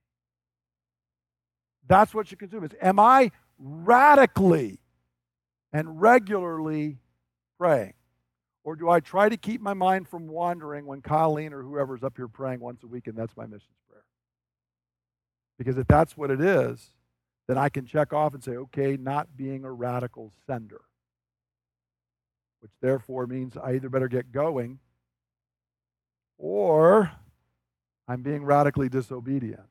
That's 1.87 2.15
what 2.15 2.27
should 2.27 2.39
consume 2.39 2.65
us. 2.65 2.71
Am 2.81 2.99
I 2.99 3.31
radically 3.59 4.79
and 5.71 6.01
regularly 6.01 6.97
praying? 7.59 7.93
Or 8.65 8.75
do 8.75 8.89
I 8.89 9.01
try 9.01 9.29
to 9.29 9.37
keep 9.37 9.61
my 9.61 9.75
mind 9.75 10.09
from 10.09 10.29
wandering 10.29 10.87
when 10.87 11.03
Colleen 11.03 11.53
or 11.53 11.61
whoever's 11.61 12.03
up 12.03 12.15
here 12.17 12.27
praying 12.27 12.61
once 12.61 12.83
a 12.83 12.87
week 12.87 13.07
and 13.07 13.15
that's 13.15 13.37
my 13.37 13.45
missions 13.45 13.77
prayer? 13.87 14.05
Because 15.59 15.77
if 15.77 15.87
that's 15.87 16.17
what 16.17 16.31
it 16.31 16.41
is, 16.41 16.89
then 17.49 17.59
I 17.59 17.69
can 17.69 17.85
check 17.85 18.15
off 18.15 18.33
and 18.33 18.43
say, 18.43 18.53
okay, 18.53 18.97
not 18.97 19.37
being 19.37 19.67
a 19.67 19.71
radical 19.71 20.33
sender. 20.47 20.81
Which 22.61 22.73
therefore 22.81 23.27
means 23.27 23.59
I 23.59 23.75
either 23.75 23.91
better 23.91 24.09
get 24.09 24.33
going 24.33 24.79
or 26.39 27.13
I'm 28.07 28.23
being 28.23 28.45
radically 28.45 28.89
disobedient. 28.89 29.63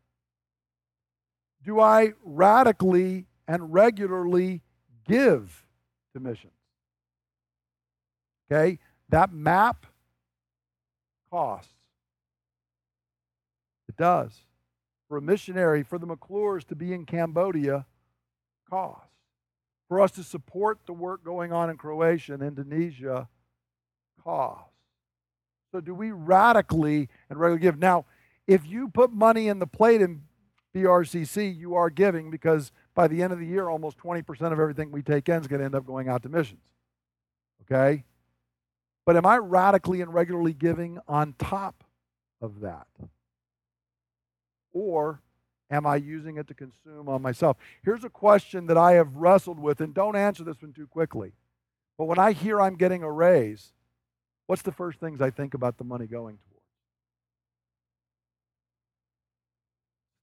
Do 1.64 1.80
I 1.80 2.14
radically 2.24 3.26
and 3.48 3.74
regularly 3.74 4.62
give 5.08 5.66
to 6.14 6.20
missions? 6.20 6.52
Okay, 8.52 8.80
that 9.10 9.32
map 9.32 9.86
costs. 11.32 11.72
It 13.88 13.96
does. 13.96 14.32
For 15.08 15.18
a 15.18 15.22
missionary, 15.22 15.84
for 15.84 15.98
the 15.98 16.08
McClures 16.08 16.66
to 16.66 16.76
be 16.76 16.94
in 16.94 17.06
Cambodia, 17.06 17.86
costs. 18.70 19.08
For 19.88 20.02
us 20.02 20.12
to 20.12 20.24
support 20.24 20.80
the 20.86 20.94
work 20.94 21.24
going 21.24 21.54
on 21.54 21.70
in 21.70 21.78
Croatia 21.78 22.34
and 22.34 22.42
Indonesia, 22.42 23.28
costs. 24.24 24.73
So, 25.74 25.82
do 25.82 25.96
we 25.96 26.12
radically 26.12 27.10
and 27.32 27.40
regularly 27.40 27.62
give? 27.62 27.80
Now, 27.80 28.06
if 28.46 28.68
you 28.68 28.90
put 28.90 29.12
money 29.12 29.48
in 29.48 29.58
the 29.58 29.66
plate 29.66 30.04
in 30.04 30.22
BRCC, 30.76 31.58
you 31.58 31.74
are 31.74 31.90
giving 31.90 32.30
because 32.30 32.72
by 32.94 33.08
the 33.08 33.24
end 33.24 33.34
of 33.34 33.40
the 33.40 33.48
year, 33.48 33.70
almost 33.70 33.98
20% 33.98 34.52
of 34.52 34.60
everything 34.60 34.92
we 34.92 35.02
take 35.02 35.28
in 35.30 35.42
is 35.42 35.48
going 35.48 35.62
to 35.62 35.66
end 35.66 35.74
up 35.74 35.88
going 35.88 36.10
out 36.10 36.22
to 36.24 36.30
missions. 36.30 36.62
Okay? 37.64 38.04
But 39.04 39.18
am 39.18 39.26
I 39.26 39.38
radically 39.38 40.02
and 40.02 40.14
regularly 40.14 40.54
giving 40.54 41.00
on 41.08 41.34
top 41.40 41.84
of 42.40 42.60
that? 42.60 42.86
Or 44.74 45.24
am 45.72 45.88
I 45.88 45.96
using 45.96 46.38
it 46.38 46.48
to 46.50 46.54
consume 46.54 47.10
on 47.10 47.24
myself? 47.24 47.58
Here's 47.84 48.04
a 48.04 48.10
question 48.10 48.68
that 48.68 48.78
I 48.78 48.92
have 48.92 49.16
wrestled 49.16 49.58
with, 49.58 49.82
and 49.82 49.92
don't 49.92 50.16
answer 50.16 50.44
this 50.44 50.62
one 50.62 50.72
too 50.72 50.86
quickly. 50.86 51.34
But 51.98 52.06
when 52.06 52.20
I 52.20 52.34
hear 52.34 52.62
I'm 52.62 52.76
getting 52.76 53.02
a 53.02 53.12
raise, 53.12 53.74
what's 54.48 54.62
the 54.62 54.72
first 54.72 55.00
things 55.00 55.22
I 55.22 55.30
think 55.30 55.54
about 55.54 55.78
the 55.78 55.84
money 55.84 56.08
going 56.08 56.38
towards? 56.38 56.66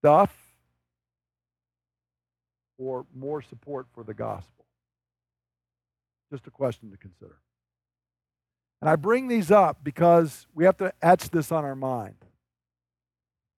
Stuff 0.01 0.35
or 2.79 3.07
more 3.15 3.43
support 3.43 3.87
for 3.95 4.03
the 4.03 4.15
gospel? 4.15 4.65
Just 6.33 6.47
a 6.47 6.51
question 6.51 6.91
to 6.91 6.97
consider. 6.97 7.37
And 8.81 8.89
I 8.89 8.97
bring 8.97 9.29
these 9.29 9.51
up 9.51 9.85
because 9.85 10.47
we 10.55 10.65
have 10.65 10.79
to 10.79 10.93
etch 11.03 11.31
this 11.31 11.53
on 11.53 11.65
our 11.65 11.77
mind. 11.77 12.15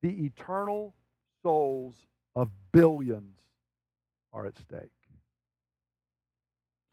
The 0.02 0.24
eternal 0.24 0.94
souls 1.42 1.94
of 2.34 2.50
billions 2.72 3.36
are 4.32 4.46
at 4.46 4.58
stake. 4.58 4.90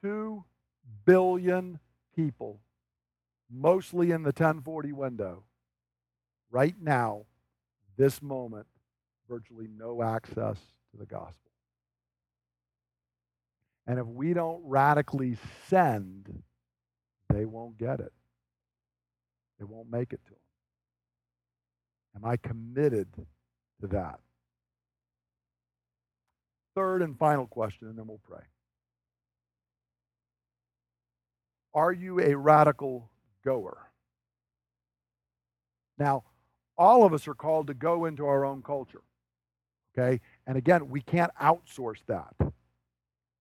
Two 0.03 0.43
billion 1.05 1.80
people, 2.15 2.59
mostly 3.50 4.12
in 4.12 4.24
the 4.24 4.30
1040 4.30 4.91
window, 4.91 5.43
right 6.52 6.76
now, 6.80 7.26
this 7.97 8.22
moment, 8.22 8.68
virtually 9.28 9.68
no 9.68 10.02
access 10.02 10.58
to 10.91 10.97
the 10.97 11.06
gospel. 11.06 11.52
And 13.86 14.00
if 14.00 14.06
we 14.06 14.34
don't 14.34 14.62
radically 14.64 15.38
send, 15.68 16.43
they 17.30 17.45
won't 17.45 17.78
get 17.78 18.00
it. 18.00 18.14
They 19.58 19.66
won't 19.66 19.91
make 19.91 20.14
it 20.14 20.22
to 20.26 20.32
them. 20.32 20.39
Am 22.16 22.26
I 22.26 22.38
committed 22.38 23.08
to 23.82 23.88
that? 23.88 24.20
Third 26.76 27.02
and 27.02 27.18
final 27.18 27.47
question, 27.47 27.88
and 27.88 27.97
then 27.97 28.08
we'll 28.08 28.22
pray. 28.24 28.43
Are 31.74 31.91
you 31.91 32.20
a 32.20 32.36
radical 32.36 33.10
goer? 33.44 33.90
Now, 35.98 36.24
all 36.78 37.06
of 37.06 37.14
us 37.14 37.28
are 37.28 37.36
called 37.36 37.68
to 37.68 37.74
go 37.74 38.06
into 38.06 38.26
our 38.26 38.46
own 38.46 38.62
culture. 38.62 39.02
Okay? 39.98 40.22
And 40.48 40.58
again, 40.58 40.90
we 40.90 41.02
can't 41.02 41.32
outsource 41.42 42.00
that. 42.08 42.34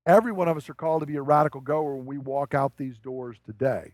Every 0.07 0.33
one 0.33 0.49
of 0.49 0.57
us 0.57 0.69
are 0.69 0.75
called 0.75 1.03
to 1.03 1.07
be 1.07 1.17
a 1.17 1.23
radical 1.23 1.61
goer 1.61 1.97
when 1.97 2.07
we 2.07 2.19
walk 2.19 2.55
out 2.55 2.77
these 2.77 2.99
doors 2.99 3.37
today. 3.45 3.93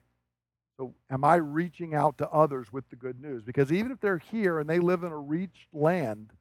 So, 0.77 0.95
am 1.11 1.25
I 1.25 1.37
reaching 1.37 1.95
out 1.95 2.19
to 2.19 2.29
others 2.31 2.73
with 2.73 2.89
the 2.89 2.97
good 2.97 3.21
news? 3.21 3.43
Because 3.43 3.73
even 3.73 3.93
if 3.93 4.01
they're 4.01 4.19
here 4.19 4.59
and 4.59 4.69
they 4.69 4.81
live 4.81 5.05
in 5.05 5.13
a 5.13 5.19
reached 5.19 5.69
land, 5.73 6.33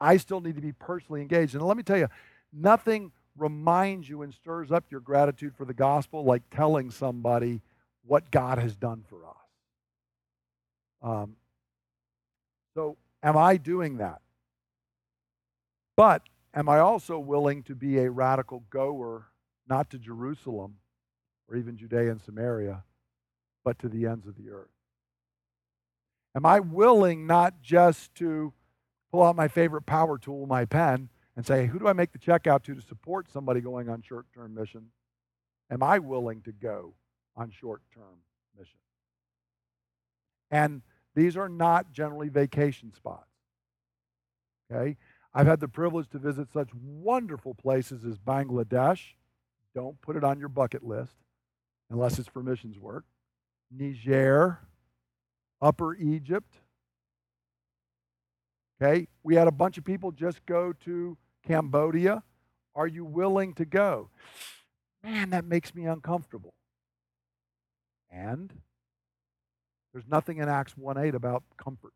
I 0.00 0.16
still 0.16 0.40
need 0.40 0.56
to 0.56 0.62
be 0.62 0.72
personally 0.72 1.22
engaged. 1.22 1.54
And 1.54 1.62
let 1.62 1.76
me 1.76 1.82
tell 1.82 1.98
you, 1.98 2.08
nothing 2.52 3.12
reminds 3.36 4.08
you 4.08 4.22
and 4.22 4.34
stirs 4.34 4.70
up 4.72 4.84
your 4.90 5.00
gratitude 5.00 5.54
for 5.56 5.64
the 5.64 5.74
gospel 5.74 6.24
like 6.24 6.42
telling 6.50 6.90
somebody 6.90 7.62
what 8.04 8.30
God 8.30 8.58
has 8.58 8.76
done 8.76 9.04
for 9.08 9.26
us. 9.26 9.34
Um, 11.02 11.36
so, 12.74 12.96
am 13.22 13.36
I 13.36 13.56
doing 13.56 13.98
that? 13.98 14.20
But 15.96 16.22
am 16.54 16.68
I 16.68 16.78
also 16.78 17.18
willing 17.18 17.62
to 17.64 17.74
be 17.74 17.98
a 17.98 18.10
radical 18.10 18.64
goer, 18.70 19.26
not 19.68 19.90
to 19.90 19.98
Jerusalem 19.98 20.76
or 21.48 21.56
even 21.56 21.76
Judea 21.76 22.10
and 22.10 22.20
Samaria? 22.20 22.84
but 23.68 23.78
to 23.78 23.88
the 23.90 24.06
ends 24.06 24.26
of 24.26 24.34
the 24.36 24.48
earth? 24.48 24.70
Am 26.34 26.46
I 26.46 26.58
willing 26.58 27.26
not 27.26 27.60
just 27.60 28.14
to 28.14 28.54
pull 29.12 29.22
out 29.22 29.36
my 29.36 29.46
favorite 29.46 29.84
power 29.84 30.16
tool, 30.16 30.46
my 30.46 30.64
pen, 30.64 31.10
and 31.36 31.44
say, 31.44 31.66
who 31.66 31.78
do 31.78 31.86
I 31.86 31.92
make 31.92 32.12
the 32.12 32.18
check 32.18 32.46
out 32.46 32.64
to 32.64 32.74
to 32.74 32.80
support 32.80 33.30
somebody 33.30 33.60
going 33.60 33.90
on 33.90 34.00
short 34.00 34.24
term 34.34 34.54
mission? 34.54 34.86
Am 35.70 35.82
I 35.82 35.98
willing 35.98 36.40
to 36.42 36.52
go 36.52 36.94
on 37.38 37.50
short 37.50 37.80
term 37.94 38.18
mission? 38.58 38.78
And 40.50 40.82
these 41.14 41.36
are 41.36 41.48
not 41.48 41.92
generally 41.92 42.28
vacation 42.28 42.92
spots. 42.92 43.30
Okay? 44.70 44.96
I've 45.32 45.46
had 45.46 45.60
the 45.60 45.68
privilege 45.68 46.08
to 46.10 46.18
visit 46.18 46.48
such 46.52 46.68
wonderful 46.74 47.54
places 47.54 48.04
as 48.04 48.18
Bangladesh. 48.18 49.00
Don't 49.74 50.00
put 50.02 50.16
it 50.16 50.24
on 50.24 50.38
your 50.38 50.48
bucket 50.48 50.84
list 50.84 51.14
unless 51.90 52.18
it's 52.18 52.28
for 52.28 52.42
missions 52.42 52.78
work. 52.78 53.04
Niger, 53.70 54.58
Upper 55.60 55.94
Egypt. 55.94 56.54
Okay, 58.80 59.08
we 59.22 59.34
had 59.34 59.48
a 59.48 59.52
bunch 59.52 59.76
of 59.76 59.84
people 59.84 60.12
just 60.12 60.44
go 60.46 60.72
to 60.84 61.16
Cambodia. 61.44 62.22
Are 62.74 62.86
you 62.86 63.04
willing 63.04 63.54
to 63.54 63.64
go? 63.64 64.10
Man, 65.02 65.30
that 65.30 65.44
makes 65.44 65.74
me 65.74 65.84
uncomfortable. 65.84 66.54
And 68.10 68.52
there's 69.92 70.06
nothing 70.08 70.38
in 70.38 70.48
Acts 70.48 70.76
1 70.76 70.98
8 70.98 71.14
about 71.14 71.42
comfort. 71.56 71.92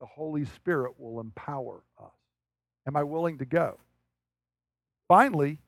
The 0.00 0.06
Holy 0.06 0.44
Spirit 0.44 0.92
will 0.98 1.20
empower 1.20 1.82
us. 2.00 2.12
Am 2.86 2.96
I 2.96 3.02
willing 3.02 3.38
to 3.38 3.44
go? 3.44 3.78
Finally, 5.08 5.58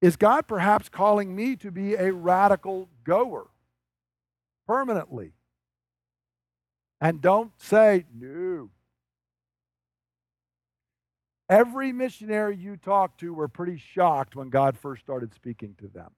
is 0.00 0.16
God 0.16 0.48
perhaps 0.48 0.88
calling 0.88 1.34
me 1.34 1.56
to 1.56 1.70
be 1.70 1.94
a 1.94 2.12
radical 2.12 2.88
goer 3.04 3.46
permanently? 4.66 5.32
And 7.00 7.20
don't 7.20 7.52
say, 7.60 8.06
no. 8.14 8.70
Every 11.48 11.92
missionary 11.92 12.56
you 12.56 12.76
talk 12.76 13.18
to 13.18 13.34
were 13.34 13.48
pretty 13.48 13.76
shocked 13.76 14.34
when 14.34 14.48
God 14.48 14.78
first 14.78 15.02
started 15.02 15.34
speaking 15.34 15.74
to 15.80 15.88
them. 15.88 16.10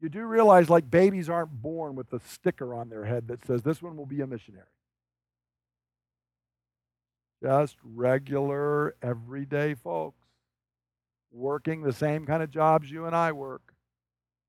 You 0.00 0.08
do 0.08 0.24
realize, 0.24 0.70
like, 0.70 0.90
babies 0.90 1.28
aren't 1.28 1.62
born 1.62 1.94
with 1.94 2.12
a 2.12 2.20
sticker 2.20 2.74
on 2.74 2.88
their 2.88 3.04
head 3.04 3.28
that 3.28 3.44
says, 3.44 3.62
This 3.62 3.82
one 3.82 3.96
will 3.96 4.06
be 4.06 4.22
a 4.22 4.26
missionary. 4.26 4.64
Just 7.42 7.76
regular, 7.82 8.94
everyday 9.02 9.74
folks 9.74 10.20
working 11.32 11.82
the 11.82 11.92
same 11.92 12.26
kind 12.26 12.42
of 12.42 12.50
jobs 12.50 12.90
you 12.90 13.06
and 13.06 13.14
I 13.14 13.32
work 13.32 13.74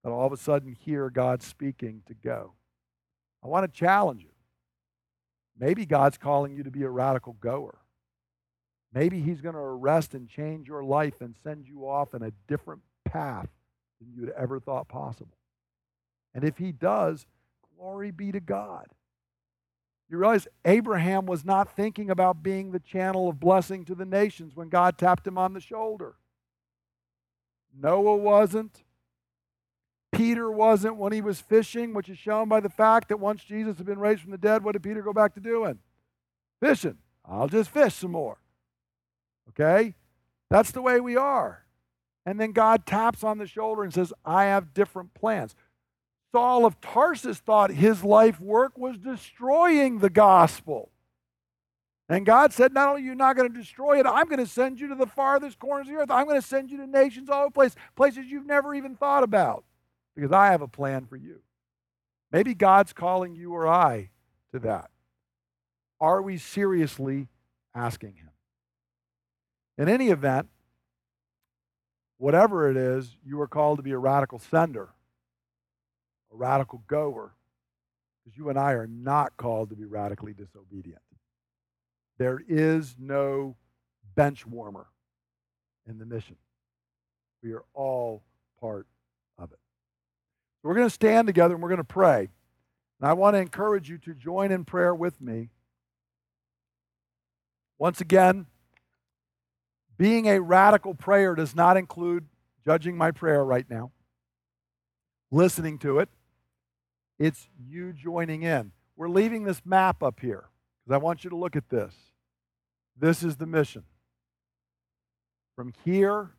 that 0.04 0.10
all 0.10 0.26
of 0.26 0.34
a 0.34 0.38
sudden 0.38 0.76
hear 0.80 1.10
God 1.10 1.43
speaking 1.43 2.02
to 2.08 2.14
go. 2.14 2.54
I 3.43 3.47
want 3.47 3.72
to 3.72 3.80
challenge 3.80 4.24
you. 4.24 4.30
Maybe 5.58 5.86
God's 5.86 6.18
calling 6.18 6.54
you 6.54 6.64
to 6.64 6.72
be 6.72 6.84
a 6.84 6.89
radical 6.89 7.34
goer. 7.34 7.78
Maybe 8.93 9.22
He's 9.22 9.41
going 9.41 9.56
to 9.56 9.62
arrest 9.62 10.14
and 10.14 10.28
change 10.28 10.68
your 10.68 10.84
life 10.84 11.22
and 11.22 11.36
send 11.43 11.68
you 11.68 11.88
off 11.88 12.14
in 12.14 12.24
a 12.24 12.32
different 12.47 12.82
path 13.06 13.47
than 13.99 14.12
you'd 14.14 14.32
ever 14.32 14.60
thought 14.60 14.88
possible. 14.88 15.38
And 16.34 16.43
if 16.43 16.57
He 16.57 16.71
does, 16.71 17.25
glory 17.77 18.11
be 18.11 18.32
to 18.32 18.39
God. 18.39 18.88
You 20.11 20.17
realize 20.17 20.47
Abraham 20.65 21.25
was 21.25 21.45
not 21.45 21.73
thinking 21.73 22.09
about 22.09 22.43
being 22.43 22.71
the 22.71 22.79
channel 22.79 23.29
of 23.29 23.39
blessing 23.39 23.86
to 23.86 23.95
the 23.95 24.05
nations 24.05 24.57
when 24.57 24.67
God 24.67 24.97
tapped 24.97 25.25
him 25.25 25.38
on 25.38 25.53
the 25.53 25.61
shoulder. 25.61 26.15
Noah 27.73 28.17
wasn't. 28.17 28.84
Peter 30.11 30.51
wasn't 30.51 30.97
when 30.97 31.13
he 31.13 31.21
was 31.21 31.39
fishing, 31.39 31.93
which 31.93 32.09
is 32.09 32.17
shown 32.17 32.49
by 32.49 32.59
the 32.59 32.69
fact 32.69 33.07
that 33.07 33.21
once 33.21 33.41
Jesus 33.45 33.77
had 33.77 33.86
been 33.86 33.99
raised 33.99 34.21
from 34.21 34.32
the 34.32 34.38
dead, 34.38 34.65
what 34.65 34.73
did 34.73 34.84
Peter 34.84 35.01
go 35.01 35.13
back 35.13 35.34
to 35.36 35.39
doing? 35.39 35.79
Fishing. 36.59 36.97
I'll 37.23 37.47
just 37.47 37.69
fish 37.69 37.93
some 37.93 38.11
more. 38.11 38.38
Okay? 39.49 39.95
That's 40.49 40.71
the 40.71 40.82
way 40.82 40.99
we 40.99 41.15
are. 41.15 41.63
And 42.25 42.38
then 42.38 42.51
God 42.51 42.86
taps 42.86 43.23
on 43.23 43.38
the 43.38 43.47
shoulder 43.47 43.84
and 43.84 43.93
says, 43.93 44.11
I 44.25 44.43
have 44.45 44.73
different 44.73 45.13
plans. 45.13 45.55
Saul 46.32 46.65
of 46.65 46.79
Tarsus 46.79 47.39
thought 47.39 47.71
his 47.71 48.03
life 48.03 48.39
work 48.39 48.77
was 48.77 48.97
destroying 48.97 49.99
the 49.99 50.09
gospel. 50.09 50.91
And 52.07 52.25
God 52.25 52.51
said, 52.51 52.73
Not 52.73 52.89
only 52.89 53.01
are 53.01 53.05
you 53.05 53.15
not 53.15 53.36
going 53.36 53.51
to 53.51 53.57
destroy 53.57 53.99
it, 53.99 54.05
I'm 54.05 54.27
going 54.27 54.39
to 54.39 54.45
send 54.45 54.79
you 54.79 54.88
to 54.89 54.95
the 54.95 55.05
farthest 55.05 55.59
corners 55.59 55.88
of 55.88 55.93
the 55.93 55.99
earth. 56.01 56.11
I'm 56.11 56.25
going 56.25 56.41
to 56.41 56.45
send 56.45 56.69
you 56.69 56.77
to 56.77 56.88
nations 56.88 57.29
all 57.29 57.43
over 57.43 57.51
places, 57.51 57.77
places 57.95 58.25
you've 58.27 58.45
never 58.45 58.75
even 58.75 58.95
thought 58.95 59.23
about, 59.23 59.63
because 60.15 60.32
I 60.32 60.47
have 60.47 60.61
a 60.61 60.67
plan 60.67 61.05
for 61.05 61.15
you. 61.15 61.41
Maybe 62.32 62.53
God's 62.53 62.93
calling 62.93 63.36
you 63.36 63.53
or 63.53 63.67
I 63.67 64.09
to 64.53 64.59
that. 64.59 64.89
Are 65.99 66.21
we 66.21 66.38
seriously 66.38 67.27
asking 67.73 68.15
Him? 68.15 68.32
In 69.77 69.88
any 69.88 70.09
event, 70.09 70.49
whatever 72.17 72.69
it 72.69 72.77
is, 72.77 73.15
you 73.25 73.39
are 73.41 73.47
called 73.47 73.79
to 73.79 73.84
be 73.84 73.91
a 73.91 73.97
radical 73.97 74.39
sender, 74.39 74.89
a 76.32 76.36
radical 76.36 76.84
goer, 76.88 77.34
because 78.23 78.38
you 78.38 78.49
and 78.49 78.57
I 78.57 78.73
are 78.73 78.88
not 78.88 79.38
called 79.38 79.69
to 79.69 79.75
be 79.75 79.86
radically 79.86 80.34
disobedient. 80.34 81.01
There 82.17 82.41
is 82.47 82.95
no 82.99 83.55
bench 84.15 84.45
warmer 84.45 84.88
in 85.88 85.97
the 85.97 86.05
mission. 86.05 86.36
We 87.41 87.53
are 87.53 87.63
all 87.73 88.21
part 88.59 88.86
of 89.39 89.51
it. 89.51 89.59
We're 90.63 90.75
going 90.75 90.86
to 90.86 90.93
stand 90.93 91.27
together 91.27 91.55
and 91.55 91.63
we're 91.63 91.69
going 91.69 91.79
to 91.79 91.84
pray. 91.84 92.29
And 92.99 93.09
I 93.09 93.13
want 93.13 93.34
to 93.36 93.39
encourage 93.39 93.89
you 93.89 93.97
to 93.99 94.13
join 94.13 94.51
in 94.51 94.63
prayer 94.63 94.93
with 94.93 95.19
me. 95.19 95.49
Once 97.79 97.99
again, 97.99 98.45
being 99.97 100.27
a 100.27 100.39
radical 100.39 100.93
prayer 100.93 101.34
does 101.34 101.55
not 101.55 101.77
include 101.77 102.25
judging 102.63 102.95
my 102.95 103.09
prayer 103.09 103.43
right 103.43 103.67
now, 103.67 103.91
listening 105.32 105.79
to 105.79 105.97
it. 105.97 106.09
It's 107.22 107.47
you 107.69 107.93
joining 107.93 108.41
in. 108.41 108.72
We're 108.95 109.07
leaving 109.07 109.43
this 109.43 109.61
map 109.63 110.01
up 110.01 110.22
here 110.22 110.49
because 110.84 110.95
I 110.95 110.97
want 110.97 111.24
you 111.24 111.30
to 111.30 111.36
look 111.36 111.55
at 111.55 111.69
this. 111.69 111.93
This 112.97 113.22
is 113.22 113.36
the 113.36 113.45
mission. 113.45 113.84
From 115.55 115.72
here 115.86 116.32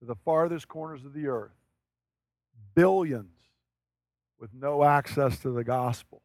to 0.00 0.04
the 0.04 0.16
farthest 0.26 0.68
corners 0.68 1.06
of 1.06 1.14
the 1.14 1.28
earth, 1.28 1.56
billions 2.74 3.32
with 4.38 4.50
no 4.52 4.84
access 4.84 5.38
to 5.38 5.50
the 5.50 5.64
gospel, 5.64 6.20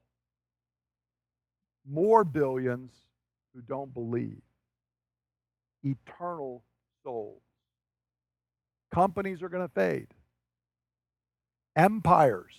more 1.90 2.26
billions 2.26 2.92
who 3.56 3.62
don't 3.62 3.94
believe, 3.94 4.42
eternal 5.82 6.62
souls. 7.06 7.42
Companies 8.94 9.42
are 9.42 9.48
going 9.48 9.66
to 9.66 9.74
fade, 9.74 10.08
empires 11.78 12.54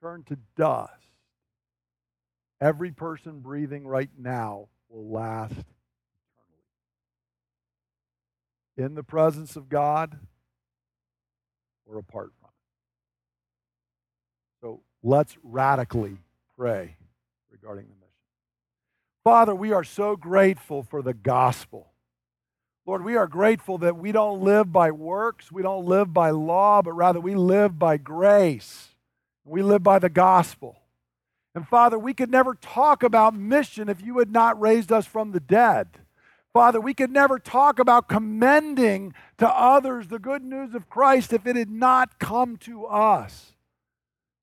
turn 0.00 0.22
to 0.24 0.38
dust. 0.56 0.92
Every 2.60 2.90
person 2.90 3.40
breathing 3.40 3.86
right 3.86 4.10
now 4.18 4.68
will 4.88 5.10
last 5.10 5.52
eternally. 5.52 5.66
in 8.76 8.94
the 8.94 9.02
presence 9.02 9.56
of 9.56 9.68
God 9.68 10.18
or 11.86 11.98
apart 11.98 12.32
from 12.40 12.48
it. 12.48 12.54
So 14.60 14.80
let's 15.02 15.36
radically 15.42 16.18
pray 16.56 16.96
regarding 17.50 17.84
the 17.84 17.94
mission. 17.94 18.08
Father, 19.24 19.54
we 19.54 19.72
are 19.72 19.84
so 19.84 20.16
grateful 20.16 20.82
for 20.82 21.02
the 21.02 21.14
gospel. 21.14 21.92
Lord, 22.86 23.04
we 23.04 23.16
are 23.16 23.26
grateful 23.26 23.78
that 23.78 23.96
we 23.96 24.12
don't 24.12 24.40
live 24.40 24.72
by 24.72 24.90
works, 24.90 25.52
we 25.52 25.62
don't 25.62 25.84
live 25.84 26.12
by 26.12 26.30
law, 26.30 26.80
but 26.82 26.92
rather 26.92 27.20
we 27.20 27.34
live 27.34 27.78
by 27.78 27.98
grace. 27.98 28.88
We 29.48 29.62
live 29.62 29.82
by 29.82 29.98
the 29.98 30.08
gospel. 30.08 30.76
And 31.54 31.66
Father, 31.66 31.98
we 31.98 32.14
could 32.14 32.30
never 32.30 32.54
talk 32.54 33.02
about 33.02 33.34
mission 33.34 33.88
if 33.88 34.02
you 34.02 34.18
had 34.18 34.30
not 34.30 34.60
raised 34.60 34.92
us 34.92 35.06
from 35.06 35.32
the 35.32 35.40
dead. 35.40 35.88
Father, 36.52 36.80
we 36.80 36.94
could 36.94 37.10
never 37.10 37.38
talk 37.38 37.78
about 37.78 38.08
commending 38.08 39.14
to 39.38 39.48
others 39.48 40.08
the 40.08 40.18
good 40.18 40.42
news 40.42 40.74
of 40.74 40.88
Christ 40.88 41.32
if 41.32 41.46
it 41.46 41.56
had 41.56 41.70
not 41.70 42.18
come 42.18 42.56
to 42.58 42.86
us. 42.86 43.54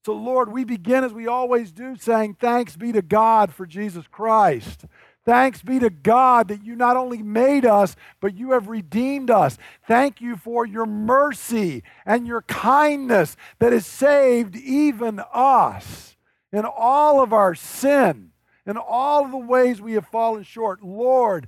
So, 0.05 0.13
Lord, 0.13 0.51
we 0.51 0.63
begin 0.63 1.03
as 1.03 1.13
we 1.13 1.25
always 1.25 1.71
do, 1.71 1.95
saying, 1.95 2.37
Thanks 2.39 2.75
be 2.75 2.91
to 2.91 3.01
God 3.01 3.53
for 3.53 3.65
Jesus 3.65 4.05
Christ. 4.07 4.85
Thanks 5.25 5.63
be 5.63 5.79
to 5.79 5.89
God 5.89 6.49
that 6.49 6.63
you 6.63 6.75
not 6.75 6.97
only 6.97 7.23
made 7.23 7.65
us, 7.65 7.95
but 8.21 8.37
you 8.37 8.51
have 8.51 8.67
redeemed 8.67 9.31
us. 9.31 9.57
Thank 9.87 10.21
you 10.21 10.37
for 10.37 10.67
your 10.67 10.85
mercy 10.85 11.81
and 12.05 12.27
your 12.27 12.43
kindness 12.43 13.35
that 13.57 13.73
has 13.73 13.87
saved 13.87 14.55
even 14.55 15.19
us 15.33 16.15
in 16.53 16.63
all 16.65 17.21
of 17.21 17.33
our 17.33 17.55
sin, 17.55 18.31
in 18.67 18.77
all 18.77 19.25
of 19.25 19.31
the 19.31 19.37
ways 19.37 19.81
we 19.81 19.93
have 19.93 20.07
fallen 20.07 20.43
short. 20.43 20.83
Lord, 20.83 21.47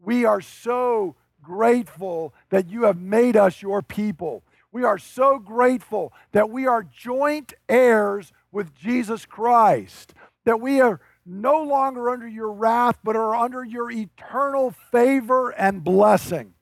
we 0.00 0.24
are 0.24 0.40
so 0.40 1.14
grateful 1.42 2.32
that 2.48 2.68
you 2.68 2.84
have 2.84 2.98
made 2.98 3.36
us 3.36 3.60
your 3.60 3.82
people. 3.82 4.42
We 4.72 4.84
are 4.84 4.98
so 4.98 5.38
grateful 5.38 6.14
that 6.32 6.48
we 6.48 6.66
are 6.66 6.82
joint 6.82 7.52
heirs 7.68 8.32
with 8.52 8.74
Jesus 8.74 9.26
Christ, 9.26 10.14
that 10.44 10.60
we 10.60 10.80
are 10.80 11.00
no 11.28 11.62
longer 11.62 12.10
under 12.10 12.26
your 12.26 12.50
wrath, 12.50 12.98
but 13.04 13.16
are 13.16 13.34
under 13.34 13.64
your 13.64 13.90
eternal 13.90 14.72
favor 14.90 15.50
and 15.50 15.84
blessing. 15.84 16.54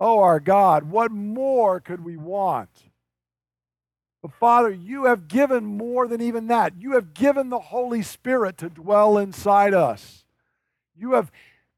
Oh, 0.00 0.20
our 0.20 0.40
God, 0.40 0.90
what 0.90 1.10
more 1.10 1.80
could 1.80 2.04
we 2.04 2.16
want? 2.16 2.70
But 4.22 4.32
Father, 4.40 4.70
you 4.70 5.04
have 5.04 5.28
given 5.28 5.64
more 5.66 6.08
than 6.08 6.22
even 6.22 6.46
that. 6.46 6.74
You 6.78 6.92
have 6.92 7.12
given 7.12 7.50
the 7.50 7.58
Holy 7.58 8.02
Spirit 8.02 8.56
to 8.58 8.70
dwell 8.70 9.18
inside 9.18 9.74
us. 9.74 10.24
You 10.96 11.12
have 11.12 11.30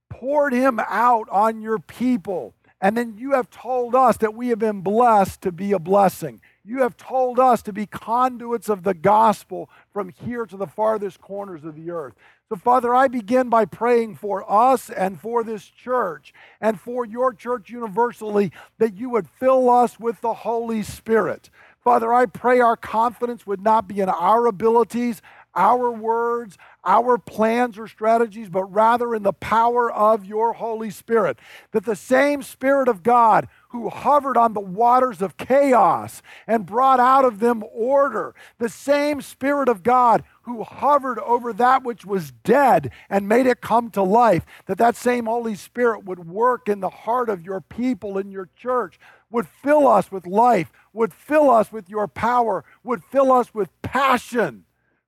poured 0.08 0.52
him 0.52 0.78
out 0.78 1.28
on 1.30 1.60
your 1.60 1.78
people. 1.78 2.54
And 2.80 2.96
then 2.96 3.16
you 3.18 3.32
have 3.32 3.50
told 3.50 3.94
us 3.94 4.18
that 4.18 4.34
we 4.34 4.48
have 4.48 4.58
been 4.58 4.82
blessed 4.82 5.40
to 5.42 5.50
be 5.50 5.72
a 5.72 5.78
blessing. 5.78 6.40
You 6.68 6.82
have 6.82 6.96
told 6.96 7.38
us 7.38 7.62
to 7.62 7.72
be 7.72 7.86
conduits 7.86 8.68
of 8.68 8.82
the 8.82 8.92
gospel 8.92 9.70
from 9.92 10.08
here 10.08 10.44
to 10.46 10.56
the 10.56 10.66
farthest 10.66 11.20
corners 11.20 11.62
of 11.64 11.76
the 11.76 11.92
earth. 11.92 12.14
So, 12.48 12.56
Father, 12.56 12.92
I 12.92 13.06
begin 13.06 13.48
by 13.48 13.66
praying 13.66 14.16
for 14.16 14.44
us 14.50 14.90
and 14.90 15.20
for 15.20 15.44
this 15.44 15.64
church 15.64 16.34
and 16.60 16.80
for 16.80 17.04
your 17.06 17.32
church 17.32 17.70
universally 17.70 18.50
that 18.78 18.96
you 18.96 19.10
would 19.10 19.28
fill 19.28 19.70
us 19.70 20.00
with 20.00 20.20
the 20.20 20.34
Holy 20.34 20.82
Spirit. 20.82 21.50
Father, 21.84 22.12
I 22.12 22.26
pray 22.26 22.58
our 22.58 22.76
confidence 22.76 23.46
would 23.46 23.62
not 23.62 23.86
be 23.86 24.00
in 24.00 24.08
our 24.08 24.46
abilities, 24.46 25.22
our 25.56 25.90
words, 25.90 26.58
our 26.84 27.18
plans 27.18 27.78
or 27.78 27.88
strategies, 27.88 28.48
but 28.48 28.64
rather 28.64 29.14
in 29.14 29.22
the 29.22 29.32
power 29.32 29.90
of 29.90 30.24
your 30.24 30.52
Holy 30.52 30.90
Spirit. 30.90 31.38
That 31.72 31.84
the 31.84 31.96
same 31.96 32.42
Spirit 32.42 32.88
of 32.88 33.02
God 33.02 33.48
who 33.70 33.88
hovered 33.88 34.36
on 34.36 34.52
the 34.52 34.60
waters 34.60 35.20
of 35.20 35.36
chaos 35.36 36.22
and 36.46 36.66
brought 36.66 37.00
out 37.00 37.24
of 37.24 37.40
them 37.40 37.64
order, 37.72 38.34
the 38.58 38.68
same 38.68 39.20
Spirit 39.20 39.68
of 39.68 39.82
God 39.82 40.22
who 40.42 40.62
hovered 40.62 41.18
over 41.20 41.52
that 41.54 41.82
which 41.82 42.04
was 42.04 42.30
dead 42.30 42.92
and 43.10 43.28
made 43.28 43.46
it 43.46 43.60
come 43.60 43.90
to 43.90 44.02
life, 44.02 44.46
that 44.66 44.78
that 44.78 44.94
same 44.94 45.26
Holy 45.26 45.56
Spirit 45.56 46.04
would 46.04 46.28
work 46.28 46.68
in 46.68 46.80
the 46.80 46.88
heart 46.88 47.28
of 47.28 47.44
your 47.44 47.60
people 47.60 48.18
in 48.18 48.30
your 48.30 48.48
church, 48.56 49.00
would 49.30 49.48
fill 49.48 49.88
us 49.88 50.12
with 50.12 50.26
life, 50.26 50.70
would 50.92 51.12
fill 51.12 51.50
us 51.50 51.72
with 51.72 51.90
your 51.90 52.06
power, 52.06 52.64
would 52.84 53.02
fill 53.02 53.32
us 53.32 53.52
with 53.52 53.70
passion 53.82 54.64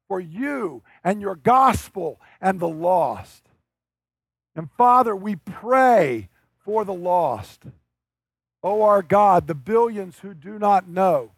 for 0.09 0.19
you 0.19 0.83
and 1.05 1.21
your 1.21 1.37
gospel 1.37 2.21
and 2.41 2.59
the 2.59 2.69
lost. 2.69 3.45
And 4.57 4.71
Father, 4.73 5.15
we 5.15 5.37
pray 5.37 6.31
for 6.65 6.85
the 6.85 6.95
lost. 6.95 7.63
Oh, 8.63 8.83
our 8.83 9.03
God, 9.03 9.47
the 9.47 9.55
billions 9.55 10.19
who 10.19 10.35
do 10.35 10.59
not 10.59 10.89
know. 10.89 11.31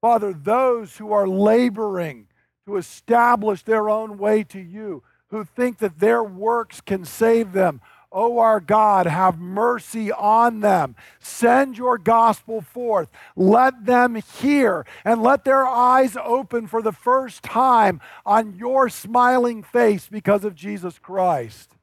Father, 0.00 0.32
those 0.32 0.96
who 0.96 1.12
are 1.12 1.28
laboring 1.28 2.26
to 2.66 2.76
establish 2.76 3.62
their 3.62 3.88
own 3.88 4.18
way 4.18 4.42
to 4.44 4.58
you, 4.58 5.02
who 5.28 5.44
think 5.44 5.78
that 5.78 6.00
their 6.00 6.22
works 6.22 6.80
can 6.80 7.04
save 7.04 7.52
them. 7.52 7.80
Oh, 8.18 8.38
our 8.38 8.60
God, 8.60 9.06
have 9.06 9.38
mercy 9.38 10.10
on 10.10 10.60
them. 10.60 10.96
Send 11.20 11.76
your 11.76 11.98
gospel 11.98 12.62
forth. 12.62 13.10
Let 13.36 13.84
them 13.84 14.14
hear 14.14 14.86
and 15.04 15.22
let 15.22 15.44
their 15.44 15.66
eyes 15.66 16.16
open 16.24 16.66
for 16.66 16.80
the 16.80 16.92
first 16.92 17.42
time 17.42 18.00
on 18.24 18.54
your 18.54 18.88
smiling 18.88 19.62
face 19.62 20.08
because 20.10 20.44
of 20.44 20.54
Jesus 20.54 20.98
Christ. 20.98 21.76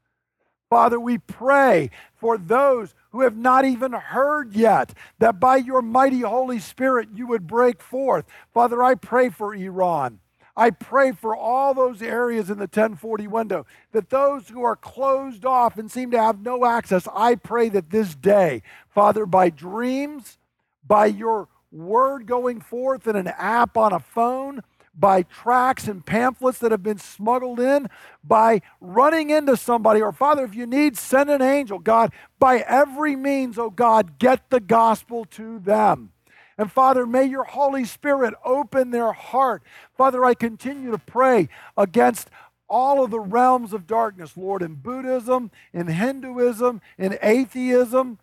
Father, 0.71 0.99
we 0.99 1.19
pray 1.19 1.91
for 2.15 2.39
those 2.39 2.95
who 3.11 3.21
have 3.21 3.37
not 3.37 3.63
even 3.63 3.91
heard 3.91 4.55
yet, 4.55 4.91
that 5.19 5.39
by 5.39 5.57
your 5.57 5.83
mighty 5.83 6.21
Holy 6.21 6.57
Spirit 6.57 7.09
you 7.13 7.27
would 7.27 7.45
break 7.45 7.79
forth. 7.79 8.25
Father, 8.51 8.81
I 8.81 8.95
pray 8.95 9.29
for 9.29 9.53
Iran. 9.53 10.19
I 10.55 10.69
pray 10.69 11.11
for 11.11 11.35
all 11.35 11.73
those 11.73 12.01
areas 12.01 12.49
in 12.49 12.57
the 12.57 12.63
1040 12.63 13.27
window, 13.27 13.65
that 13.91 14.09
those 14.09 14.49
who 14.49 14.63
are 14.63 14.75
closed 14.75 15.45
off 15.45 15.77
and 15.77 15.91
seem 15.91 16.11
to 16.11 16.21
have 16.21 16.41
no 16.41 16.65
access, 16.65 17.07
I 17.13 17.35
pray 17.35 17.69
that 17.69 17.89
this 17.89 18.13
day, 18.13 18.61
Father, 18.89 19.25
by 19.25 19.49
dreams, 19.49 20.37
by 20.85 21.07
your 21.07 21.47
word 21.71 22.27
going 22.27 22.61
forth 22.61 23.07
in 23.07 23.15
an 23.15 23.27
app 23.27 23.75
on 23.77 23.93
a 23.93 23.99
phone, 23.99 24.61
by 24.95 25.23
tracts 25.23 25.87
and 25.87 26.05
pamphlets 26.05 26.59
that 26.59 26.71
have 26.71 26.83
been 26.83 26.99
smuggled 26.99 27.59
in, 27.59 27.89
by 28.23 28.61
running 28.79 29.31
into 29.31 29.57
somebody, 29.57 30.01
or 30.01 30.11
Father, 30.11 30.43
if 30.45 30.53
you 30.53 30.67
need, 30.67 30.97
send 30.97 31.31
an 31.31 31.41
angel. 31.41 31.79
God, 31.79 32.13
by 32.37 32.59
every 32.59 33.15
means, 33.15 33.57
oh 33.57 33.71
God, 33.71 34.19
get 34.19 34.51
the 34.51 34.59
gospel 34.59 35.25
to 35.31 35.57
them. 35.57 36.12
And 36.57 36.71
Father, 36.71 37.05
may 37.05 37.25
your 37.25 37.43
Holy 37.43 37.85
Spirit 37.85 38.33
open 38.43 38.91
their 38.91 39.11
heart. 39.11 39.63
Father, 39.97 40.23
I 40.23 40.33
continue 40.33 40.91
to 40.91 40.97
pray 40.97 41.49
against 41.77 42.29
all 42.69 43.03
of 43.03 43.11
the 43.11 43.19
realms 43.19 43.73
of 43.73 43.85
darkness, 43.85 44.35
Lord, 44.35 44.61
in 44.61 44.75
Buddhism, 44.75 45.51
in 45.73 45.87
Hinduism, 45.87 46.81
in 46.97 47.17
atheism, 47.21 48.17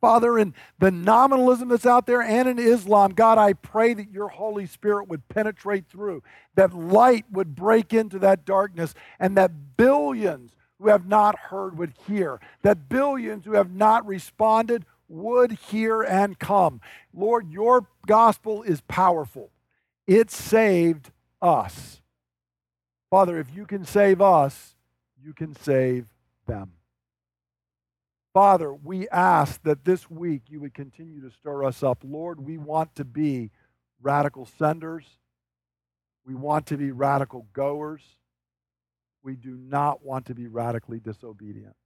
Father, 0.00 0.38
in 0.38 0.54
the 0.78 0.90
nominalism 0.90 1.68
that's 1.68 1.86
out 1.86 2.06
there 2.06 2.22
and 2.22 2.48
in 2.48 2.58
Islam, 2.58 3.12
God, 3.12 3.38
I 3.38 3.54
pray 3.54 3.94
that 3.94 4.10
your 4.10 4.28
Holy 4.28 4.66
Spirit 4.66 5.08
would 5.08 5.28
penetrate 5.28 5.88
through, 5.88 6.22
that 6.54 6.74
light 6.74 7.24
would 7.30 7.54
break 7.54 7.92
into 7.92 8.18
that 8.20 8.44
darkness, 8.44 8.94
and 9.18 9.36
that 9.36 9.76
billions 9.76 10.52
who 10.78 10.88
have 10.88 11.06
not 11.06 11.38
heard 11.38 11.78
would 11.78 11.94
hear, 12.06 12.40
that 12.62 12.88
billions 12.88 13.44
who 13.44 13.54
have 13.54 13.72
not 13.72 14.06
responded 14.06 14.84
would 15.08 15.52
hear 15.52 16.02
and 16.02 16.38
come. 16.38 16.80
Lord, 17.14 17.50
your 17.50 17.86
gospel 18.06 18.62
is 18.62 18.80
powerful. 18.82 19.50
It 20.06 20.30
saved 20.30 21.10
us. 21.40 22.00
Father, 23.10 23.38
if 23.38 23.54
you 23.54 23.66
can 23.66 23.84
save 23.84 24.20
us, 24.20 24.74
you 25.22 25.32
can 25.32 25.54
save 25.54 26.06
them. 26.46 26.72
Father, 28.34 28.72
we 28.72 29.08
ask 29.08 29.62
that 29.62 29.84
this 29.84 30.10
week 30.10 30.42
you 30.48 30.60
would 30.60 30.74
continue 30.74 31.22
to 31.22 31.30
stir 31.30 31.64
us 31.64 31.82
up. 31.82 31.98
Lord, 32.04 32.44
we 32.44 32.58
want 32.58 32.94
to 32.96 33.04
be 33.04 33.50
radical 34.02 34.46
senders. 34.58 35.06
We 36.26 36.34
want 36.34 36.66
to 36.66 36.76
be 36.76 36.90
radical 36.90 37.46
goers. 37.52 38.02
We 39.22 39.36
do 39.36 39.56
not 39.56 40.04
want 40.04 40.26
to 40.26 40.34
be 40.34 40.48
radically 40.48 41.00
disobedient. 41.00 41.76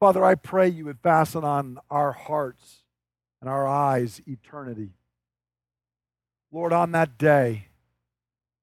Father, 0.00 0.24
I 0.24 0.36
pray 0.36 0.68
you 0.68 0.84
would 0.84 1.00
fasten 1.00 1.42
on 1.42 1.78
our 1.90 2.12
hearts 2.12 2.82
and 3.40 3.50
our 3.50 3.66
eyes 3.66 4.20
eternity. 4.26 4.90
Lord, 6.52 6.72
on 6.72 6.92
that 6.92 7.18
day, 7.18 7.66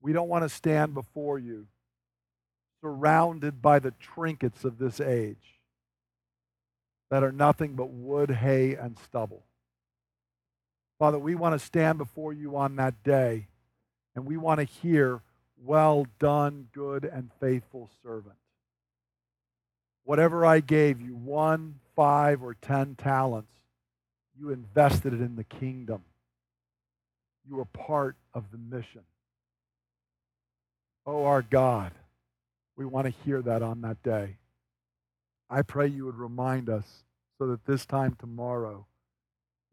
we 0.02 0.14
don't 0.14 0.30
want 0.30 0.44
to 0.44 0.50
stand 0.50 0.94
before 0.94 1.38
you 1.38 1.68
surrounded 2.82 3.62
by 3.62 3.80
the 3.80 3.92
trinkets 3.92 4.64
of 4.64 4.78
this 4.78 5.02
age 5.02 5.60
that 7.10 7.24
are 7.24 7.32
nothing 7.32 7.76
but 7.76 7.90
wood, 7.90 8.30
hay, 8.30 8.76
and 8.76 8.98
stubble. 8.98 9.44
Father, 11.00 11.20
we 11.20 11.36
want 11.36 11.60
to 11.60 11.66
stand 11.66 11.98
before 11.98 12.32
you 12.32 12.56
on 12.56 12.76
that 12.78 13.04
day 13.04 13.48
and 14.16 14.26
we 14.26 14.38
want 14.38 14.60
to 14.60 14.66
hear, 14.66 15.22
Well 15.58 16.08
done, 16.20 16.68
good 16.74 17.04
and 17.04 17.30
faithful 17.40 17.90
servant. 18.02 18.36
Whatever 20.06 20.45
I 20.45 20.62
gave 20.62 21.01
you, 21.01 21.16
one, 21.16 21.80
five, 21.95 22.41
or 22.41 22.53
ten 22.53 22.95
talents, 22.95 23.51
you 24.39 24.51
invested 24.51 25.14
it 25.14 25.22
in 25.22 25.36
the 25.36 25.43
kingdom. 25.43 26.03
You 27.47 27.58
were 27.58 27.66
part 27.66 28.16
of 28.34 28.45
the 28.51 28.58
mission. 28.58 29.01
Oh, 31.06 31.26
our 31.26 31.41
God, 31.41 31.91
we 32.76 32.86
want 32.86 33.06
to 33.06 33.14
hear 33.24 33.41
that 33.41 33.62
on 33.62 33.82
that 33.82 34.01
day. 34.01 34.38
I 35.49 35.62
pray 35.62 35.88
you 35.88 36.06
would 36.06 36.18
remind 36.18 36.70
us 36.70 36.86
so 37.38 37.47
that 37.47 37.66
this 37.66 37.86
time 37.86 38.16
tomorrow 38.20 38.86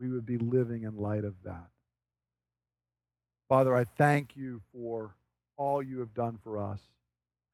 we 0.01 0.09
would 0.09 0.27
be 0.27 0.39
living 0.39 0.83
in 0.83 0.97
light 0.97 1.25
of 1.25 1.35
that. 1.45 1.69
Father, 3.49 3.77
I 3.77 3.85
thank 3.85 4.37
you 4.37 4.63
for 4.73 5.15
all 5.57 5.83
you 5.83 6.01
have 6.01 6.15
done 6.15 6.39
for 6.43 6.59
us. 6.59 6.81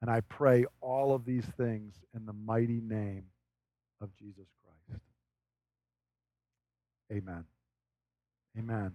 And 0.01 0.09
I 0.09 0.21
pray 0.21 0.65
all 0.81 1.13
of 1.13 1.25
these 1.25 1.45
things 1.57 1.93
in 2.15 2.25
the 2.25 2.33
mighty 2.33 2.79
name 2.81 3.25
of 4.01 4.09
Jesus 4.17 4.47
Christ. 4.63 5.01
Amen. 7.11 7.43
Amen. 8.57 8.93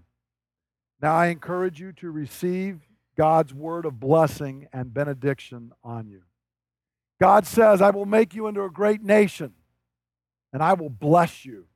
Now 1.03 1.15
I 1.15 1.27
encourage 1.27 1.81
you 1.81 1.93
to 1.95 2.11
receive 2.11 2.81
God's 3.17 3.53
word 3.53 3.85
of 3.85 4.01
blessing 4.01 4.67
and 4.73 4.95
benediction 4.95 5.73
on 5.83 6.09
you. 6.09 6.23
God 7.21 7.47
says, 7.47 7.81
I 7.81 7.91
will 7.91 8.07
make 8.07 8.35
you 8.35 8.47
into 8.47 8.63
a 8.65 8.71
great 8.71 9.03
nation, 9.03 9.53
and 10.53 10.63
I 10.63 10.73
will 10.73 10.91
bless 10.91 11.45
you. 11.45 11.67